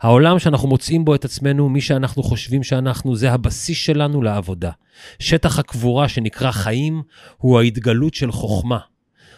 העולם 0.00 0.38
שאנחנו 0.38 0.68
מוצאים 0.68 1.04
בו 1.04 1.14
את 1.14 1.24
עצמנו, 1.24 1.68
מי 1.68 1.80
שאנחנו 1.80 2.22
חושבים 2.22 2.62
שאנחנו, 2.62 3.16
זה 3.16 3.32
הבסיס 3.32 3.78
שלנו 3.78 4.22
לעבודה. 4.22 4.70
שטח 5.18 5.58
הקבורה 5.58 6.08
שנקרא 6.08 6.50
חיים 6.50 7.02
הוא 7.36 7.60
ההתגלות 7.60 8.14
של 8.14 8.32
חוכמה. 8.32 8.78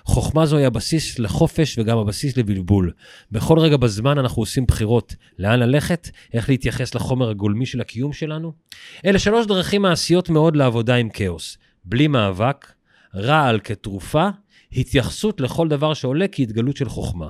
חוכמה 0.05 0.47
זוהי 0.47 0.65
הבסיס 0.65 1.19
לחופש 1.19 1.79
וגם 1.79 1.99
הבסיס 1.99 2.37
לבלבול. 2.37 2.93
בכל 3.33 3.59
רגע 3.59 3.77
בזמן 3.77 4.19
אנחנו 4.19 4.43
עושים 4.43 4.67
בחירות. 4.67 5.15
לאן 5.39 5.59
ללכת? 5.59 6.11
איך 6.35 6.49
להתייחס 6.49 6.95
לחומר 6.95 7.31
הגולמי 7.31 7.67
של 7.67 7.81
הקיום 7.81 8.13
שלנו? 8.13 8.53
אלה 9.07 9.19
שלוש 9.19 9.47
דרכים 9.47 9.83
מעשיות 9.83 10.29
מאוד 10.29 10.57
לעבודה 10.57 10.95
עם 10.95 11.09
כאוס. 11.09 11.59
בלי 11.85 12.09
מאבק, 12.09 12.73
רעל 13.15 13.61
כתרופה, 13.65 14.29
התייחסות 14.73 15.41
לכל 15.41 15.69
דבר 15.69 15.95
שעולה 15.95 16.29
כהתגלות 16.33 16.77
של 16.77 16.89
חוכמה. 16.89 17.29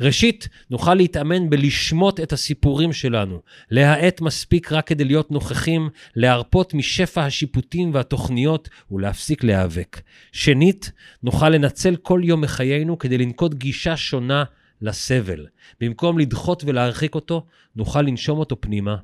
ראשית, 0.00 0.48
נוכל 0.70 0.94
להתאמן 0.94 1.50
בלשמוט 1.50 2.20
את 2.20 2.32
הסיפורים 2.32 2.92
שלנו, 2.92 3.40
להאט 3.70 4.20
מספיק 4.20 4.72
רק 4.72 4.86
כדי 4.86 5.04
להיות 5.04 5.30
נוכחים, 5.30 5.88
להרפות 6.16 6.74
משפע 6.74 7.24
השיפוטים 7.24 7.94
והתוכניות 7.94 8.68
ולהפסיק 8.90 9.44
להיאבק. 9.44 10.00
שנית, 10.32 10.92
נוכל 11.22 11.48
לנצל 11.48 11.96
כל 11.96 12.20
יום 12.24 12.40
מחיינו 12.40 12.98
כדי 12.98 13.18
לנקוט 13.18 13.54
גישה 13.54 13.96
שונה 13.96 14.44
לסבל. 14.82 15.46
במקום 15.80 16.18
לדחות 16.18 16.64
ולהרחיק 16.66 17.14
אותו, 17.14 17.46
נוכל 17.76 18.02
לנשום 18.02 18.38
אותו 18.38 18.60
פנימה. 18.60 18.96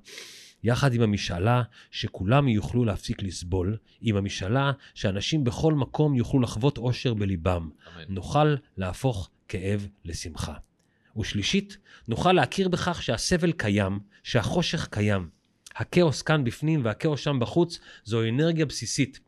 יחד 0.67 0.95
עם 0.95 1.03
המשאלה 1.03 1.63
שכולם 1.91 2.49
יוכלו 2.49 2.85
להפסיק 2.85 3.23
לסבול, 3.23 3.77
עם 4.01 4.17
המשאלה 4.17 4.73
שאנשים 4.95 5.45
בכל 5.45 5.75
מקום 5.75 6.15
יוכלו 6.15 6.41
לחוות 6.41 6.79
אושר 6.79 7.15
בליבם. 7.15 7.71
אמן. 7.97 8.05
נוכל 8.09 8.55
להפוך 8.77 9.31
כאב 9.49 9.89
לשמחה. 10.05 10.55
ושלישית, 11.19 11.77
נוכל 12.09 12.33
להכיר 12.33 12.69
בכך 12.69 13.03
שהסבל 13.03 13.53
קיים, 13.53 13.99
שהחושך 14.23 14.89
קיים. 14.91 15.29
הכאוס 15.77 16.23
כאן 16.23 16.45
בפנים 16.45 16.85
והכאוס 16.85 17.21
שם 17.21 17.39
בחוץ 17.41 17.79
זו 18.05 18.23
אנרגיה 18.29 18.67
בסיסית. 18.67 19.21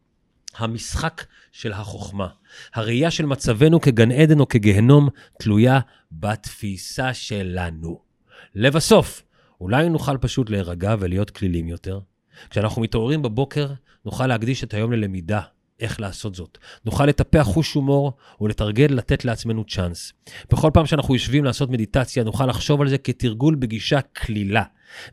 המשחק 0.56 1.24
של 1.52 1.72
החוכמה. 1.72 2.28
הראייה 2.74 3.10
של 3.10 3.26
מצבנו 3.26 3.80
כגן 3.80 4.12
עדן 4.12 4.40
או 4.40 4.48
כגיהנום 4.48 5.08
תלויה 5.38 5.80
בתפיסה 6.12 7.14
שלנו. 7.14 8.00
לבסוף, 8.54 9.22
אולי 9.60 9.88
נוכל 9.88 10.16
פשוט 10.16 10.50
להירגע 10.50 10.94
ולהיות 10.98 11.30
כלילים 11.30 11.68
יותר? 11.68 12.00
כשאנחנו 12.50 12.82
מתעוררים 12.82 13.22
בבוקר, 13.22 13.72
נוכל 14.04 14.26
להקדיש 14.26 14.64
את 14.64 14.74
היום 14.74 14.92
ללמידה, 14.92 15.40
איך 15.80 16.00
לעשות 16.00 16.34
זאת. 16.34 16.58
נוכל 16.84 17.06
לטפח 17.06 17.42
חוש 17.42 17.72
הומור 17.72 18.12
ולתרגל 18.40 18.86
לתת 18.90 19.24
לעצמנו 19.24 19.64
צ'אנס. 19.64 20.12
בכל 20.52 20.70
פעם 20.74 20.86
שאנחנו 20.86 21.14
יושבים 21.14 21.44
לעשות 21.44 21.70
מדיטציה, 21.70 22.24
נוכל 22.24 22.46
לחשוב 22.46 22.80
על 22.80 22.88
זה 22.88 22.98
כתרגול 22.98 23.54
בגישה 23.54 24.00
קלילה, 24.12 24.62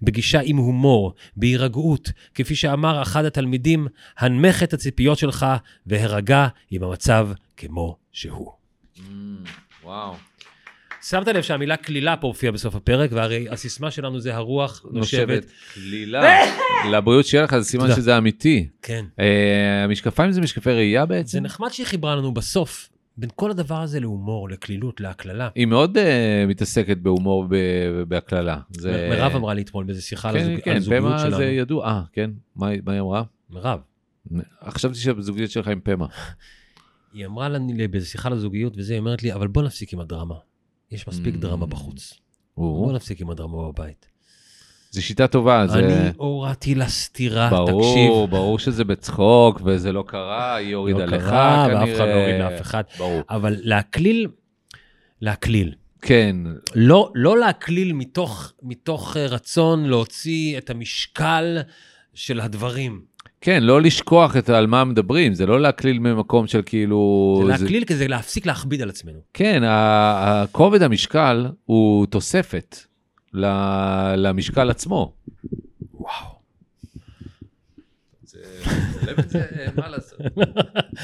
בגישה 0.02 0.40
עם 0.44 0.58
הומור, 0.58 1.14
בהירגעות, 1.38 2.12
כפי 2.34 2.56
שאמר 2.56 3.02
אחד 3.02 3.26
התלמידים, 3.26 3.88
הנמך 4.18 4.64
את 4.64 4.74
הציפיות 4.74 5.18
שלך 5.18 5.46
והירגע 5.86 6.48
עם 6.72 6.84
המצב 6.84 7.30
כמו 7.58 7.98
שהוא. 8.12 8.52
Mm, 8.98 9.02
וואו. 9.84 10.16
שמת 11.10 11.28
לב 11.28 11.42
שהמילה 11.42 11.78
קלילה 11.78 12.18
פה 12.18 12.28
הופיעה 12.28 12.52
בסוף 12.52 12.76
הפרק, 12.76 13.10
והרי 13.14 13.50
הסיסמה 13.50 13.92
שלנו 13.92 14.20
זה 14.20 14.36
הרוח 14.36 14.86
נושבת. 14.92 15.46
קלילה. 15.74 16.24
לבריאות 16.92 17.26
שיהיה 17.26 17.44
לך, 17.44 17.58
זה 17.58 17.64
סימן. 17.66 17.96
שזה 17.96 18.18
אמיתי. 18.18 18.68
כן. 18.82 19.06
אה, 19.20 19.84
המשקפיים 19.84 20.32
זה 20.32 20.42
משקפי 20.42 20.72
ראייה 20.72 21.02
זה 21.02 21.06
בעצם? 21.06 21.44
נחמד 21.44 21.70
שהיא 21.72 21.86
חיברה 21.86 22.16
לנו 22.16 22.34
בסוף, 22.34 22.90
בין 23.18 23.30
כל 23.36 23.52
הדבר 23.52 23.82
הזה 23.82 24.00
להומור, 24.00 24.50
לקלילות, 24.50 25.02
להקללה. 25.02 25.50
היא 25.56 25.66
מאוד 25.66 25.98
אה, 25.98 26.46
מתעסקת 26.48 26.98
בהומור 26.98 27.46
ב- 27.50 27.56
בהקללה. 28.08 28.58
זה- 28.70 29.08
מירב 29.10 29.36
אמרה 29.36 29.54
לי 29.54 29.62
אתמול 29.62 29.86
באיזו 29.86 30.02
שיחה 30.08 30.30
על 30.30 30.36
כן, 30.36 30.42
הזוג- 30.44 30.54
על 30.56 30.62
כן, 30.62 30.76
הזוגיות 30.76 31.04
פמה 31.04 31.20
שלנו. 31.20 31.38
זה 31.38 31.46
ידוע. 31.46 31.86
אה, 31.88 32.02
כן? 32.14 32.32
מה 32.56 32.68
מה 32.86 32.92
היא 32.94 33.02
אמרה? 33.02 33.24
מירב. 33.50 33.80
חשבתי 34.70 34.98
שהזוגיות 35.00 35.52
שלך 35.52 35.68
עם 35.68 35.80
פמה. 35.84 36.06
היא 37.14 37.26
אמרה 37.26 37.50
לי 37.50 37.88
באיזו 37.88 38.10
שיחה 38.10 38.30
על 38.30 38.34
הזוגיות 38.34 38.74
וזה, 38.78 38.94
היא 38.94 39.00
אומרת 39.00 39.24
לי, 39.24 39.34
אבל 39.34 39.48
בוא 39.48 39.64
נפסיק 39.64 39.94
עם 39.94 40.00
הדרמה. 40.00 40.36
יש 40.92 41.08
מספיק. 41.08 41.36
דרמה 41.36 41.66
בחוץ. 41.66 42.14
בוא 42.58 42.94
נפסיק 42.94 43.22
עם 43.22 43.30
הדרמה 43.30 43.72
בבית. 43.72 44.08
זו 44.92 45.04
שיטה 45.04 45.28
טובה, 45.28 45.68
זה... 45.68 45.80
אני 45.80 46.12
הורדתי 46.18 46.76
לה 46.76 46.88
סטירה, 46.88 47.50
תקשיב. 47.50 47.68
ברור, 47.72 48.28
ברור 48.28 48.60
שזה 48.60 48.84
בצחוק 48.84 49.62
וזה 49.66 49.92
לא 49.92 50.04
קרה, 50.08 50.56
היא 50.56 50.76
הורידה 50.76 51.06
לא 51.06 51.18
לך 51.18 51.24
קרה, 51.24 51.66
כנראה. 51.68 51.82
ואף 51.82 51.96
אחד 51.96 52.08
לא 52.08 52.14
הוריד 52.14 52.40
לאף 52.40 52.62
אחד. 52.62 52.84
ברור. 52.98 53.22
אבל 53.30 53.56
להקליל, 53.60 54.28
להקליל. 55.22 55.74
כן, 56.02 56.36
לא, 56.76 57.12
לא 57.16 57.38
להקליל 57.38 57.94
מתוך, 57.94 58.54
מתוך 58.64 59.18
אה, 59.18 59.26
רצון 59.26 59.86
להוציא 59.86 60.58
את 60.58 60.70
המשקל 60.70 61.58
של 62.14 62.40
הדברים. 62.40 63.02
כן, 63.46 63.64
לא 63.64 63.82
לשכוח 63.82 64.38
את 64.38 64.50
על 64.50 64.68
מה 64.68 64.84
מדברים, 64.84 65.34
זה 65.34 65.46
לא 65.46 65.62
להקליל 65.62 66.00
ממקום 66.00 66.48
של 66.48 66.62
כאילו... 66.66 67.42
זה 67.46 67.52
להקליל 67.52 67.84
כזה 67.86 68.08
להפסיק 68.08 68.46
להכביד 68.46 68.82
על 68.82 68.90
עצמנו. 68.90 69.20
כן, 69.34 69.64
ה- 69.64 70.42
הכובד 70.44 70.82
המשקל 70.82 71.46
הוא 71.66 72.06
תוספת 72.06 72.78
ל- 73.34 74.16
למשקל 74.18 74.70
עצמו. 74.70 75.14
וואו. 75.94 76.36
לצלם 78.24 79.16
את 79.20 79.30
זה, 79.30 79.46
מה 79.76 79.90
לעשות? 79.90 80.20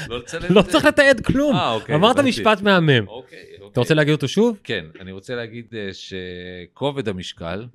לא 0.08 0.18
לצלם 0.18 0.54
לא 0.54 0.62
צריך 0.62 0.84
לתעד 0.84 1.20
כלום. 1.20 1.56
אה, 1.56 1.72
אוקיי, 1.72 1.94
אמרת. 1.94 2.18
משפט 2.18 2.60
מהמם. 2.60 3.08
אוקיי, 3.08 3.38
אוקיי. 3.60 3.68
אתה 3.72 3.80
רוצה 3.80 3.94
להגיד 3.94 4.12
אותו 4.14 4.28
שוב? 4.28 4.58
כן, 4.64 4.84
אני 5.00 5.12
רוצה 5.12 5.34
להגיד 5.34 5.64
אה, 5.74 5.88
שכובד 5.92 7.08
המשקל, 7.08 7.66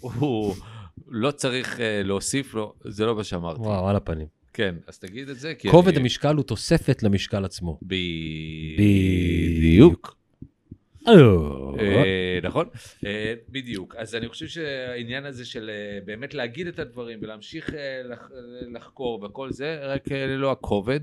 הוא 0.00 0.54
לא 1.10 1.30
צריך 1.30 1.80
אה, 1.80 2.02
להוסיף 2.04 2.54
לו, 2.54 2.74
זה 2.84 3.06
לא 3.06 3.16
מה 3.16 3.24
שאמרתי. 3.24 3.60
וואו, 3.60 3.88
על 3.88 3.96
הפנים. 3.96 4.26
כן, 4.52 4.74
אז 4.86 4.98
תגיד 4.98 5.28
את 5.28 5.38
זה, 5.38 5.54
כי 5.54 5.70
כובד 5.70 5.88
אני- 5.92 5.96
המשקל 6.00 6.34
הוא 6.36 6.44
תוספת 6.44 7.02
למשקל 7.02 7.44
עצמו. 7.44 7.78
בדיוק. 8.78 10.16
אה, 11.08 11.14
אה, 11.80 12.38
נכון? 12.42 12.66
בדיוק. 13.48 13.94
אז 13.98 14.14
אני 14.14 14.28
חושב 14.28 14.46
שהעניין 14.46 15.24
הזה 15.26 15.44
של 15.44 15.70
באמת 16.04 16.34
להגיד 16.34 16.66
את 16.66 16.78
הדברים 16.78 17.18
ולהמשיך 17.22 17.70
לח- 18.04 18.30
לחקור 18.74 19.24
וכל 19.24 19.52
זה, 19.52 19.78
רק 19.82 20.08
ללא 20.12 20.52
הכובד, 20.52 21.00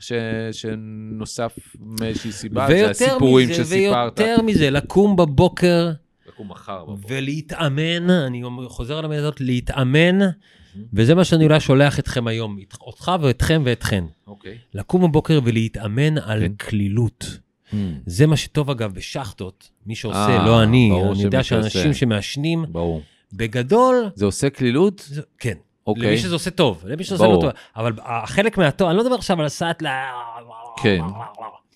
ש... 0.00 0.12
שנוסף 0.52 1.58
מאיזושהי 2.00 2.32
סיבה, 2.32 2.66
זה 2.70 2.90
הסיפורים 2.90 3.48
מזה, 3.50 3.64
שסיפרת. 3.64 4.18
ויותר 4.18 4.42
מזה, 4.42 4.70
לקום 4.70 5.16
בבוקר 5.16 5.90
לקום 6.38 6.50
מחר 6.50 6.84
בבוקר. 6.84 7.14
ולהתאמן, 7.14 8.10
אני 8.10 8.42
חוזר 8.68 8.98
על 8.98 9.04
המילה 9.04 9.20
הזאת, 9.22 9.40
להתאמן, 9.40 10.18
וזה 10.92 11.14
מה 11.14 11.24
שאני 11.24 11.44
אולי 11.44 11.60
שולח 11.60 11.98
אתכם 11.98 12.26
היום, 12.26 12.58
אותך 12.80 13.12
ואתכם 13.20 13.62
ואתכן. 13.64 14.04
אוקיי. 14.26 14.58
לקום 14.74 15.02
בבוקר 15.02 15.40
ולהתאמן 15.44 16.18
על 16.18 16.40
כן. 16.40 16.52
קלילות. 16.56 17.38
זה 18.06 18.26
מה 18.26 18.36
שטוב 18.36 18.70
אגב 18.70 18.94
בשחטות, 18.94 19.70
מי 19.86 19.94
שעושה, 19.94 20.38
אה, 20.38 20.46
לא 20.46 20.62
אני, 20.62 20.90
אני 21.12 21.22
יודע. 21.22 21.42
שאנשים 21.42 21.94
שמעשנים, 21.94 22.64
ברור. 22.68 23.02
בגדול, 23.32 24.10
זה 24.14 24.24
עושה 24.24 24.50
קלילות? 24.50 25.04
זה- 25.08 25.22
כן. 25.38 25.54
אוקיי. 25.86 26.06
למי 26.06 26.18
שזה 26.18 26.34
עושה 26.34 26.50
טוב, 26.50 26.84
למי 26.86 27.04
שזה 27.04 27.14
עושה 27.14 27.26
לא. 27.26 27.40
טוב. 27.40 27.50
אבל 27.76 27.92
החלק 27.98 28.58
מהטוב, 28.58 28.88
אני 28.88 28.96
לא 28.96 29.04
מדבר 29.04 29.14
עכשיו 29.14 29.40
על 29.40 29.46
הסעת 29.46 29.82
ל... 29.82 29.86
כן. 30.82 31.00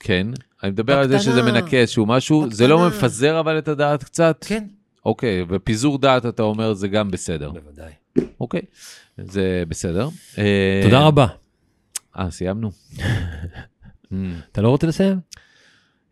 כן. 0.03 0.27
אני 0.63 0.71
מדבר 0.71 0.99
על 0.99 1.09
זה 1.09 1.17
בקטנה. 1.17 1.33
שזה 1.33 1.43
מנקה 1.43 1.77
איזשהו 1.77 2.07
משהו, 2.07 2.47
זה 2.51 2.69
לא 2.69 2.77
בקטנה. 2.77 2.99
מפזר 2.99 3.41
אבל 3.41 3.59
את 3.59 3.69
הדעת 3.69 4.05
קצת? 4.05 4.45
כן. 4.49 4.65
אוקיי, 5.05 5.45
ופיזור 5.49 5.99
דעת 5.99 6.27
אתה 6.27 6.43
אומר 6.43 6.75
זה 6.75 6.89
גם 6.89 7.11
בסדר. 7.11 7.51
בוודאי. 7.51 7.93
אוקיי, 8.41 8.63
זה 9.19 9.65
בסדר. 9.69 10.09
אה, 10.39 10.81
תודה 10.85 11.01
רבה. 11.01 11.27
אה, 12.19 12.31
סיימנו? 12.31 12.71
אתה 14.53 14.63
לא 14.63 14.69
רוצה 14.69 14.87
לסיים? 14.87 15.21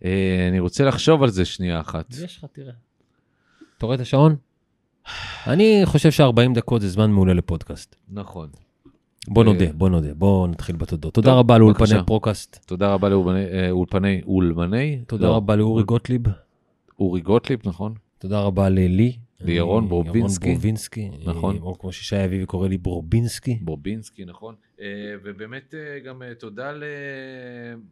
אה, 0.05 0.47
אני 0.49 0.59
רוצה 0.59 0.85
לחשוב 0.85 1.23
על 1.23 1.31
זה 1.31 1.45
שנייה 1.45 1.81
אחת. 1.81 2.15
יש 2.25 2.39
לך, 2.39 2.45
תראה. 2.53 2.73
אתה 3.79 3.87
רואה 3.87 3.97
את 3.97 4.01
השעון? 4.01 4.37
אני 5.53 5.83
חושב 5.85 6.11
ש-40 6.11 6.55
דקות 6.55 6.81
זה 6.81 6.89
זמן 6.89 7.11
מעולה 7.11 7.35
לפודקאסט. 7.35 7.97
נכון. 8.09 8.49
בוא 9.29 9.43
אה, 9.43 9.53
נודה, 9.53 9.73
בוא 9.73 9.89
נודה, 9.89 10.15
בוא 10.15 10.49
נתחיל 10.49 10.77
בתודות. 10.77 11.15
תודה 11.15 11.33
רבה 11.33 11.59
לאולפני. 11.59 12.05
פרוקאסט. 12.07 12.65
תודה 12.67 12.95
רבה 12.95 13.09
לאולפני, 13.09 14.19
אה, 14.19 14.23
אולמני? 14.27 15.01
תודה 15.07 15.27
לא, 15.27 15.37
רבה 15.37 15.57
לאורי 15.57 15.83
גוטליב. 15.83 16.23
אורי 16.99 17.21
גוטליב, 17.21 17.61
נכון? 17.65 17.95
תודה 18.19 18.41
רבה 18.41 18.69
ללי. 18.69 19.17
לירון 19.41 19.89
ברובינסקי. 19.89 20.49
ירון 20.49 20.55
ברובינסקי. 20.55 21.11
נכון. 21.25 21.57
או 21.57 21.79
כמו 21.79 21.93
ששי 21.93 22.25
אביבי 22.25 22.47
קורא 22.47 22.69
לי 22.69 22.79
ברבינסקי. 22.79 23.59
בובינסקי, 23.63 24.25
נכון. 24.25 24.55
אה, 24.81 24.87
ובאמת 25.25 25.75
גם 26.05 26.23
תודה 26.39 26.73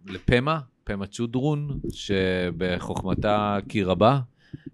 לפמה, 0.06 0.60
פמה 0.84 1.06
צ'ודרון, 1.06 1.80
שבחוכמתה 1.92 3.58
כי 3.68 3.82
רבה. 3.82 4.20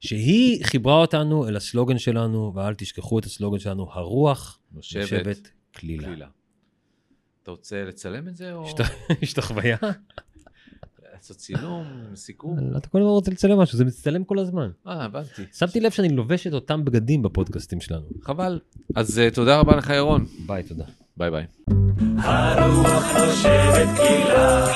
שהיא 0.00 0.64
חיברה 0.64 1.00
אותנו 1.00 1.48
אל 1.48 1.56
הסלוגן 1.56 1.98
שלנו, 1.98 2.52
ואל 2.54 2.74
תשכחו 2.74 3.18
את 3.18 3.24
הסלוגן 3.24 3.58
שלנו, 3.58 3.88
הרוח 3.92 4.58
נושבת 4.72 5.50
כלילה. 5.76 6.26
אתה 7.44 7.50
רוצה 7.50 7.84
לצלם 7.84 8.28
את 8.28 8.36
זה 8.36 8.52
או 8.52 8.66
יש 9.22 9.32
את- 9.32 9.38
החוויה? 9.38 9.76
לעשות 11.14 11.36
צילום, 11.36 11.84
סיכום? 12.14 12.58
אתה 12.76 12.88
כל 12.88 12.98
הזמן 12.98 13.10
רוצה 13.10 13.30
לצלם 13.30 13.58
משהו, 13.58 13.78
זה 13.78 13.84
מצטלם 13.84 14.24
כל 14.24 14.38
הזמן. 14.38 14.70
אה, 14.86 15.04
הבנתי. 15.04 15.42
שמתי 15.52 15.80
לב 15.80 15.90
שאני 15.90 16.08
לובש 16.08 16.46
את 16.46 16.52
אותם 16.52 16.84
בגדים 16.84 17.22
בפודקאסטים 17.22 17.80
שלנו. 17.80 18.04
חבל. 18.22 18.60
אז 18.94 19.18
אה, 19.18 19.30
תודה 19.30 19.58
רבה 19.60 19.76
לך, 19.76 19.90
ירון. 19.90 20.26
ביי, 20.46 20.62
תודה. 20.62 20.84
ביי 21.16 21.30
ביי. 21.30 21.44
הרוח 22.18 23.04
נושבת 23.16 23.88
קהילה, 23.96 24.66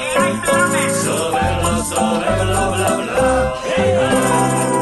סובב 0.93 1.59
לו, 1.63 1.83
סובב 1.83 2.43
לו, 2.43 2.71
בלה 2.71 2.97
בלה, 2.99 4.78